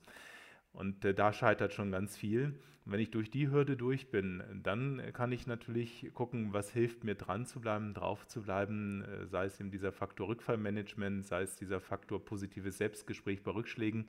Und 0.73 1.05
äh, 1.05 1.13
da 1.13 1.33
scheitert 1.33 1.73
schon 1.73 1.91
ganz 1.91 2.17
viel. 2.17 2.59
Und 2.85 2.91
wenn 2.91 2.99
ich 2.99 3.11
durch 3.11 3.29
die 3.31 3.49
Hürde 3.49 3.77
durch 3.77 4.11
bin, 4.11 4.43
dann 4.63 5.01
kann 5.13 5.31
ich 5.31 5.47
natürlich 5.47 6.11
gucken, 6.13 6.51
was 6.51 6.71
hilft 6.71 7.03
mir 7.03 7.15
dran 7.15 7.45
zu 7.45 7.61
bleiben, 7.61 7.93
drauf 7.93 8.27
zu 8.27 8.41
bleiben, 8.41 9.03
äh, 9.03 9.25
sei 9.27 9.45
es 9.45 9.59
eben 9.59 9.71
dieser 9.71 9.91
Faktor 9.91 10.27
Rückfallmanagement, 10.27 11.25
sei 11.25 11.43
es 11.43 11.55
dieser 11.55 11.79
Faktor 11.79 12.23
positives 12.23 12.77
Selbstgespräch 12.77 13.43
bei 13.43 13.51
Rückschlägen. 13.51 14.07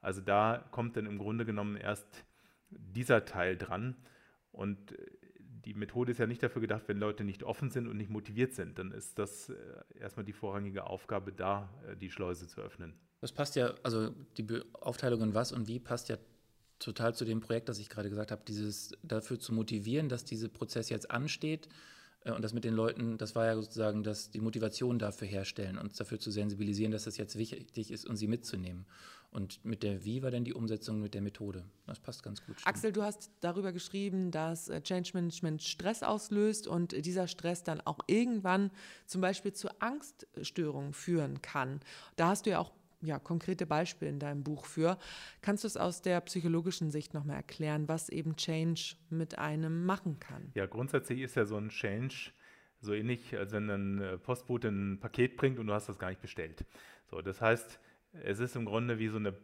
Also 0.00 0.20
da 0.20 0.64
kommt 0.70 0.96
dann 0.96 1.06
im 1.06 1.18
Grunde 1.18 1.44
genommen 1.44 1.76
erst 1.76 2.24
dieser 2.70 3.24
Teil 3.24 3.56
dran. 3.56 3.96
Und 4.52 4.92
äh, 4.92 5.06
die 5.64 5.74
Methode 5.74 6.12
ist 6.12 6.18
ja 6.18 6.26
nicht 6.26 6.42
dafür 6.42 6.60
gedacht, 6.60 6.82
wenn 6.86 6.98
Leute 6.98 7.24
nicht 7.24 7.42
offen 7.42 7.70
sind 7.70 7.88
und 7.88 7.96
nicht 7.96 8.10
motiviert 8.10 8.54
sind, 8.54 8.78
dann 8.78 8.92
ist 8.92 9.18
das 9.18 9.48
äh, 9.48 9.54
erstmal 9.98 10.24
die 10.24 10.32
vorrangige 10.32 10.86
Aufgabe 10.86 11.32
da, 11.32 11.68
äh, 11.86 11.96
die 11.96 12.10
Schleuse 12.10 12.46
zu 12.46 12.60
öffnen. 12.60 12.94
Das 13.20 13.32
passt 13.32 13.56
ja, 13.56 13.74
also 13.82 14.10
die 14.36 14.46
Aufteilung 14.74 15.22
in 15.22 15.34
was 15.34 15.52
und 15.52 15.66
wie 15.66 15.80
passt 15.80 16.08
ja 16.08 16.16
total 16.78 17.14
zu 17.14 17.24
dem 17.24 17.40
Projekt, 17.40 17.68
das 17.68 17.78
ich 17.78 17.88
gerade 17.88 18.08
gesagt 18.08 18.30
habe, 18.30 18.42
dieses 18.46 18.92
dafür 19.02 19.40
zu 19.40 19.52
motivieren, 19.52 20.08
dass 20.08 20.24
dieser 20.24 20.48
Prozess 20.48 20.88
jetzt 20.90 21.10
ansteht 21.10 21.68
und 22.24 22.42
das 22.42 22.52
mit 22.52 22.64
den 22.64 22.74
Leuten, 22.74 23.16
das 23.16 23.34
war 23.34 23.46
ja 23.46 23.54
sozusagen 23.54 24.02
dass 24.02 24.30
die 24.30 24.40
Motivation 24.40 24.98
dafür 24.98 25.28
herstellen 25.28 25.78
und 25.78 25.98
dafür 25.98 26.18
zu 26.18 26.30
sensibilisieren, 26.30 26.92
dass 26.92 27.04
das 27.04 27.16
jetzt 27.16 27.36
wichtig 27.36 27.90
ist 27.90 28.06
und 28.06 28.16
sie 28.16 28.26
mitzunehmen. 28.26 28.86
Und 29.30 29.62
mit 29.62 29.82
der 29.82 30.04
Wie 30.04 30.22
war 30.22 30.30
denn 30.30 30.44
die 30.44 30.54
Umsetzung 30.54 31.00
mit 31.00 31.12
der 31.12 31.20
Methode? 31.20 31.64
Das 31.86 32.00
passt 32.00 32.22
ganz 32.22 32.40
gut. 32.40 32.60
Stimmt. 32.60 32.66
Axel, 32.66 32.92
du 32.92 33.02
hast 33.02 33.30
darüber 33.40 33.72
geschrieben, 33.72 34.30
dass 34.30 34.68
äh, 34.68 34.80
Change 34.80 35.10
Management 35.12 35.62
Stress 35.62 36.02
auslöst 36.02 36.66
und 36.66 36.92
dieser 37.04 37.28
Stress 37.28 37.62
dann 37.62 37.82
auch 37.82 37.98
irgendwann 38.06 38.70
zum 39.06 39.20
Beispiel 39.20 39.52
zu 39.52 39.68
Angststörungen 39.80 40.94
führen 40.94 41.42
kann. 41.42 41.80
Da 42.16 42.28
hast 42.28 42.46
du 42.46 42.50
ja 42.50 42.58
auch 42.58 42.72
ja, 43.00 43.18
konkrete 43.18 43.66
Beispiele 43.66 44.10
in 44.10 44.18
deinem 44.18 44.42
Buch 44.42 44.64
für. 44.66 44.98
Kannst 45.40 45.64
du 45.64 45.68
es 45.68 45.76
aus 45.76 46.02
der 46.02 46.20
psychologischen 46.22 46.90
Sicht 46.90 47.14
nochmal 47.14 47.36
erklären, 47.36 47.88
was 47.88 48.08
eben 48.08 48.36
Change 48.36 48.96
mit 49.10 49.38
einem 49.38 49.86
machen 49.86 50.18
kann? 50.18 50.50
Ja, 50.54 50.66
grundsätzlich 50.66 51.20
ist 51.20 51.36
ja 51.36 51.44
so 51.44 51.56
ein 51.56 51.68
Change 51.68 52.32
so 52.80 52.94
ähnlich, 52.94 53.36
als 53.36 53.52
wenn 53.52 53.70
ein 53.70 54.00
äh, 54.00 54.18
Postbote 54.18 54.68
ein 54.68 55.00
Paket 55.00 55.36
bringt 55.36 55.58
und 55.58 55.66
du 55.66 55.72
hast 55.72 55.88
das 55.88 55.98
gar 55.98 56.10
nicht 56.10 56.22
bestellt. 56.22 56.64
So, 57.10 57.20
das 57.20 57.40
heißt, 57.40 57.80
es 58.12 58.38
ist 58.38 58.56
im 58.56 58.64
Grunde 58.64 58.98
wie 58.98 59.08
so 59.08 59.16
eine 59.16 59.34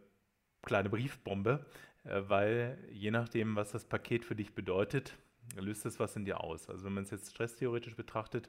kleine 0.63 0.89
Briefbombe, 0.89 1.67
äh, 2.05 2.23
weil 2.27 2.79
je 2.93 3.11
nachdem, 3.11 3.57
was 3.57 3.73
das 3.73 3.85
Paket 3.85 4.25
für 4.25 4.37
dich 4.37 4.55
bedeutet, 4.55 5.15
löst 5.57 5.85
es 5.85 5.99
was 5.99 6.17
in 6.17 6.25
dir 6.25 6.41
aus. 6.43 6.69
Also 6.69 6.85
wenn 6.85 6.95
man 6.95 7.05
es 7.05 7.11
jetzt 7.11 7.31
stresstheoretisch 7.31 7.97
betrachtet, 7.97 8.49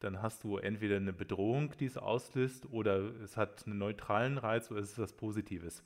dann 0.00 0.22
hast 0.22 0.44
du 0.44 0.56
entweder 0.56 0.96
eine 0.96 1.12
Bedrohung, 1.12 1.72
die 1.78 1.86
es 1.86 1.96
auslöst, 1.96 2.66
oder 2.70 2.98
es 3.22 3.36
hat 3.36 3.66
einen 3.66 3.78
neutralen 3.78 4.38
Reiz 4.38 4.70
oder 4.70 4.80
es 4.80 4.92
ist 4.92 4.98
was 4.98 5.12
Positives. 5.12 5.84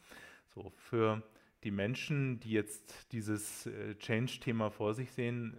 So, 0.55 0.73
für 0.77 1.23
die 1.64 1.71
Menschen, 1.71 2.40
die 2.40 2.53
jetzt 2.53 3.12
dieses 3.12 3.66
äh, 3.66 3.97
Change-Thema 3.97 4.71
vor 4.71 4.95
sich 4.95 5.12
sehen, 5.12 5.57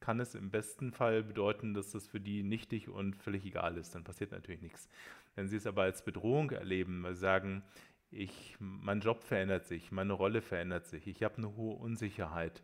kann 0.00 0.20
es 0.20 0.34
im 0.34 0.50
besten 0.50 0.92
Fall 0.92 1.22
bedeuten, 1.22 1.72
dass 1.72 1.92
das 1.92 2.06
für 2.06 2.20
die 2.20 2.42
nichtig 2.42 2.88
und 2.88 3.16
völlig 3.16 3.46
egal 3.46 3.78
ist. 3.78 3.94
Dann 3.94 4.04
passiert 4.04 4.32
natürlich 4.32 4.60
nichts. 4.60 4.88
Wenn 5.34 5.48
sie 5.48 5.56
es 5.56 5.66
aber 5.66 5.82
als 5.82 6.04
Bedrohung 6.04 6.50
erleben, 6.50 7.06
sagen, 7.14 7.62
ich, 8.10 8.56
mein 8.58 9.00
Job 9.00 9.24
verändert 9.24 9.64
sich, 9.64 9.92
meine 9.92 10.12
Rolle 10.12 10.42
verändert 10.42 10.86
sich, 10.86 11.06
ich 11.06 11.22
habe 11.22 11.38
eine 11.38 11.56
hohe 11.56 11.76
Unsicherheit, 11.76 12.62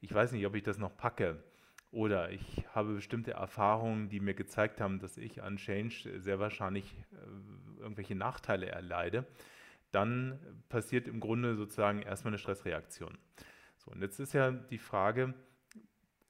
ich 0.00 0.12
weiß 0.12 0.32
nicht, 0.32 0.46
ob 0.46 0.54
ich 0.54 0.62
das 0.62 0.78
noch 0.78 0.96
packe, 0.96 1.42
oder 1.92 2.30
ich 2.30 2.64
habe 2.72 2.94
bestimmte 2.94 3.32
Erfahrungen, 3.32 4.08
die 4.08 4.20
mir 4.20 4.34
gezeigt 4.34 4.80
haben, 4.80 5.00
dass 5.00 5.16
ich 5.16 5.42
an 5.42 5.56
Change 5.56 6.20
sehr 6.20 6.38
wahrscheinlich 6.38 6.94
äh, 7.12 7.80
irgendwelche 7.80 8.14
Nachteile 8.14 8.66
erleide, 8.66 9.26
dann 9.90 10.38
passiert 10.68 11.08
im 11.08 11.18
Grunde 11.18 11.56
sozusagen 11.56 12.02
erstmal 12.02 12.30
eine 12.30 12.38
Stressreaktion. 12.38 13.18
So, 13.76 13.90
und 13.90 14.02
jetzt 14.02 14.20
ist 14.20 14.34
ja 14.34 14.52
die 14.52 14.78
Frage, 14.78 15.34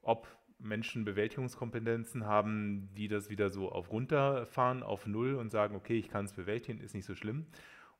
ob 0.02 0.28
Menschen 0.58 1.04
Bewältigungskompetenzen 1.04 2.26
haben, 2.26 2.88
die 2.94 3.08
das 3.08 3.28
wieder 3.30 3.50
so 3.50 3.70
auf 3.70 3.90
runterfahren, 3.90 4.82
auf 4.82 5.06
Null 5.06 5.34
und 5.34 5.50
sagen, 5.50 5.74
okay, 5.74 5.98
ich 5.98 6.08
kann 6.08 6.24
es 6.24 6.32
bewältigen, 6.32 6.80
ist 6.80 6.94
nicht 6.94 7.06
so 7.06 7.14
schlimm. 7.14 7.46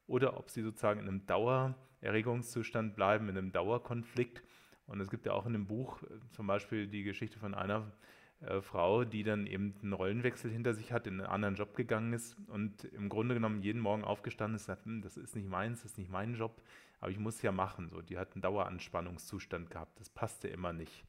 Oder 0.06 0.36
ob 0.36 0.50
sie 0.50 0.62
sozusagen 0.62 1.00
in 1.00 1.08
einem 1.08 1.26
Dauererregungszustand 1.26 2.96
bleiben, 2.96 3.28
in 3.28 3.36
einem 3.38 3.52
Dauerkonflikt 3.52 4.42
und 4.90 5.00
es 5.00 5.08
gibt 5.08 5.24
ja 5.24 5.32
auch 5.32 5.46
in 5.46 5.52
dem 5.52 5.66
Buch 5.66 6.02
äh, 6.02 6.06
zum 6.32 6.46
Beispiel 6.46 6.88
die 6.88 7.04
Geschichte 7.04 7.38
von 7.38 7.54
einer 7.54 7.92
äh, 8.40 8.60
Frau, 8.60 9.04
die 9.04 9.22
dann 9.22 9.46
eben 9.46 9.74
einen 9.82 9.92
Rollenwechsel 9.92 10.50
hinter 10.50 10.74
sich 10.74 10.92
hat, 10.92 11.06
in 11.06 11.20
einen 11.20 11.30
anderen 11.30 11.54
Job 11.54 11.76
gegangen 11.76 12.12
ist 12.12 12.36
und 12.48 12.84
im 12.84 13.08
Grunde 13.08 13.34
genommen 13.34 13.62
jeden 13.62 13.80
Morgen 13.80 14.02
aufgestanden 14.02 14.56
ist 14.56 14.62
und 14.62 14.66
sagt, 14.66 14.84
hm, 14.86 15.02
das 15.02 15.16
ist 15.16 15.36
nicht 15.36 15.48
meins, 15.48 15.82
das 15.82 15.92
ist 15.92 15.98
nicht 15.98 16.10
mein 16.10 16.34
Job, 16.34 16.60
aber 17.00 17.12
ich 17.12 17.18
muss 17.18 17.36
es 17.36 17.42
ja 17.42 17.52
machen. 17.52 17.88
So, 17.88 18.02
die 18.02 18.18
hat 18.18 18.32
einen 18.32 18.42
Daueranspannungszustand 18.42 19.70
gehabt, 19.70 20.00
das 20.00 20.10
passte 20.10 20.48
immer 20.48 20.72
nicht. 20.72 21.04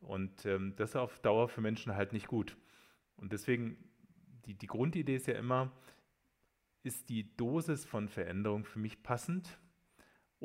Und 0.00 0.44
ähm, 0.44 0.74
das 0.76 0.90
ist 0.90 0.96
auf 0.96 1.18
Dauer 1.20 1.48
für 1.48 1.62
Menschen 1.62 1.96
halt 1.96 2.12
nicht 2.12 2.26
gut. 2.26 2.54
Und 3.16 3.32
deswegen, 3.32 3.78
die, 4.44 4.52
die 4.52 4.66
Grundidee 4.66 5.16
ist 5.16 5.26
ja 5.26 5.34
immer, 5.34 5.72
ist 6.82 7.08
die 7.08 7.34
Dosis 7.38 7.86
von 7.86 8.08
Veränderung 8.08 8.66
für 8.66 8.78
mich 8.78 9.02
passend? 9.02 9.58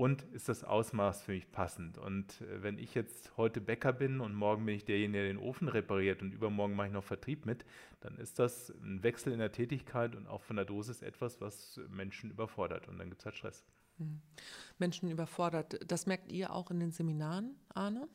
Und 0.02 0.24
ist 0.34 0.50
das 0.50 0.64
Ausmaß 0.64 1.22
für 1.22 1.34
mich 1.34 1.52
passend. 1.52 2.00
Und 2.00 2.42
äh, 2.42 2.64
wenn 2.64 2.80
ich 2.80 2.96
jetzt 2.96 3.38
heute 3.38 3.62
Bäcker 3.62 3.94
bin 3.94 4.20
und 4.20 4.34
morgen 4.34 4.66
bin 4.66 4.74
ich 4.74 4.84
derjenige, 4.84 5.20
der 5.20 5.28
den 5.28 5.38
Ofen 5.38 5.68
repariert 5.68 6.24
und 6.24 6.34
übermorgen 6.34 6.76
mache 6.76 6.88
ich 6.88 6.94
noch 6.94 7.04
Vertrieb 7.04 7.46
mit, 7.46 7.66
dann 8.00 8.18
ist 8.18 8.40
das 8.40 8.74
ein 8.82 9.04
Wechsel 9.04 9.32
in 9.32 9.38
der 9.38 9.52
Tätigkeit 9.52 10.16
und 10.16 10.26
auch 10.26 10.42
von 10.42 10.56
der 10.56 10.66
Dosis 10.66 11.04
etwas, 11.04 11.40
was 11.40 11.80
Menschen 11.88 12.32
überfordert 12.32 12.88
und 12.88 12.98
dann 12.98 13.10
gibt 13.10 13.22
es 13.22 13.26
halt 13.28 13.36
Stress. 13.36 13.64
Hm. 14.00 14.22
Menschen 14.80 15.12
überfordert. 15.12 15.80
Das 15.86 16.08
merkt 16.08 16.32
ihr 16.32 16.52
auch 16.52 16.72
in 16.72 16.80
den 16.80 16.92
Seminaren, 16.92 17.56
Arne? 17.70 18.10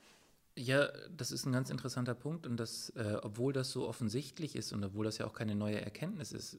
Ja, 0.59 0.88
das 1.14 1.33
ist 1.33 1.45
ein 1.45 1.53
ganz 1.53 1.69
interessanter 1.69 2.14
Punkt 2.14 2.47
und 2.47 2.57
das, 2.57 2.88
äh, 2.97 3.19
obwohl 3.23 3.53
das 3.53 3.71
so 3.71 3.87
offensichtlich 3.87 4.57
ist 4.57 4.73
und 4.73 4.83
obwohl 4.83 5.05
das 5.05 5.19
ja 5.19 5.27
auch 5.27 5.35
keine 5.35 5.55
neue 5.55 5.83
Erkenntnis 5.83 6.33
ist, 6.33 6.59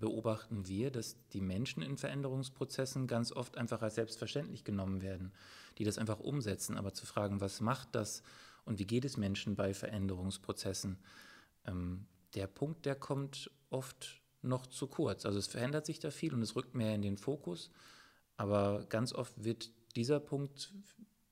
beobachten 0.00 0.66
wir, 0.66 0.90
dass 0.90 1.16
die 1.34 1.42
Menschen 1.42 1.82
in 1.82 1.98
Veränderungsprozessen 1.98 3.06
ganz 3.06 3.32
oft 3.32 3.58
einfach 3.58 3.82
als 3.82 3.96
selbstverständlich 3.96 4.64
genommen 4.64 5.02
werden, 5.02 5.30
die 5.76 5.84
das 5.84 5.98
einfach 5.98 6.20
umsetzen. 6.20 6.78
Aber 6.78 6.94
zu 6.94 7.04
fragen, 7.04 7.42
was 7.42 7.60
macht 7.60 7.94
das 7.94 8.22
und 8.64 8.78
wie 8.78 8.86
geht 8.86 9.04
es 9.04 9.18
Menschen 9.18 9.56
bei 9.56 9.74
Veränderungsprozessen, 9.74 10.98
ähm, 11.66 12.06
der 12.34 12.46
Punkt, 12.46 12.86
der 12.86 12.94
kommt 12.94 13.50
oft 13.68 14.22
noch 14.40 14.66
zu 14.66 14.86
kurz. 14.86 15.26
Also 15.26 15.38
es 15.38 15.48
verändert 15.48 15.84
sich 15.84 15.98
da 15.98 16.10
viel 16.10 16.32
und 16.32 16.40
es 16.40 16.56
rückt 16.56 16.74
mehr 16.74 16.94
in 16.94 17.02
den 17.02 17.18
Fokus, 17.18 17.70
aber 18.38 18.86
ganz 18.88 19.12
oft 19.12 19.44
wird 19.44 19.70
dieser 19.96 20.18
Punkt 20.18 20.72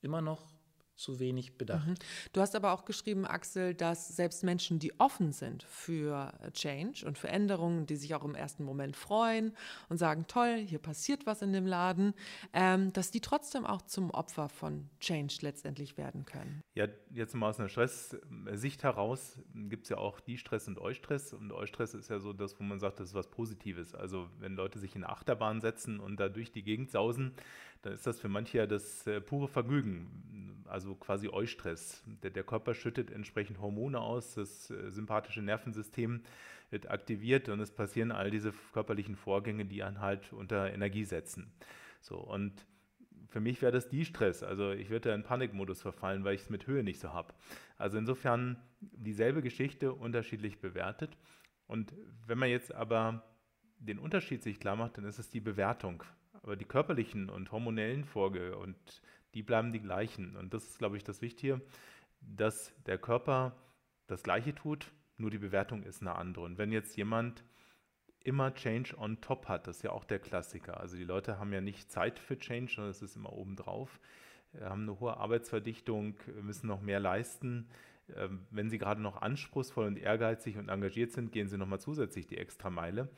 immer 0.03 0.21
noch 0.21 0.52
zu 0.97 1.19
wenig 1.19 1.59
bedacht. 1.59 1.87
Mhm. 1.87 1.95
Du 2.33 2.41
hast 2.41 2.55
aber 2.55 2.73
auch 2.73 2.85
geschrieben, 2.85 3.27
Axel, 3.27 3.75
dass 3.75 4.09
selbst 4.09 4.45
Menschen, 4.45 4.79
die 4.79 4.99
offen 5.01 5.33
sind 5.33 5.63
für 5.65 6.33
Change 6.53 7.05
und 7.07 7.19
Veränderungen, 7.19 7.87
die 7.87 7.97
sich 7.97 8.15
auch 8.15 8.25
im 8.25 8.35
ersten 8.35 8.65
Moment 8.65 8.97
freuen 8.97 9.55
und 9.89 9.99
sagen, 9.99 10.27
toll, 10.29 10.57
hier 10.67 10.79
passiert 10.79 11.27
was 11.27 11.43
in 11.43 11.53
dem 11.53 11.67
Laden, 11.67 12.15
ähm, 12.53 12.93
dass 12.93 13.11
die 13.11 13.21
trotzdem 13.21 13.67
auch 13.67 13.83
zum 13.83 14.11
Opfer 14.11 14.49
von 14.49 14.89
Change 15.01 15.39
letztendlich 15.41 15.97
werden 15.97 16.25
können. 16.25 16.63
Ja, 16.75 16.87
jetzt 17.11 17.35
mal 17.35 17.49
aus 17.49 17.59
einer 17.59 17.69
Stresssicht 17.69 18.83
heraus 18.83 19.39
gibt 19.55 19.85
es 19.85 19.91
ja 19.91 19.99
auch 19.99 20.21
die 20.21 20.39
Stress 20.39 20.69
und 20.69 20.79
Eustress. 20.79 21.33
Und 21.33 21.53
Eustress 21.53 21.95
ist 21.95 22.11
ja 22.11 22.19
so 22.19 22.33
das, 22.33 22.59
wo 22.59 22.65
man 22.65 22.79
sagt, 22.79 23.01
das 23.01 23.09
ist 23.09 23.15
was 23.15 23.29
Positives. 23.29 23.95
Also 23.95 24.29
wenn 24.39 24.55
Leute 24.55 24.79
sich 24.79 24.95
in 24.95 25.05
eine 25.05 25.13
Achterbahn 25.13 25.61
setzen 25.61 26.01
und 26.01 26.19
da 26.19 26.29
durch 26.29 26.53
die 26.53 26.63
Gegend 26.63 26.91
sausen, 26.91 27.33
dann 27.83 27.93
ist 27.93 28.07
das 28.07 28.21
für 28.21 28.29
manche 28.29 28.59
ja 28.59 28.67
das 28.67 29.07
äh, 29.07 29.21
pure 29.21 29.49
Vergnügen, 29.49 30.65
also 30.69 30.95
quasi 30.95 31.29
Eustress. 31.29 32.03
Der, 32.23 32.31
der, 32.31 32.45
Körper 32.45 32.75
schüttet 32.75 33.11
entsprechend 33.11 33.61
Hormone 33.61 34.01
aus, 34.01 34.35
das 34.35 34.71
äh, 34.71 34.91
sympathische 34.91 35.43
Nervensystem 35.43 36.23
wird 36.71 36.91
aktiviert 36.91 37.49
und 37.49 37.61
es 37.61 37.71
passieren 37.71 38.13
all 38.13 38.31
diese 38.31 38.55
körperlichen 38.73 39.17
Vorgänge, 39.17 39.67
die 39.67 39.83
einen 39.83 40.01
halt 40.01 40.33
unter 40.33 40.73
Energie 40.73 41.05
setzen. 41.05 41.53
So, 42.01 42.17
und 42.17 42.53
für 43.29 43.41
mich 43.41 43.61
wäre 43.63 43.73
das 43.73 43.89
die 43.89 44.05
Stress. 44.05 44.43
Also 44.43 44.73
ich 44.73 44.91
würde 44.91 45.13
in 45.13 45.23
Panikmodus 45.23 45.83
verfallen, 45.83 46.25
weil 46.25 46.35
ich 46.35 46.43
es 46.43 46.51
mit 46.51 46.67
Höhe 46.67 46.83
nicht 46.83 47.01
so 47.01 47.13
habe. 47.13 47.35
Also 47.79 47.99
insofern 47.99 48.57
dieselbe 48.81 49.43
Geschichte 49.43 49.93
unterschiedlich 49.93 50.61
bewertet. 50.61 51.17
Und 51.67 51.95
wenn 52.27 52.39
man 52.39 52.51
jetzt 52.51 52.75
aber 52.75 53.23
den 53.79 53.99
Unterschied 53.99 54.43
sich 54.43 54.61
klar 54.61 54.77
macht, 54.77 54.99
dann 54.99 55.05
ist 55.05 55.19
es 55.19 55.31
die 55.31 55.41
Bewertung 55.41 56.05
aber 56.43 56.57
die 56.57 56.65
körperlichen 56.65 57.31
und 57.31 57.53
hormonellen 57.53 58.05
Vorgänge 58.05 58.57
und 58.57 58.77
die 59.35 59.43
bleiben 59.43 59.73
die 59.73 59.81
gleichen. 59.81 60.37
Und 60.37 60.53
das 60.55 60.65
ist, 60.65 60.79
glaube 60.79 60.97
ich, 60.97 61.05
das 61.05 61.23
Wichtige, 61.23 61.61
dass 62.21 62.73
der 62.87 62.99
Körper 62.99 63.57
das 64.07 64.23
Gleiche 64.23 64.55
tut, 64.55 64.93
nur 65.17 65.31
die 65.31 65.39
Bewertung 65.39 65.83
ist 65.83 66.01
eine 66.01 66.15
andere. 66.17 66.45
Und 66.45 66.59
wenn 66.59 66.73
jetzt 66.73 66.97
jemand 66.97 67.45
immer 68.25 68.55
Change 68.55 68.97
on 68.99 69.21
top 69.21 69.49
hat, 69.49 69.67
das 69.67 69.79
ist 69.79 69.83
ja 69.83 69.91
auch 69.91 70.05
der 70.05 70.19
Klassiker. 70.19 70.81
Also 70.81 70.97
die 70.97 71.05
Leute 71.05 71.39
haben 71.39 71.53
ja 71.53 71.61
nicht 71.61 71.91
Zeit 71.91 72.19
für 72.19 72.39
Change, 72.39 72.73
sondern 72.73 72.91
es 72.91 73.03
ist 73.03 73.17
immer 73.17 73.33
obendrauf, 73.33 74.01
haben 74.61 74.83
eine 74.83 75.01
hohe 75.01 75.17
Arbeitsverdichtung, 75.17 76.15
müssen 76.43 76.67
noch 76.67 76.83
mehr 76.83 77.01
leisten. 77.01 77.69
Ähm, 78.17 78.47
wenn 78.51 78.69
sie 78.69 78.79
gerade 78.79 79.01
noch 79.01 79.23
anspruchsvoll 79.23 79.87
und 79.87 79.97
ehrgeizig 79.97 80.59
und 80.59 80.69
engagiert 80.69 81.13
sind, 81.13 81.33
gehen 81.33 81.49
sie 81.49 81.57
nochmal 81.57 81.81
zusätzlich 81.81 82.27
die 82.27 82.37
extra 82.37 82.69
Meile. 82.69 83.09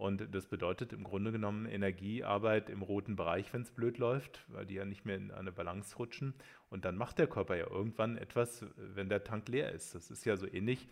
Und 0.00 0.34
das 0.34 0.46
bedeutet 0.46 0.94
im 0.94 1.04
Grunde 1.04 1.30
genommen 1.30 1.66
Energiearbeit 1.66 2.70
im 2.70 2.80
roten 2.80 3.16
Bereich, 3.16 3.52
wenn 3.52 3.60
es 3.60 3.70
blöd 3.70 3.98
läuft, 3.98 4.46
weil 4.48 4.64
die 4.64 4.76
ja 4.76 4.86
nicht 4.86 5.04
mehr 5.04 5.16
in 5.16 5.30
eine 5.30 5.52
Balance 5.52 5.94
rutschen. 5.98 6.32
Und 6.70 6.86
dann 6.86 6.96
macht 6.96 7.18
der 7.18 7.26
Körper 7.26 7.54
ja 7.54 7.68
irgendwann 7.68 8.16
etwas, 8.16 8.64
wenn 8.76 9.10
der 9.10 9.24
Tank 9.24 9.46
leer 9.50 9.72
ist. 9.72 9.94
Das 9.94 10.10
ist 10.10 10.24
ja 10.24 10.38
so 10.38 10.46
ähnlich, 10.46 10.88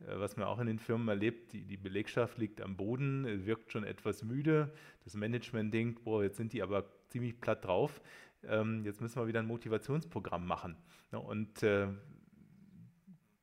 äh, 0.00 0.18
was 0.18 0.36
man 0.36 0.46
auch 0.46 0.58
in 0.58 0.66
den 0.66 0.78
Firmen 0.78 1.08
erlebt. 1.08 1.54
Die, 1.54 1.62
die 1.62 1.78
Belegschaft 1.78 2.36
liegt 2.36 2.60
am 2.60 2.76
Boden, 2.76 3.46
wirkt 3.46 3.72
schon 3.72 3.82
etwas 3.82 4.22
müde. 4.22 4.70
Das 5.04 5.14
Management 5.14 5.72
denkt, 5.72 6.04
boah, 6.04 6.22
jetzt 6.22 6.36
sind 6.36 6.52
die 6.52 6.62
aber 6.62 6.84
ziemlich 7.08 7.40
platt 7.40 7.64
drauf. 7.64 8.02
Ähm, 8.46 8.84
jetzt 8.84 9.00
müssen 9.00 9.22
wir 9.22 9.26
wieder 9.26 9.40
ein 9.40 9.46
Motivationsprogramm 9.46 10.46
machen. 10.46 10.76
Und 11.12 11.62
äh, 11.62 11.88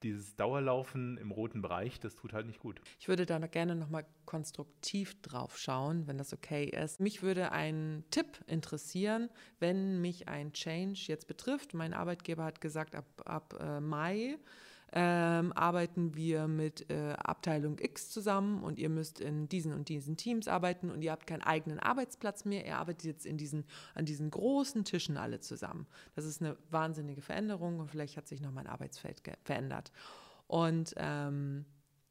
dieses 0.03 0.35
Dauerlaufen 0.35 1.17
im 1.17 1.31
roten 1.31 1.61
Bereich, 1.61 1.99
das 1.99 2.15
tut 2.15 2.33
halt 2.33 2.45
nicht 2.45 2.59
gut. 2.59 2.81
Ich 2.99 3.07
würde 3.07 3.25
da 3.25 3.39
gerne 3.39 3.75
nochmal 3.75 4.05
konstruktiv 4.25 5.21
drauf 5.21 5.57
schauen, 5.57 6.07
wenn 6.07 6.17
das 6.17 6.33
okay 6.33 6.65
ist. 6.65 6.99
Mich 6.99 7.21
würde 7.21 7.51
ein 7.51 8.03
Tipp 8.11 8.39
interessieren, 8.47 9.29
wenn 9.59 10.01
mich 10.01 10.27
ein 10.27 10.53
Change 10.53 10.99
jetzt 11.07 11.27
betrifft. 11.27 11.73
Mein 11.73 11.93
Arbeitgeber 11.93 12.43
hat 12.43 12.61
gesagt, 12.61 12.95
ab, 12.95 13.05
ab 13.25 13.57
äh, 13.59 13.79
Mai 13.79 14.37
ähm, 14.93 15.51
arbeiten 15.53 16.15
wir 16.15 16.47
mit 16.47 16.89
äh, 16.89 17.13
Abteilung 17.13 17.77
X 17.79 18.09
zusammen 18.09 18.63
und 18.63 18.79
ihr 18.79 18.89
müsst 18.89 19.19
in 19.19 19.49
diesen 19.49 19.73
und 19.73 19.89
diesen 19.89 20.15
Teams 20.15 20.47
arbeiten 20.47 20.89
und 20.89 21.01
ihr 21.01 21.11
habt 21.11 21.27
keinen 21.27 21.41
eigenen 21.41 21.79
Arbeitsplatz 21.79 22.45
mehr. 22.45 22.65
Ihr 22.65 22.77
arbeitet 22.77 23.03
jetzt 23.03 23.25
in 23.25 23.37
diesen, 23.37 23.65
an 23.95 24.05
diesen 24.05 24.31
großen 24.31 24.85
Tischen 24.85 25.17
alle 25.17 25.39
zusammen. 25.41 25.87
Das 26.15 26.25
ist 26.25 26.41
eine 26.41 26.57
wahnsinnige 26.69 27.21
Veränderung 27.21 27.79
und 27.79 27.91
vielleicht 27.91 28.15
hat 28.15 28.27
sich 28.27 28.39
noch 28.39 28.51
mein 28.51 28.67
Arbeitsfeld 28.67 29.21
verändert. 29.43 29.91
Und 30.47 30.93
ähm, 30.95 31.65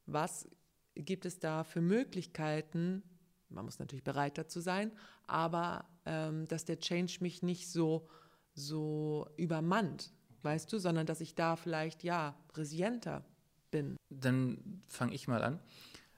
was 0.04 0.48
gibt 0.94 1.24
es 1.24 1.38
da 1.38 1.64
für 1.64 1.80
Möglichkeiten? 1.80 3.02
Man 3.48 3.64
muss 3.64 3.78
natürlich 3.78 4.04
bereit 4.04 4.36
dazu 4.36 4.60
sein, 4.60 4.92
aber 5.26 5.86
ähm, 6.04 6.46
dass 6.48 6.66
der 6.66 6.78
Change 6.78 7.18
mich 7.20 7.42
nicht 7.42 7.70
so, 7.70 8.06
so 8.54 9.28
übermannt, 9.36 10.12
weißt 10.42 10.72
du, 10.72 10.78
sondern 10.78 11.06
dass 11.06 11.20
ich 11.20 11.34
da 11.34 11.56
vielleicht, 11.56 12.04
ja, 12.04 12.34
resilienter 12.54 13.24
bin. 13.70 13.96
Dann 14.10 14.82
fange 14.88 15.14
ich 15.14 15.28
mal 15.28 15.42
an. 15.42 15.60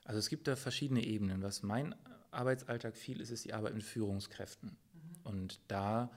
Also 0.05 0.19
es 0.19 0.29
gibt 0.29 0.49
da 0.49 0.57
verschiedene 0.57 1.05
Ebenen. 1.05 1.43
Was 1.43 1.63
mein 1.63 1.95
Arbeitsalltag 2.31 2.97
viel 2.97 3.21
ist, 3.21 3.31
ist 3.31 3.45
die 3.45 3.55
Arbeit 3.55 3.75
mit 3.75 3.83
Führungskräften. 3.83 4.71
Mhm. 4.71 5.17
Und 5.25 5.61
da 5.69 6.11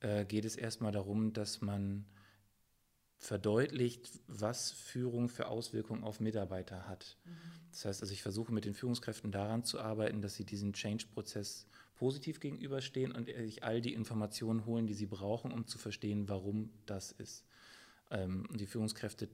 äh, 0.00 0.24
geht 0.24 0.44
es 0.44 0.56
erstmal 0.56 0.92
darum, 0.92 1.32
dass 1.32 1.60
man 1.60 2.04
verdeutlicht, 3.18 4.20
was 4.28 4.70
Führung 4.70 5.28
für 5.28 5.48
Auswirkungen 5.48 6.04
auf 6.04 6.20
Mitarbeiter 6.20 6.88
hat. 6.88 7.16
Mhm. 7.24 7.30
Das 7.72 7.84
heißt, 7.84 8.02
also 8.02 8.12
ich 8.12 8.22
versuche 8.22 8.52
mit 8.52 8.64
den 8.64 8.74
Führungskräften 8.74 9.32
daran 9.32 9.64
zu 9.64 9.80
arbeiten, 9.80 10.22
dass 10.22 10.34
sie 10.34 10.44
diesen 10.44 10.72
Change-Prozess 10.72 11.66
positiv 11.98 12.38
gegenüberstehen 12.38 13.12
und 13.12 13.26
sich 13.26 13.64
all 13.64 13.80
die 13.80 13.92
Informationen 13.92 14.64
holen, 14.64 14.86
die 14.86 14.94
sie 14.94 15.06
brauchen, 15.06 15.52
um 15.52 15.66
zu 15.66 15.78
verstehen, 15.78 16.28
warum 16.28 16.70
das 16.86 17.12
ist. 17.12 17.44
Ähm, 18.10 18.46
und 18.48 18.60
die 18.60 18.66
Führungskräfte 18.66 19.28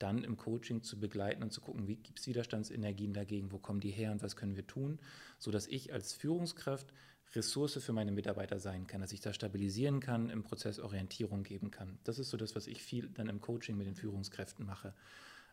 dann 0.00 0.24
im 0.24 0.36
Coaching 0.36 0.82
zu 0.82 0.98
begleiten 0.98 1.42
und 1.42 1.52
zu 1.52 1.60
gucken, 1.60 1.86
wie 1.86 1.96
gibt 1.96 2.18
es 2.18 2.26
Widerstandsenergien 2.26 3.12
dagegen, 3.12 3.52
wo 3.52 3.58
kommen 3.58 3.80
die 3.80 3.90
her 3.90 4.12
und 4.12 4.22
was 4.22 4.34
können 4.34 4.56
wir 4.56 4.66
tun, 4.66 4.98
sodass 5.38 5.66
ich 5.66 5.92
als 5.92 6.12
Führungskraft 6.12 6.92
Ressource 7.36 7.78
für 7.80 7.92
meine 7.92 8.10
Mitarbeiter 8.10 8.58
sein 8.58 8.88
kann, 8.88 9.02
dass 9.02 9.12
ich 9.12 9.20
da 9.20 9.32
stabilisieren 9.32 10.00
kann, 10.00 10.30
im 10.30 10.42
Prozess 10.42 10.80
Orientierung 10.80 11.44
geben 11.44 11.70
kann. 11.70 11.98
Das 12.02 12.18
ist 12.18 12.30
so 12.30 12.36
das, 12.36 12.56
was 12.56 12.66
ich 12.66 12.82
viel 12.82 13.08
dann 13.10 13.28
im 13.28 13.40
Coaching 13.40 13.76
mit 13.76 13.86
den 13.86 13.94
Führungskräften 13.94 14.66
mache. 14.66 14.94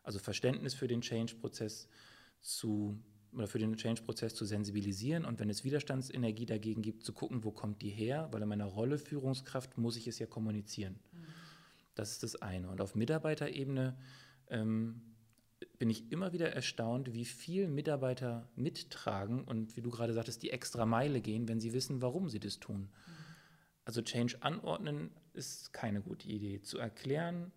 Also 0.01 0.17
Verständnis 0.17 0.73
für 0.73 0.87
den 0.87 1.01
Change-Prozess 1.01 1.87
zu 2.41 2.97
oder 3.33 3.47
für 3.47 3.59
den 3.59 3.75
Change-Prozess 3.75 4.35
zu 4.35 4.45
sensibilisieren 4.45 5.25
und 5.25 5.39
wenn 5.39 5.49
es 5.49 5.63
Widerstandsenergie 5.63 6.45
dagegen 6.45 6.81
gibt, 6.81 7.03
zu 7.03 7.13
gucken, 7.13 7.43
wo 7.43 7.51
kommt 7.51 7.81
die 7.81 7.89
her, 7.89 8.29
weil 8.31 8.41
in 8.41 8.49
meiner 8.49 8.65
Rolle 8.65 8.97
Führungskraft 8.97 9.77
muss 9.77 9.97
ich 9.97 10.07
es 10.07 10.19
ja 10.19 10.25
kommunizieren. 10.25 10.99
Mhm. 11.11 11.25
Das 11.95 12.11
ist 12.11 12.23
das 12.23 12.35
eine. 12.35 12.69
Und 12.69 12.79
auf 12.79 12.95
Mitarbeiterebene 12.95 13.97
ähm, 14.49 15.01
bin 15.79 15.89
ich 15.89 16.11
immer 16.11 16.33
wieder 16.33 16.51
erstaunt, 16.51 17.13
wie 17.13 17.25
viel 17.25 17.67
Mitarbeiter 17.67 18.49
mittragen 18.55 19.43
und 19.43 19.75
wie 19.75 19.81
du 19.81 19.89
gerade 19.89 20.13
sagtest, 20.13 20.43
die 20.43 20.51
extra 20.51 20.85
Meile 20.85 21.21
gehen, 21.21 21.47
wenn 21.47 21.59
sie 21.59 21.73
wissen, 21.73 22.01
warum 22.01 22.29
sie 22.29 22.39
das 22.39 22.59
tun. 22.59 22.89
Also 23.83 24.01
Change 24.01 24.37
anordnen 24.41 25.11
ist 25.33 25.73
keine 25.73 26.01
gute 26.01 26.27
Idee. 26.27 26.61
Zu 26.61 26.77
erklären, 26.77 27.51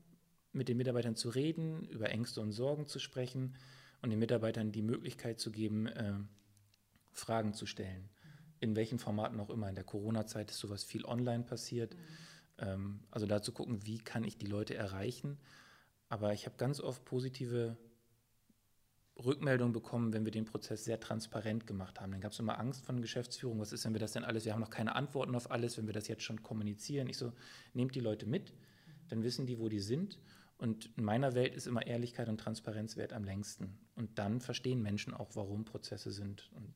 mit 0.53 0.69
den 0.69 0.77
Mitarbeitern 0.77 1.17
zu 1.17 1.29
reden, 1.29 1.85
über 1.87 2.11
Ängste 2.11 2.41
und 2.41 2.53
Sorgen 2.53 2.87
zu 2.87 2.99
sprechen 2.99 3.57
und 4.03 4.11
den 4.11 4.19
Mitarbeitern 4.19 4.73
die 4.73 4.83
Möglichkeit 4.83 5.41
zu 5.41 5.51
geben, 5.51 5.87
äh, 5.87 6.15
Fragen 7.13 7.55
zu 7.55 7.67
stellen. 7.67 8.09
In 8.61 8.77
welchen 8.77 8.99
Formaten 8.99 9.41
auch 9.41 9.51
immer. 9.51 9.69
In 9.69 9.75
der 9.75 9.85
Corona-Zeit 9.85 10.51
ist 10.51 10.59
sowas 10.59 10.85
viel 10.85 11.05
online 11.05 11.45
passiert. 11.45 11.95
Mhm. 11.95 11.99
Ähm, 12.59 13.01
also 13.11 13.27
da 13.27 13.43
zu 13.43 13.53
gucken, 13.53 13.87
wie 13.87 13.99
kann 13.99 14.25
ich 14.25 14.37
die 14.37 14.47
Leute 14.47 14.75
erreichen. 14.75 15.39
Aber 16.09 16.33
ich 16.33 16.47
habe 16.47 16.57
ganz 16.57 16.81
oft 16.81 17.05
positive 17.05 17.77
Rückmeldung 19.25 19.73
bekommen, 19.73 20.13
wenn 20.13 20.25
wir 20.25 20.33
den 20.33 20.45
Prozess 20.45 20.85
sehr 20.85 20.99
transparent 20.99 21.67
gemacht 21.67 22.01
haben. 22.01 22.13
Dann 22.13 22.21
gab 22.21 22.33
es 22.33 22.39
immer 22.39 22.59
Angst 22.59 22.85
von 22.85 23.01
Geschäftsführung. 23.01 23.61
Was 23.61 23.73
ist, 23.73 23.85
wenn 23.85 23.93
wir 23.93 24.01
das 24.01 24.13
denn 24.13 24.25
alles, 24.25 24.45
wir 24.45 24.53
haben 24.53 24.61
noch 24.61 24.71
keine 24.71 24.95
Antworten 24.95 25.35
auf 25.35 25.51
alles, 25.51 25.77
wenn 25.79 25.87
wir 25.87 25.93
das 25.93 26.09
jetzt 26.09 26.23
schon 26.23 26.43
kommunizieren. 26.43 27.09
Ich 27.09 27.19
so, 27.19 27.33
nehmt 27.75 27.95
die 27.95 28.01
Leute 28.01 28.27
mit, 28.27 28.53
dann 29.09 29.23
wissen 29.23 29.47
die, 29.47 29.59
wo 29.59 29.69
die 29.69 29.81
sind. 29.81 30.19
Und 30.61 30.91
in 30.99 31.05
meiner 31.05 31.35
Welt 31.35 31.55
ist 31.55 31.67
immer 31.67 31.87
Ehrlichkeit 31.87 32.29
und 32.29 32.39
Transparenz 32.39 32.99
wert 32.99 33.15
am 33.15 33.25
längsten. 33.25 33.79
Und 33.95 34.19
dann 34.19 34.43
verstehen 34.43 34.83
Menschen 34.83 35.15
auch, 35.15 35.31
warum 35.35 35.65
Prozesse 35.65 36.13
sind. 36.13 36.51
Und 36.55 36.75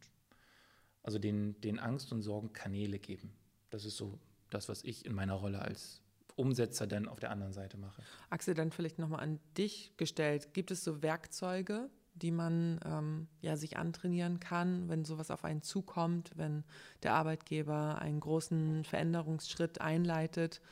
also 1.03 1.19
den, 1.19 1.61
den 1.61 1.79
Angst 1.79 2.11
und 2.11 2.23
Sorgen 2.23 2.55
Kanäle 2.55 2.99
geben. 2.99 3.35
Das 3.69 3.85
ist 3.85 3.99
so 3.99 4.19
das, 4.49 4.71
was 4.71 4.85
ich 4.85 5.05
in 5.05 5.13
meiner 5.13 5.35
Rolle 5.35 5.61
als 5.61 6.01
Umsetzer 6.35 6.87
dann 6.87 7.07
auf 7.07 7.21
der 7.21 7.31
anderen 7.31 7.53
Seite 7.53 7.77
mache. 7.77 8.03
Axel, 8.31 8.55
dann 8.55 8.71
vielleicht 8.71 8.99
nochmal 8.99 9.21
an 9.21 9.39
dich 9.59 9.93
gestellt. 9.99 10.55
Gibt 10.55 10.71
es 10.71 10.83
so 10.83 11.03
Werkzeuge, 11.03 11.91
die 12.15 12.31
man 12.31 12.81
ähm, 12.87 13.29
ja, 13.43 13.59
sich 13.59 13.77
antrainieren 13.77 14.41
kann, 14.41 14.89
wenn 14.89 15.05
sowas 15.05 15.31
auf 15.31 15.45
einen 15.45 15.61
zukommt, 15.61 16.31
wenn 16.37 16.65
der 17.03 17.13
Arbeitgeber 17.13 17.99
einen 17.99 18.21
großen 18.21 18.85
Veränderungsschritt 18.85 19.83
einleitet 19.83 20.63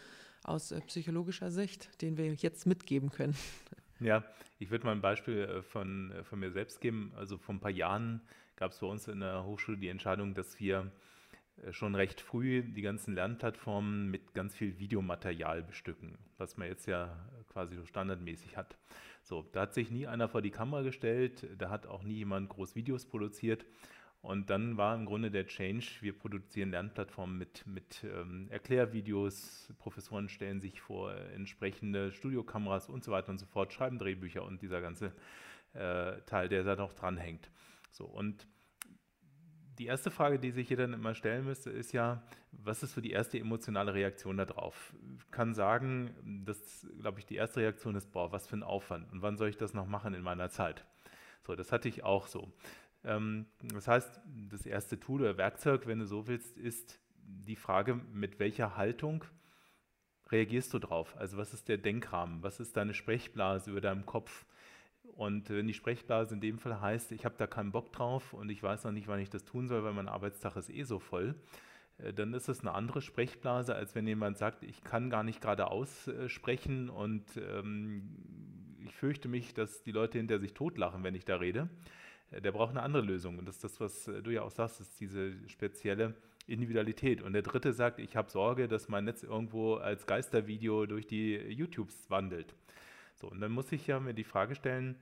aus 0.44 0.72
äh, 0.72 0.80
psychologischer 0.82 1.50
Sicht, 1.50 2.02
den 2.02 2.16
wir 2.16 2.34
jetzt 2.34 2.66
mitgeben 2.66 3.10
können? 3.10 3.36
Ja, 4.00 4.24
ich 4.58 4.70
würde 4.70 4.84
mal 4.84 4.92
ein 4.92 5.00
Beispiel 5.00 5.38
äh, 5.38 5.62
von, 5.62 6.10
äh, 6.12 6.24
von 6.24 6.40
mir 6.40 6.50
selbst 6.50 6.80
geben. 6.80 7.12
Also 7.16 7.38
vor 7.38 7.54
ein 7.54 7.60
paar 7.60 7.70
Jahren 7.70 8.20
gab 8.56 8.72
es 8.72 8.80
bei 8.80 8.86
uns 8.86 9.06
in 9.08 9.20
der 9.20 9.44
Hochschule 9.44 9.78
die 9.78 9.88
Entscheidung, 9.88 10.34
dass 10.34 10.58
wir 10.58 10.90
schon 11.70 11.94
recht 11.94 12.20
früh 12.20 12.62
die 12.62 12.80
ganzen 12.80 13.14
Lernplattformen 13.14 14.10
mit 14.10 14.32
ganz 14.34 14.54
viel 14.54 14.78
Videomaterial 14.78 15.62
bestücken, 15.62 16.18
was 16.38 16.56
man 16.56 16.66
jetzt 16.66 16.86
ja 16.86 17.14
quasi 17.52 17.76
so 17.76 17.84
standardmäßig 17.84 18.56
hat. 18.56 18.76
So, 19.22 19.42
da 19.52 19.62
hat 19.62 19.74
sich 19.74 19.90
nie 19.90 20.06
einer 20.06 20.28
vor 20.28 20.42
die 20.42 20.50
Kamera 20.50 20.82
gestellt, 20.82 21.46
da 21.58 21.70
hat 21.70 21.86
auch 21.86 22.02
nie 22.02 22.14
jemand 22.14 22.48
groß 22.48 22.74
Videos 22.74 23.04
produziert. 23.04 23.66
Und 24.22 24.50
dann 24.50 24.76
war 24.76 24.94
im 24.94 25.04
Grunde 25.04 25.32
der 25.32 25.46
Change, 25.46 25.84
wir 26.00 26.16
produzieren 26.16 26.70
Lernplattformen 26.70 27.36
mit, 27.36 27.66
mit 27.66 28.04
ähm, 28.04 28.46
Erklärvideos, 28.50 29.72
Professoren 29.78 30.28
stellen 30.28 30.60
sich 30.60 30.80
vor 30.80 31.12
entsprechende 31.12 32.12
Studiokameras 32.12 32.88
und 32.88 33.02
so 33.02 33.10
weiter 33.10 33.30
und 33.30 33.38
so 33.38 33.46
fort, 33.46 33.72
schreiben 33.72 33.98
Drehbücher 33.98 34.44
und 34.44 34.62
dieser 34.62 34.80
ganze 34.80 35.12
äh, 35.74 36.20
Teil, 36.22 36.48
der 36.48 36.62
da 36.62 36.76
noch 36.76 36.92
dranhängt. 36.92 37.50
So, 37.90 38.04
und 38.04 38.46
die 39.78 39.86
erste 39.86 40.12
Frage, 40.12 40.38
die 40.38 40.52
sich 40.52 40.68
hier 40.68 40.76
dann 40.76 40.92
immer 40.92 41.16
stellen 41.16 41.44
müsste, 41.44 41.70
ist 41.70 41.92
ja, 41.92 42.22
was 42.52 42.84
ist 42.84 42.92
so 42.92 43.00
die 43.00 43.10
erste 43.10 43.40
emotionale 43.40 43.92
Reaktion 43.92 44.36
darauf? 44.36 44.94
Ich 45.18 45.30
kann 45.32 45.54
sagen, 45.54 46.44
dass, 46.44 46.86
glaube 47.00 47.18
ich, 47.18 47.26
die 47.26 47.36
erste 47.36 47.60
Reaktion 47.60 47.96
ist, 47.96 48.12
boah, 48.12 48.30
was 48.30 48.46
für 48.46 48.56
ein 48.56 48.62
Aufwand 48.62 49.10
und 49.10 49.22
wann 49.22 49.36
soll 49.36 49.48
ich 49.48 49.56
das 49.56 49.74
noch 49.74 49.86
machen 49.86 50.14
in 50.14 50.22
meiner 50.22 50.50
Zeit? 50.50 50.84
So, 51.44 51.56
das 51.56 51.72
hatte 51.72 51.88
ich 51.88 52.04
auch 52.04 52.28
so. 52.28 52.52
Ähm, 53.04 53.46
das 53.62 53.88
heißt, 53.88 54.20
das 54.50 54.66
erste 54.66 54.98
Tool 54.98 55.22
oder 55.22 55.36
Werkzeug, 55.36 55.86
wenn 55.86 55.98
du 55.98 56.06
so 56.06 56.26
willst, 56.26 56.56
ist 56.58 57.00
die 57.24 57.56
Frage, 57.56 57.94
mit 57.94 58.38
welcher 58.38 58.76
Haltung 58.76 59.24
reagierst 60.30 60.72
du 60.72 60.78
drauf? 60.78 61.16
Also 61.16 61.36
was 61.36 61.52
ist 61.52 61.68
der 61.68 61.78
Denkrahmen? 61.78 62.42
Was 62.42 62.60
ist 62.60 62.76
deine 62.76 62.94
Sprechblase 62.94 63.70
über 63.70 63.80
deinem 63.80 64.06
Kopf? 64.06 64.46
Und 65.14 65.50
wenn 65.50 65.66
die 65.66 65.74
Sprechblase 65.74 66.34
in 66.34 66.40
dem 66.40 66.58
Fall 66.58 66.80
heißt, 66.80 67.12
ich 67.12 67.24
habe 67.24 67.34
da 67.36 67.46
keinen 67.46 67.72
Bock 67.72 67.92
drauf 67.92 68.32
und 68.32 68.48
ich 68.48 68.62
weiß 68.62 68.84
noch 68.84 68.92
nicht, 68.92 69.08
wann 69.08 69.20
ich 69.20 69.30
das 69.30 69.44
tun 69.44 69.68
soll, 69.68 69.84
weil 69.84 69.92
mein 69.92 70.08
Arbeitstag 70.08 70.56
ist 70.56 70.70
eh 70.70 70.84
so 70.84 70.98
voll, 70.98 71.34
äh, 71.98 72.12
dann 72.12 72.32
ist 72.34 72.48
das 72.48 72.60
eine 72.60 72.72
andere 72.72 73.02
Sprechblase, 73.02 73.74
als 73.74 73.94
wenn 73.94 74.06
jemand 74.06 74.38
sagt, 74.38 74.62
ich 74.62 74.82
kann 74.84 75.10
gar 75.10 75.22
nicht 75.22 75.40
gerade 75.40 75.70
aussprechen 75.70 76.88
und 76.88 77.24
ähm, 77.36 78.78
ich 78.84 78.94
fürchte 78.94 79.28
mich, 79.28 79.54
dass 79.54 79.82
die 79.82 79.92
Leute 79.92 80.18
hinter 80.18 80.38
sich 80.38 80.54
totlachen, 80.54 81.04
wenn 81.04 81.14
ich 81.14 81.24
da 81.24 81.36
rede. 81.36 81.68
Der 82.40 82.52
braucht 82.52 82.70
eine 82.70 82.82
andere 82.82 83.02
Lösung. 83.02 83.38
Und 83.38 83.46
das 83.46 83.56
ist 83.56 83.64
das, 83.64 83.80
was 83.80 84.08
äh, 84.08 84.22
du 84.22 84.30
ja 84.30 84.42
auch 84.42 84.50
sagst, 84.50 84.80
ist 84.80 85.00
diese 85.00 85.32
spezielle 85.48 86.14
Individualität. 86.46 87.22
Und 87.22 87.34
der 87.34 87.42
dritte 87.42 87.72
sagt, 87.72 87.98
ich 87.98 88.16
habe 88.16 88.30
Sorge, 88.30 88.68
dass 88.68 88.88
mein 88.88 89.04
Netz 89.04 89.22
irgendwo 89.22 89.74
als 89.74 90.06
Geistervideo 90.06 90.86
durch 90.86 91.06
die 91.06 91.34
YouTubes 91.36 92.10
wandelt. 92.10 92.54
So, 93.14 93.30
und 93.30 93.40
dann 93.40 93.52
muss 93.52 93.70
ich 93.72 93.86
ja 93.86 94.00
mir 94.00 94.14
die 94.14 94.24
Frage 94.24 94.54
stellen, 94.54 94.96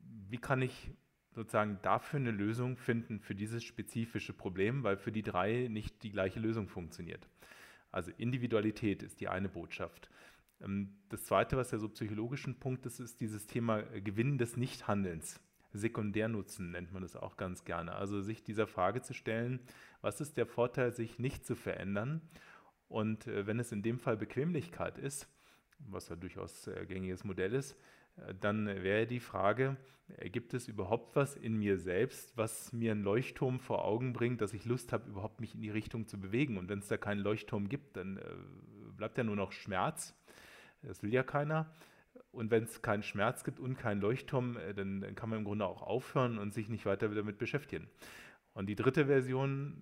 wie 0.00 0.38
kann 0.38 0.62
ich 0.62 0.90
sozusagen 1.34 1.78
dafür 1.82 2.18
eine 2.18 2.30
Lösung 2.30 2.76
finden 2.76 3.20
für 3.20 3.34
dieses 3.34 3.62
spezifische 3.62 4.32
Problem, 4.32 4.82
weil 4.82 4.96
für 4.96 5.12
die 5.12 5.22
drei 5.22 5.68
nicht 5.68 6.02
die 6.02 6.10
gleiche 6.10 6.40
Lösung 6.40 6.68
funktioniert. 6.68 7.28
Also 7.92 8.10
Individualität 8.18 9.02
ist 9.02 9.20
die 9.20 9.28
eine 9.28 9.48
Botschaft. 9.48 10.10
Ähm, 10.60 10.96
das 11.08 11.24
zweite, 11.24 11.56
was 11.56 11.70
ja 11.70 11.78
so 11.78 11.88
psychologischen 11.88 12.58
Punkt 12.58 12.86
ist, 12.86 12.98
ist 12.98 13.20
dieses 13.20 13.46
Thema 13.46 13.82
Gewinn 13.82 14.38
des 14.38 14.56
Nichthandelns. 14.56 15.40
Sekundärnutzen 15.72 16.70
nennt 16.70 16.92
man 16.92 17.02
das 17.02 17.16
auch 17.16 17.36
ganz 17.36 17.64
gerne. 17.64 17.94
Also 17.94 18.20
sich 18.20 18.42
dieser 18.42 18.66
Frage 18.66 19.02
zu 19.02 19.14
stellen, 19.14 19.60
was 20.00 20.20
ist 20.20 20.36
der 20.36 20.46
Vorteil, 20.46 20.92
sich 20.92 21.18
nicht 21.18 21.44
zu 21.44 21.54
verändern? 21.54 22.22
Und 22.88 23.26
äh, 23.26 23.46
wenn 23.46 23.58
es 23.58 23.72
in 23.72 23.82
dem 23.82 23.98
Fall 23.98 24.16
Bequemlichkeit 24.16 24.98
ist, 24.98 25.28
was 25.78 26.08
ja 26.08 26.16
durchaus 26.16 26.68
ein 26.68 26.88
gängiges 26.88 27.24
Modell 27.24 27.54
ist, 27.54 27.76
äh, 28.16 28.34
dann 28.40 28.66
wäre 28.66 29.06
die 29.06 29.20
Frage, 29.20 29.76
äh, 30.16 30.30
gibt 30.30 30.54
es 30.54 30.68
überhaupt 30.68 31.16
was 31.16 31.36
in 31.36 31.58
mir 31.58 31.78
selbst, 31.78 32.36
was 32.36 32.72
mir 32.72 32.92
einen 32.92 33.02
Leuchtturm 33.02 33.60
vor 33.60 33.84
Augen 33.84 34.12
bringt, 34.12 34.40
dass 34.40 34.54
ich 34.54 34.64
Lust 34.64 34.92
habe, 34.92 35.10
überhaupt 35.10 35.40
mich 35.40 35.54
in 35.54 35.60
die 35.60 35.70
Richtung 35.70 36.06
zu 36.06 36.18
bewegen? 36.18 36.56
Und 36.56 36.68
wenn 36.68 36.78
es 36.78 36.88
da 36.88 36.96
keinen 36.96 37.20
Leuchtturm 37.20 37.68
gibt, 37.68 37.96
dann 37.96 38.16
äh, 38.16 38.22
bleibt 38.96 39.18
ja 39.18 39.24
nur 39.24 39.36
noch 39.36 39.52
Schmerz. 39.52 40.14
Das 40.82 41.02
will 41.02 41.12
ja 41.12 41.22
keiner. 41.22 41.70
Und 42.38 42.52
wenn 42.52 42.62
es 42.62 42.82
keinen 42.82 43.02
Schmerz 43.02 43.42
gibt 43.42 43.58
und 43.58 43.76
keinen 43.76 44.00
Leuchtturm, 44.00 44.56
dann, 44.76 45.00
dann, 45.00 45.14
kann 45.16 45.28
man 45.28 45.40
im 45.40 45.44
Grunde 45.44 45.66
auch 45.66 45.82
aufhören 45.82 46.38
und 46.38 46.54
sich 46.54 46.68
nicht 46.68 46.86
weiter 46.86 47.08
damit 47.08 47.36
beschäftigen. 47.36 47.88
Und 48.54 48.66
die 48.66 48.76
dritte 48.76 49.06
Version 49.06 49.76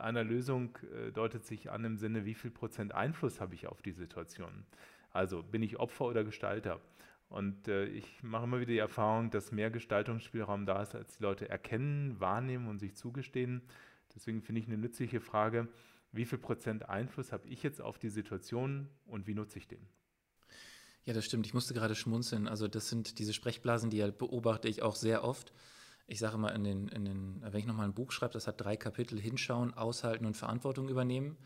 einer 0.00 0.24
Lösung 0.24 0.78
deutet 1.12 1.44
sich 1.44 1.70
an 1.70 1.84
im 1.84 1.98
Sinne, 1.98 2.24
wie 2.24 2.32
viel 2.32 2.50
Prozent 2.50 2.94
Einfluss 2.94 3.42
habe 3.42 3.54
ich 3.54 3.66
auf 3.66 3.82
die 3.82 3.92
Situation? 3.92 4.64
Also 5.10 5.42
bin 5.42 5.62
ich 5.62 5.78
Opfer 5.78 6.06
oder 6.06 6.24
Gestalter? 6.24 6.80
Und 7.28 7.68
äh, 7.68 7.84
ich 7.84 8.22
mache 8.22 8.44
immer 8.44 8.60
wieder 8.60 8.72
die 8.72 8.78
Erfahrung, 8.78 9.30
dass 9.30 9.52
mehr 9.52 9.70
Gestaltungsspielraum 9.70 10.64
da 10.64 10.80
ist, 10.80 10.94
als 10.94 11.18
die 11.18 11.22
Leute 11.22 11.48
erkennen, 11.48 12.18
wahrnehmen 12.18 12.68
und 12.68 12.78
sich 12.78 12.94
zugestehen. 12.94 13.60
Deswegen 14.14 14.40
finde 14.40 14.62
ich 14.62 14.66
eine 14.66 14.78
nützliche 14.78 15.20
Frage, 15.20 15.68
wie 16.12 16.24
viel 16.24 16.38
Prozent 16.38 16.88
Einfluss 16.88 17.32
habe 17.32 17.46
ich 17.48 17.62
jetzt 17.62 17.82
auf 17.82 17.98
die 17.98 18.08
Situation 18.08 18.88
und 19.04 19.26
wie 19.26 19.34
nutze 19.34 19.58
ich 19.58 19.68
den? 19.68 19.86
Ja, 21.04 21.14
das 21.14 21.24
stimmt. 21.24 21.46
Ich 21.46 21.54
musste 21.54 21.74
gerade 21.74 21.94
schmunzeln. 21.94 22.48
Also 22.48 22.68
das 22.68 22.88
sind 22.88 23.18
diese 23.18 23.32
Sprechblasen, 23.32 23.90
die 23.90 24.02
beobachte 24.10 24.68
ich 24.68 24.82
auch 24.82 24.94
sehr 24.94 25.24
oft. 25.24 25.52
Ich 26.06 26.18
sage 26.18 26.38
mal, 26.38 26.50
in 26.50 26.64
den, 26.64 26.88
in 26.88 27.04
den, 27.04 27.42
wenn 27.42 27.60
ich 27.60 27.66
nochmal 27.66 27.86
ein 27.86 27.94
Buch 27.94 28.12
schreibe, 28.12 28.32
das 28.32 28.46
hat 28.46 28.60
drei 28.60 28.76
Kapitel, 28.76 29.20
hinschauen, 29.20 29.74
aushalten 29.74 30.26
und 30.26 30.36
Verantwortung 30.36 30.88
übernehmen 30.88 31.36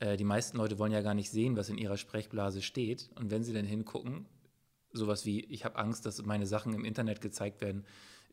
äh, 0.00 0.16
die 0.16 0.24
meisten 0.24 0.56
Leute 0.56 0.78
wollen 0.78 0.92
ja 0.92 1.02
gar 1.02 1.14
nicht 1.14 1.30
sehen, 1.30 1.56
was 1.56 1.68
in 1.68 1.78
ihrer 1.78 1.96
Sprechblase 1.96 2.62
steht. 2.62 3.10
Und 3.14 3.30
wenn 3.30 3.44
sie 3.44 3.52
dann 3.52 3.64
hingucken, 3.64 4.26
sowas 4.92 5.24
wie, 5.26 5.44
ich 5.44 5.64
habe 5.64 5.76
Angst, 5.76 6.06
dass 6.06 6.22
meine 6.24 6.46
Sachen 6.46 6.74
im 6.74 6.84
Internet 6.84 7.20
gezeigt 7.20 7.60
werden, 7.60 7.84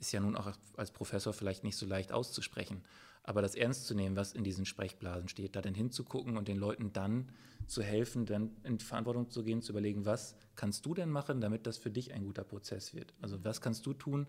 ist 0.01 0.11
ja 0.11 0.19
nun 0.19 0.35
auch 0.35 0.51
als 0.75 0.91
Professor 0.91 1.31
vielleicht 1.31 1.63
nicht 1.63 1.77
so 1.77 1.85
leicht 1.85 2.11
auszusprechen. 2.11 2.83
Aber 3.23 3.41
das 3.41 3.55
ernst 3.55 3.85
zu 3.85 3.93
nehmen, 3.93 4.15
was 4.15 4.33
in 4.33 4.43
diesen 4.43 4.65
Sprechblasen 4.65 5.29
steht, 5.29 5.55
da 5.55 5.61
dann 5.61 5.75
hinzugucken 5.75 6.37
und 6.37 6.47
den 6.47 6.57
Leuten 6.57 6.91
dann 6.91 7.29
zu 7.67 7.83
helfen, 7.83 8.25
dann 8.25 8.51
in 8.63 8.79
Verantwortung 8.79 9.29
zu 9.29 9.43
gehen, 9.43 9.61
zu 9.61 9.71
überlegen, 9.71 10.05
was 10.05 10.35
kannst 10.55 10.85
du 10.87 10.95
denn 10.95 11.09
machen, 11.09 11.39
damit 11.39 11.67
das 11.67 11.77
für 11.77 11.91
dich 11.91 12.13
ein 12.13 12.25
guter 12.25 12.43
Prozess 12.43 12.95
wird? 12.95 13.13
Also 13.21 13.43
was 13.45 13.61
kannst 13.61 13.85
du 13.85 13.93
tun, 13.93 14.27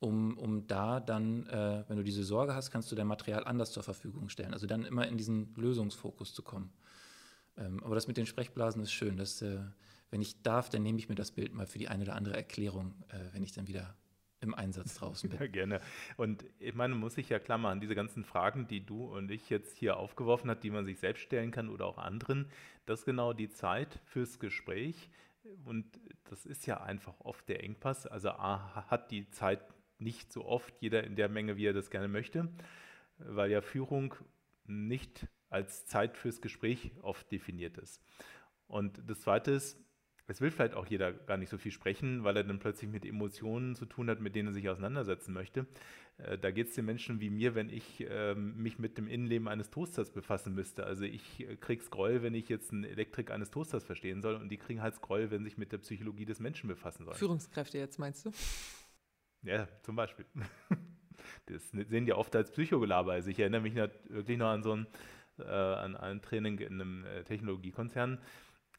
um, 0.00 0.36
um 0.36 0.66
da 0.66 0.98
dann, 0.98 1.46
äh, 1.46 1.84
wenn 1.86 1.96
du 1.96 2.02
diese 2.02 2.24
Sorge 2.24 2.54
hast, 2.54 2.72
kannst 2.72 2.90
du 2.90 2.96
dein 2.96 3.06
Material 3.06 3.44
anders 3.44 3.70
zur 3.70 3.84
Verfügung 3.84 4.28
stellen. 4.28 4.52
Also 4.52 4.66
dann 4.66 4.84
immer 4.84 5.06
in 5.06 5.16
diesen 5.16 5.54
Lösungsfokus 5.54 6.34
zu 6.34 6.42
kommen. 6.42 6.72
Ähm, 7.56 7.82
aber 7.84 7.94
das 7.94 8.08
mit 8.08 8.16
den 8.16 8.26
Sprechblasen 8.26 8.82
ist 8.82 8.92
schön. 8.92 9.16
Dass, 9.16 9.40
äh, 9.42 9.60
wenn 10.10 10.20
ich 10.20 10.42
darf, 10.42 10.68
dann 10.68 10.82
nehme 10.82 10.98
ich 10.98 11.08
mir 11.08 11.14
das 11.14 11.30
Bild 11.30 11.54
mal 11.54 11.66
für 11.66 11.78
die 11.78 11.88
eine 11.88 12.02
oder 12.02 12.16
andere 12.16 12.34
Erklärung, 12.34 12.94
äh, 13.08 13.32
wenn 13.32 13.44
ich 13.44 13.52
dann 13.52 13.68
wieder 13.68 13.94
im 14.44 14.54
Einsatz 14.54 14.94
draußen 14.94 15.28
bin. 15.28 15.40
Ja, 15.40 15.46
gerne. 15.48 15.80
Und 16.16 16.44
ich 16.60 16.74
meine, 16.74 16.94
muss 16.94 17.18
ich 17.18 17.28
ja 17.28 17.38
klar 17.40 17.58
machen, 17.58 17.80
diese 17.80 17.94
ganzen 17.96 18.24
Fragen, 18.24 18.68
die 18.68 18.84
du 18.84 19.04
und 19.04 19.30
ich 19.30 19.50
jetzt 19.50 19.76
hier 19.76 19.96
aufgeworfen 19.96 20.48
hat, 20.50 20.62
die 20.62 20.70
man 20.70 20.84
sich 20.84 20.98
selbst 21.00 21.22
stellen 21.22 21.50
kann 21.50 21.68
oder 21.68 21.86
auch 21.86 21.98
anderen, 21.98 22.46
das 22.86 23.00
ist 23.00 23.06
genau 23.06 23.32
die 23.32 23.48
Zeit 23.48 23.98
fürs 24.04 24.38
Gespräch. 24.38 25.10
Und 25.64 25.84
das 26.24 26.46
ist 26.46 26.66
ja 26.66 26.80
einfach 26.80 27.14
oft 27.20 27.48
der 27.48 27.62
Engpass. 27.64 28.06
Also 28.06 28.30
A 28.30 28.86
hat 28.88 29.10
die 29.10 29.28
Zeit 29.30 29.60
nicht 29.98 30.32
so 30.32 30.44
oft 30.44 30.74
jeder 30.80 31.04
in 31.04 31.16
der 31.16 31.28
Menge, 31.28 31.56
wie 31.56 31.66
er 31.66 31.72
das 31.72 31.90
gerne 31.90 32.08
möchte, 32.08 32.48
weil 33.18 33.50
ja 33.50 33.60
Führung 33.60 34.14
nicht 34.66 35.26
als 35.50 35.86
Zeit 35.86 36.16
fürs 36.16 36.40
Gespräch 36.40 36.92
oft 37.02 37.30
definiert 37.30 37.78
ist. 37.78 38.02
Und 38.66 39.02
das 39.08 39.20
Zweite 39.20 39.52
ist, 39.52 39.78
es 40.26 40.40
will 40.40 40.50
vielleicht 40.50 40.74
auch 40.74 40.86
jeder 40.86 41.12
gar 41.12 41.36
nicht 41.36 41.50
so 41.50 41.58
viel 41.58 41.72
sprechen, 41.72 42.24
weil 42.24 42.36
er 42.36 42.44
dann 42.44 42.58
plötzlich 42.58 42.90
mit 42.90 43.04
Emotionen 43.04 43.74
zu 43.74 43.84
tun 43.86 44.08
hat, 44.08 44.20
mit 44.20 44.34
denen 44.34 44.48
er 44.48 44.54
sich 44.54 44.68
auseinandersetzen 44.68 45.34
möchte. 45.34 45.66
Äh, 46.18 46.38
da 46.38 46.50
geht 46.50 46.68
es 46.68 46.74
den 46.74 46.86
Menschen 46.86 47.20
wie 47.20 47.30
mir, 47.30 47.54
wenn 47.54 47.68
ich 47.68 48.06
ähm, 48.08 48.56
mich 48.56 48.78
mit 48.78 48.96
dem 48.96 49.08
Innenleben 49.08 49.48
eines 49.48 49.70
Toasters 49.70 50.10
befassen 50.10 50.54
müsste. 50.54 50.84
Also 50.84 51.04
ich 51.04 51.40
äh, 51.40 51.56
kriege 51.56 51.82
Scroll, 51.82 52.22
wenn 52.22 52.34
ich 52.34 52.48
jetzt 52.48 52.72
eine 52.72 52.88
Elektrik 52.88 53.30
eines 53.30 53.50
Toasters 53.50 53.84
verstehen 53.84 54.22
soll 54.22 54.36
und 54.36 54.48
die 54.48 54.56
kriegen 54.56 54.80
halt 54.80 54.94
Scroll, 54.94 55.30
wenn 55.30 55.42
sie 55.42 55.50
sich 55.50 55.58
mit 55.58 55.72
der 55.72 55.78
Psychologie 55.78 56.24
des 56.24 56.40
Menschen 56.40 56.68
befassen 56.68 57.04
sollen. 57.04 57.16
Führungskräfte 57.16 57.78
jetzt 57.78 57.98
meinst 57.98 58.24
du? 58.26 58.30
Ja, 59.42 59.68
zum 59.82 59.96
Beispiel. 59.96 60.26
Das 61.46 61.70
sehen 61.70 62.06
die 62.06 62.12
oft 62.12 62.34
als 62.36 62.50
Psychogelaber. 62.50 63.12
Also 63.12 63.30
ich 63.30 63.38
erinnere 63.38 63.60
mich 63.60 63.74
wirklich 63.74 64.38
noch 64.38 64.48
an 64.48 64.62
so 64.62 64.76
ein, 64.76 64.86
äh, 65.38 65.42
an 65.42 65.96
ein 65.96 66.22
Training 66.22 66.58
in 66.58 66.80
einem 66.80 67.04
äh, 67.04 67.22
Technologiekonzern, 67.24 68.18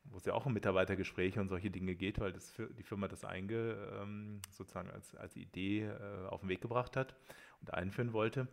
wo 0.05 0.17
es 0.17 0.25
ja 0.25 0.33
auch 0.33 0.45
um 0.45 0.53
Mitarbeitergespräche 0.53 1.39
und 1.41 1.49
solche 1.49 1.69
Dinge 1.71 1.95
geht, 1.95 2.19
weil 2.19 2.31
das 2.31 2.53
die 2.77 2.83
Firma 2.83 3.07
das 3.07 3.25
einge, 3.25 3.99
ähm, 4.01 4.41
sozusagen 4.51 4.89
als, 4.89 5.15
als 5.15 5.35
Idee 5.35 5.85
äh, 5.85 6.27
auf 6.27 6.41
den 6.41 6.49
Weg 6.49 6.61
gebracht 6.61 6.95
hat 6.95 7.15
und 7.61 7.73
einführen 7.73 8.13
wollte. 8.13 8.47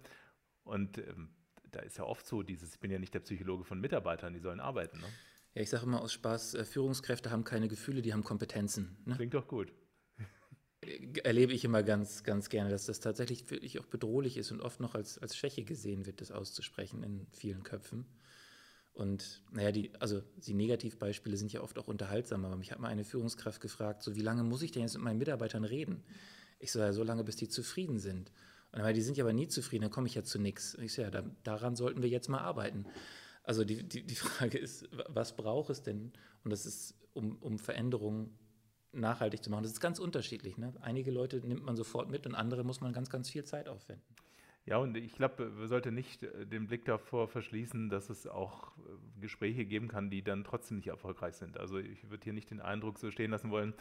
Und 0.64 0.98
ähm, 0.98 1.30
da 1.70 1.80
ist 1.80 1.98
ja 1.98 2.04
oft 2.04 2.26
so 2.26 2.42
dieses, 2.42 2.74
ich 2.74 2.80
bin 2.80 2.90
ja 2.90 2.98
nicht 2.98 3.14
der 3.14 3.20
Psychologe 3.20 3.64
von 3.64 3.80
Mitarbeitern, 3.80 4.32
die 4.32 4.40
sollen 4.40 4.60
arbeiten. 4.60 4.98
Ne? 4.98 5.06
Ja, 5.54 5.62
ich 5.62 5.70
sage 5.70 5.84
immer 5.84 6.00
aus 6.00 6.12
Spaß, 6.12 6.54
äh, 6.54 6.64
Führungskräfte 6.64 7.30
haben 7.30 7.44
keine 7.44 7.68
Gefühle, 7.68 8.02
die 8.02 8.12
haben 8.12 8.24
Kompetenzen. 8.24 8.96
Ne? 9.04 9.16
Klingt 9.16 9.34
doch 9.34 9.48
gut. 9.48 9.72
Erlebe 11.22 11.52
ich 11.52 11.64
immer 11.64 11.84
ganz, 11.84 12.24
ganz 12.24 12.48
gerne, 12.48 12.68
dass 12.68 12.86
das 12.86 12.98
tatsächlich 12.98 13.48
wirklich 13.50 13.78
auch 13.78 13.86
bedrohlich 13.86 14.36
ist 14.36 14.50
und 14.50 14.60
oft 14.60 14.80
noch 14.80 14.96
als, 14.96 15.16
als 15.18 15.36
Schwäche 15.36 15.62
gesehen 15.62 16.06
wird, 16.06 16.20
das 16.20 16.32
auszusprechen 16.32 17.04
in 17.04 17.26
vielen 17.30 17.62
Köpfen. 17.62 18.04
Und 18.94 19.42
naja, 19.50 19.72
die, 19.72 19.90
also 20.00 20.22
die 20.36 20.54
Negativbeispiele 20.54 21.36
sind 21.36 21.52
ja 21.52 21.62
oft 21.62 21.78
auch 21.78 21.88
unterhaltsam, 21.88 22.44
aber 22.44 22.56
mich 22.56 22.72
hat 22.72 22.78
mal 22.78 22.88
eine 22.88 23.04
Führungskraft 23.04 23.60
gefragt, 23.60 24.02
so 24.02 24.14
wie 24.14 24.20
lange 24.20 24.42
muss 24.44 24.62
ich 24.62 24.70
denn 24.70 24.82
jetzt 24.82 24.94
mit 24.94 25.02
meinen 25.02 25.18
Mitarbeitern 25.18 25.64
reden? 25.64 26.04
Ich 26.58 26.72
so, 26.72 26.78
ja, 26.78 26.92
so 26.92 27.02
lange, 27.02 27.24
bis 27.24 27.36
die 27.36 27.48
zufrieden 27.48 27.98
sind. 27.98 28.32
Und 28.70 28.80
dann, 28.80 28.94
die 28.94 29.00
sind 29.00 29.16
ja 29.16 29.24
aber 29.24 29.32
nie 29.32 29.48
zufrieden, 29.48 29.82
dann 29.82 29.90
komme 29.90 30.08
ich 30.08 30.14
ja 30.14 30.22
zu 30.22 30.38
nichts. 30.38 30.74
Ich 30.74 30.92
so, 30.92 31.02
ja, 31.02 31.10
da, 31.10 31.24
daran 31.42 31.74
sollten 31.74 32.02
wir 32.02 32.08
jetzt 32.08 32.28
mal 32.28 32.40
arbeiten. 32.40 32.86
Also 33.42 33.64
die, 33.64 33.82
die, 33.82 34.04
die 34.04 34.14
Frage 34.14 34.58
ist, 34.58 34.88
was 35.08 35.36
braucht 35.36 35.70
es 35.70 35.82
denn? 35.82 36.12
Und 36.44 36.50
das 36.50 36.66
ist, 36.66 36.94
um, 37.14 37.36
um 37.38 37.58
Veränderungen 37.58 38.38
nachhaltig 38.92 39.42
zu 39.42 39.50
machen. 39.50 39.62
Das 39.62 39.72
ist 39.72 39.80
ganz 39.80 39.98
unterschiedlich. 39.98 40.58
Ne? 40.58 40.74
Einige 40.80 41.10
Leute 41.10 41.38
nimmt 41.38 41.64
man 41.64 41.76
sofort 41.76 42.10
mit 42.10 42.26
und 42.26 42.34
andere 42.34 42.62
muss 42.62 42.80
man 42.80 42.92
ganz, 42.92 43.08
ganz 43.08 43.30
viel 43.30 43.44
Zeit 43.44 43.68
aufwenden. 43.68 44.04
Ja, 44.64 44.76
und 44.76 44.96
ich 44.96 45.14
glaube, 45.14 45.50
man 45.50 45.66
sollte 45.66 45.90
nicht 45.90 46.22
äh, 46.22 46.46
den 46.46 46.68
Blick 46.68 46.84
davor 46.84 47.28
verschließen, 47.28 47.88
dass 47.90 48.10
es 48.10 48.26
auch 48.26 48.76
äh, 48.78 49.20
Gespräche 49.20 49.64
geben 49.64 49.88
kann, 49.88 50.08
die 50.10 50.22
dann 50.22 50.44
trotzdem 50.44 50.76
nicht 50.76 50.86
erfolgreich 50.86 51.34
sind. 51.34 51.58
Also 51.58 51.78
ich 51.78 52.08
würde 52.10 52.24
hier 52.24 52.32
nicht 52.32 52.50
den 52.50 52.60
Eindruck 52.60 52.98
so 52.98 53.10
stehen 53.10 53.32
lassen 53.32 53.50
wollen, 53.50 53.74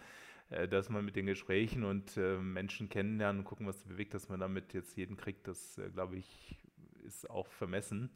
äh, 0.50 0.68
dass 0.68 0.90
man 0.90 1.06
mit 1.06 1.16
den 1.16 1.28
Gesprächen 1.28 1.84
und 1.84 2.18
Menschen 2.18 2.90
kennenlernen 2.90 3.42
und 3.42 3.46
gucken, 3.46 3.68
was 3.68 3.84
bewegt, 3.84 4.14
dass 4.14 4.28
man 4.30 4.40
damit 4.40 4.74
jetzt 4.74 4.98
jeden 4.98 5.18
kriegt. 5.18 5.48
Das, 5.48 5.80
glaube 5.94 6.18
ich, 6.18 6.58
ist 7.06 7.30
auch 7.30 7.52
vermessen. 7.52 8.10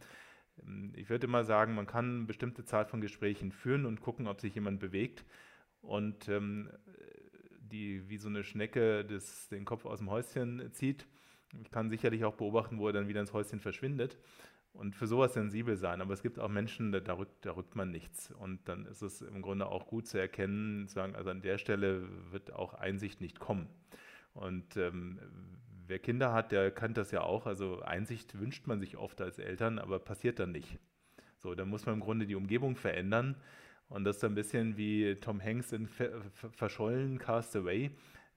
Ähm, 0.63 0.91
ich 0.95 1.09
würde 1.09 1.28
mal 1.28 1.45
sagen, 1.45 1.76
man 1.76 1.86
kann 1.86 2.16
eine 2.18 2.26
bestimmte 2.26 2.66
Zahl 2.66 2.86
von 2.86 2.99
Gesprächen 2.99 3.51
führen 3.51 3.86
und 3.86 4.01
gucken, 4.01 4.28
ob 4.28 4.41
sich 4.41 4.55
jemand 4.55 4.80
bewegt. 4.80 5.24
Und 5.82 6.30
ähm, 6.30 6.72
die 7.59 8.09
wie 8.09 8.18
so 8.18 8.28
eine 8.30 8.43
Schnecke 8.43 9.05
das, 9.05 9.49
den 9.49 9.66
Kopf 9.66 9.86
aus 9.86 9.99
dem 9.99 10.09
Häuschen 10.09 10.72
zieht 10.72 11.05
ich 11.62 11.72
kann 11.72 11.89
sicherlich 11.89 12.26
auch 12.26 12.36
beobachten, 12.36 12.78
wo 12.78 12.88
er 12.88 12.93
dann 12.93 13.08
wieder 13.08 13.22
ins 13.22 13.34
Häuschen 13.34 13.60
verschwindet 13.60 14.18
und 14.74 14.96
für 14.96 15.08
sowas 15.08 15.34
sensibel 15.34 15.78
sein. 15.78 16.02
Aber 16.02 16.14
es 16.14 16.22
gibt 16.22 16.39
auch 16.39 16.50
Menschen, 16.50 16.91
da, 16.91 17.00
da, 17.00 17.14
rückt, 17.14 17.46
da 17.46 17.52
rückt 17.52 17.76
man 17.76 17.91
nichts. 17.91 18.32
Und 18.32 18.68
dann 18.68 18.86
ist 18.86 19.02
es 19.02 19.22
im 19.22 19.41
Grunde 19.41 19.68
auch 19.68 19.88
gut 19.88 20.08
zu 20.08 20.18
erkennen, 20.18 20.88
zu 20.88 20.96
sagen, 20.96 21.16
also 21.16 21.30
an 21.30 21.41
der 21.41 21.58
Stelle 21.58 22.08
wird 22.32 22.54
auch 22.54 22.74
Einsicht 22.74 23.22
nicht 23.22 23.39
kommen. 23.39 23.68
Und 24.34 24.76
ähm, 24.76 25.20
wer 25.88 26.00
Kinder 26.00 26.34
hat, 26.34 26.52
der 26.52 26.72
kann 26.72 26.93
das 26.93 27.12
ja 27.12 27.22
auch. 27.22 27.46
Also 27.46 27.82
Einsicht 27.82 28.38
wünscht 28.39 28.68
man 28.68 28.80
sich 28.80 28.98
oft 28.98 29.22
als 29.22 29.39
Eltern, 29.39 29.80
aber 29.80 30.00
passiert 30.00 30.39
dann 30.39 30.52
nicht. 30.52 30.78
So, 31.38 31.56
dann 31.56 31.70
muss 31.70 31.86
man 31.86 31.96
im 31.96 32.02
Grunde 32.02 32.26
die 32.26 32.36
Umgebung 32.36 32.76
verändern. 32.76 33.36
Und 33.88 34.04
das 34.04 34.18
ist 34.18 34.24
ein 34.24 34.36
bisschen 34.36 34.78
wie 34.78 35.16
Tom 35.16 35.41
Hanks 35.41 35.72
in 35.72 35.88
Verschollen 35.88 37.20
Cast 37.20 37.56
Away. 37.56 37.91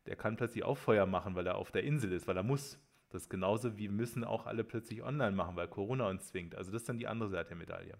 Der 0.06 0.14
kann 0.14 0.36
plötzlich 0.36 0.62
auch 0.62 0.76
Feuer 0.76 1.06
machen, 1.06 1.34
weil 1.34 1.46
er 1.46 1.56
auf 1.56 1.72
der 1.72 1.84
Insel 1.84 2.12
ist, 2.12 2.28
weil 2.28 2.36
er 2.36 2.42
muss. 2.42 2.78
Das 3.10 3.22
ist 3.22 3.30
genauso 3.30 3.76
wie 3.78 3.88
müssen 3.88 4.24
auch 4.24 4.46
alle 4.46 4.64
plötzlich 4.64 5.02
online 5.02 5.32
machen, 5.32 5.56
weil 5.56 5.68
Corona 5.68 6.08
uns 6.08 6.26
zwingt. 6.26 6.54
Also 6.54 6.70
das 6.70 6.82
ist 6.82 6.88
dann 6.88 6.98
die 6.98 7.06
andere 7.06 7.30
Seite 7.30 7.48
der 7.48 7.56
Medaille. 7.56 7.98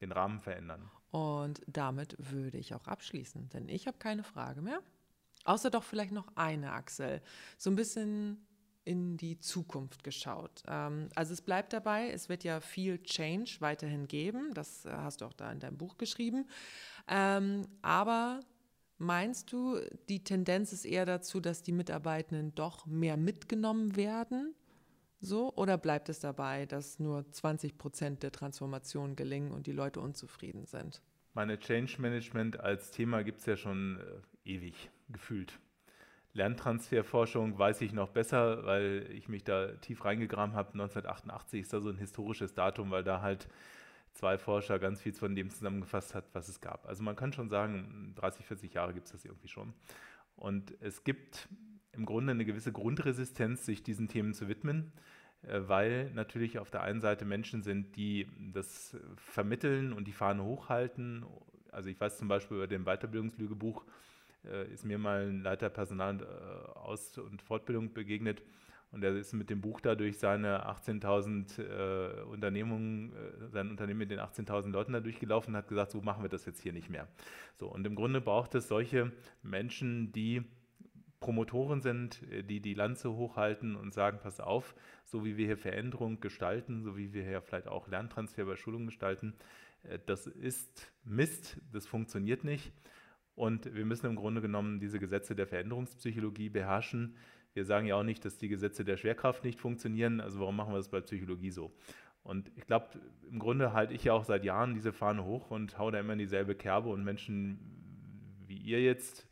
Den 0.00 0.12
Rahmen 0.12 0.38
verändern. 0.38 0.90
Und 1.10 1.60
damit 1.66 2.16
würde 2.18 2.56
ich 2.56 2.74
auch 2.74 2.86
abschließen, 2.86 3.48
denn 3.50 3.68
ich 3.68 3.86
habe 3.86 3.98
keine 3.98 4.22
Frage 4.22 4.62
mehr. 4.62 4.80
Außer 5.44 5.70
doch 5.70 5.82
vielleicht 5.82 6.12
noch 6.12 6.28
eine, 6.36 6.72
Axel. 6.72 7.22
So 7.56 7.70
ein 7.70 7.76
bisschen 7.76 8.46
in 8.84 9.18
die 9.18 9.38
Zukunft 9.38 10.02
geschaut. 10.02 10.62
Ähm, 10.66 11.10
also 11.14 11.34
es 11.34 11.42
bleibt 11.42 11.72
dabei, 11.72 12.10
es 12.10 12.28
wird 12.28 12.42
ja 12.42 12.60
viel 12.60 13.02
Change 13.02 13.56
weiterhin 13.60 14.08
geben. 14.08 14.54
Das 14.54 14.86
äh, 14.86 14.90
hast 14.90 15.20
du 15.20 15.26
auch 15.26 15.34
da 15.34 15.52
in 15.52 15.60
deinem 15.60 15.76
Buch 15.76 15.98
geschrieben. 15.98 16.46
Ähm, 17.06 17.66
aber 17.82 18.40
Meinst 18.98 19.52
du, 19.52 19.78
die 20.08 20.24
Tendenz 20.24 20.72
ist 20.72 20.84
eher 20.84 21.06
dazu, 21.06 21.40
dass 21.40 21.62
die 21.62 21.72
Mitarbeitenden 21.72 22.54
doch 22.56 22.84
mehr 22.84 23.16
mitgenommen 23.16 23.94
werden? 23.94 24.54
So? 25.20 25.52
Oder 25.54 25.78
bleibt 25.78 26.08
es 26.08 26.18
dabei, 26.18 26.66
dass 26.66 26.98
nur 26.98 27.30
20 27.30 27.78
Prozent 27.78 28.22
der 28.24 28.32
Transformation 28.32 29.14
gelingen 29.14 29.52
und 29.52 29.68
die 29.68 29.72
Leute 29.72 30.00
unzufrieden 30.00 30.66
sind? 30.66 31.00
Meine 31.32 31.58
Change 31.60 32.00
Management 32.00 32.58
als 32.58 32.90
Thema 32.90 33.22
gibt 33.22 33.38
es 33.38 33.46
ja 33.46 33.56
schon 33.56 34.00
äh, 34.44 34.50
ewig 34.50 34.90
gefühlt. 35.08 35.60
Lerntransferforschung 36.32 37.56
weiß 37.58 37.80
ich 37.82 37.92
noch 37.92 38.08
besser, 38.08 38.64
weil 38.64 39.08
ich 39.12 39.28
mich 39.28 39.44
da 39.44 39.68
tief 39.76 40.04
reingegraben 40.04 40.54
habe. 40.56 40.70
1988 40.72 41.60
ist 41.60 41.72
da 41.72 41.80
so 41.80 41.90
ein 41.90 41.98
historisches 41.98 42.54
Datum, 42.54 42.90
weil 42.90 43.04
da 43.04 43.22
halt 43.22 43.48
zwei 44.18 44.36
Forscher 44.36 44.80
ganz 44.80 45.00
viel 45.00 45.12
von 45.12 45.36
dem 45.36 45.48
zusammengefasst 45.48 46.14
hat, 46.14 46.24
was 46.32 46.48
es 46.48 46.60
gab. 46.60 46.86
Also 46.86 47.04
man 47.04 47.14
kann 47.14 47.32
schon 47.32 47.48
sagen, 47.48 48.14
30, 48.16 48.44
40 48.44 48.74
Jahre 48.74 48.92
gibt 48.92 49.06
es 49.06 49.12
das 49.12 49.24
irgendwie 49.24 49.46
schon. 49.46 49.72
Und 50.34 50.74
es 50.80 51.04
gibt 51.04 51.48
im 51.92 52.04
Grunde 52.04 52.32
eine 52.32 52.44
gewisse 52.44 52.72
Grundresistenz, 52.72 53.64
sich 53.64 53.84
diesen 53.84 54.08
Themen 54.08 54.34
zu 54.34 54.48
widmen, 54.48 54.92
äh, 55.42 55.60
weil 55.66 56.10
natürlich 56.14 56.58
auf 56.58 56.70
der 56.70 56.82
einen 56.82 57.00
Seite 57.00 57.24
Menschen 57.24 57.62
sind, 57.62 57.94
die 57.94 58.26
das 58.52 58.96
vermitteln 59.16 59.92
und 59.92 60.08
die 60.08 60.12
Fahne 60.12 60.42
hochhalten. 60.42 61.24
Also 61.70 61.88
ich 61.88 62.00
weiß 62.00 62.18
zum 62.18 62.26
Beispiel 62.26 62.56
über 62.56 62.66
dem 62.66 62.84
Weiterbildungslügebuch, 62.86 63.84
äh, 64.44 64.72
ist 64.72 64.84
mir 64.84 64.98
mal 64.98 65.28
ein 65.28 65.42
Leiter 65.42 65.70
Personal- 65.70 66.22
äh, 66.22 66.78
Aus- 66.78 67.18
und 67.18 67.40
Fortbildung 67.40 67.92
begegnet, 67.92 68.42
und 68.90 69.04
er 69.04 69.14
ist 69.14 69.32
mit 69.34 69.50
dem 69.50 69.60
Buch 69.60 69.80
da 69.80 69.94
durch 69.94 70.18
seine 70.18 70.66
18.000 70.66 71.60
äh, 71.60 72.22
Unternehmungen, 72.22 73.12
äh, 73.12 73.48
sein 73.48 73.70
Unternehmen 73.70 73.98
mit 73.98 74.10
den 74.10 74.20
18.000 74.20 74.70
Leuten 74.70 74.92
da 74.92 75.00
durchgelaufen 75.00 75.54
und 75.54 75.58
hat 75.58 75.68
gesagt, 75.68 75.90
so 75.90 76.00
machen 76.00 76.22
wir 76.22 76.30
das 76.30 76.46
jetzt 76.46 76.60
hier 76.60 76.72
nicht 76.72 76.88
mehr. 76.88 77.06
So, 77.58 77.68
und 77.68 77.86
im 77.86 77.94
Grunde 77.94 78.20
braucht 78.20 78.54
es 78.54 78.68
solche 78.68 79.12
Menschen, 79.42 80.12
die 80.12 80.42
Promotoren 81.20 81.80
sind, 81.80 82.22
äh, 82.30 82.42
die 82.42 82.60
die 82.60 82.74
Lanze 82.74 83.12
hochhalten 83.12 83.76
und 83.76 83.92
sagen, 83.92 84.20
pass 84.22 84.40
auf, 84.40 84.74
so 85.04 85.24
wie 85.24 85.36
wir 85.36 85.46
hier 85.46 85.58
Veränderung 85.58 86.20
gestalten, 86.20 86.82
so 86.82 86.96
wie 86.96 87.12
wir 87.12 87.24
hier 87.24 87.42
vielleicht 87.42 87.68
auch 87.68 87.88
Lerntransfer 87.88 88.44
bei 88.44 88.56
Schulungen 88.56 88.86
gestalten, 88.86 89.34
äh, 89.82 89.98
das 90.06 90.26
ist 90.26 90.90
Mist, 91.04 91.58
das 91.72 91.86
funktioniert 91.86 92.44
nicht. 92.44 92.72
Und 93.34 93.72
wir 93.72 93.84
müssen 93.84 94.06
im 94.06 94.16
Grunde 94.16 94.40
genommen 94.40 94.80
diese 94.80 94.98
Gesetze 94.98 95.36
der 95.36 95.46
Veränderungspsychologie 95.46 96.48
beherrschen. 96.48 97.14
Wir 97.58 97.64
sagen 97.64 97.88
ja 97.88 97.96
auch 97.96 98.04
nicht, 98.04 98.24
dass 98.24 98.38
die 98.38 98.46
Gesetze 98.46 98.84
der 98.84 98.96
Schwerkraft 98.96 99.42
nicht 99.42 99.58
funktionieren. 99.58 100.20
Also 100.20 100.38
warum 100.38 100.54
machen 100.54 100.72
wir 100.72 100.76
das 100.76 100.90
bei 100.90 101.00
Psychologie 101.00 101.50
so? 101.50 101.72
Und 102.22 102.52
ich 102.54 102.66
glaube, 102.66 102.86
im 103.28 103.40
Grunde 103.40 103.72
halte 103.72 103.94
ich 103.94 104.04
ja 104.04 104.12
auch 104.12 104.22
seit 104.22 104.44
Jahren 104.44 104.74
diese 104.74 104.92
Fahne 104.92 105.24
hoch 105.24 105.50
und 105.50 105.76
haue 105.76 105.90
da 105.90 105.98
immer 105.98 106.12
in 106.12 106.20
dieselbe 106.20 106.54
Kerbe. 106.54 106.88
Und 106.88 107.02
Menschen 107.02 107.58
wie 108.46 108.58
ihr 108.58 108.80
jetzt, 108.80 109.26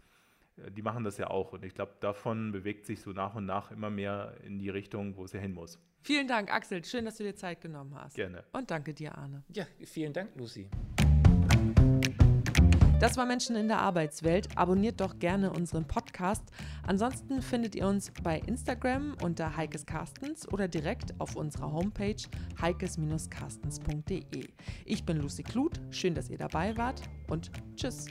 äh, 0.57 0.73
die 0.73 0.83
machen 0.83 1.05
das 1.05 1.19
ja 1.19 1.31
auch. 1.31 1.53
Und 1.53 1.65
ich 1.65 1.73
glaube, 1.73 1.93
davon 2.01 2.51
bewegt 2.51 2.85
sich 2.85 3.01
so 3.01 3.13
nach 3.13 3.37
und 3.37 3.47
nach 3.47 3.71
immer 3.71 3.91
mehr 3.91 4.35
in 4.43 4.59
die 4.59 4.71
Richtung, 4.71 5.17
wo 5.17 5.23
es 5.23 5.33
ja 5.33 5.39
hin 5.39 5.55
muss. 5.55 5.79
Vielen 6.03 6.27
Dank, 6.27 6.53
Axel. 6.53 6.85
Schön, 6.85 7.05
dass 7.05 7.17
du 7.19 7.23
dir 7.23 7.37
Zeit 7.37 7.61
genommen 7.61 7.95
hast. 7.95 8.17
Gerne. 8.17 8.43
Und 8.53 8.73
danke 8.73 8.93
dir, 8.93 9.17
Arne. 9.17 9.45
Ja, 9.53 9.67
vielen 9.85 10.13
Dank, 10.13 10.35
Lucy. 10.35 10.69
Das 12.99 13.19
war 13.19 13.27
Menschen 13.27 13.57
in 13.57 13.69
der 13.69 13.79
Arbeitswelt. 13.79 14.49
Abonniert 14.57 15.03
doch 15.03 15.19
gerne 15.19 15.53
unseren 15.53 15.87
Podcast. 15.87 16.43
Ansonsten 16.87 17.43
findet 17.43 17.75
ihr 17.75 17.87
uns 17.87 18.11
bei 18.23 18.39
Instagram 18.47 19.15
unter 19.23 19.55
Heikes 19.55 19.85
Carstens 19.85 20.51
oder 20.51 20.67
direkt 20.67 21.13
auf 21.21 21.37
unserer 21.37 21.71
Homepage 21.73 22.17
heikes-carstens.de. 22.61 24.49
Ich 24.87 25.05
bin 25.05 25.19
Lucy 25.19 25.43
Kluth. 25.43 25.79
Schön, 25.91 26.15
dass 26.15 26.31
ihr 26.31 26.39
dabei 26.39 26.75
wart 26.79 27.03
und 27.29 27.51
tschüss. 27.77 28.07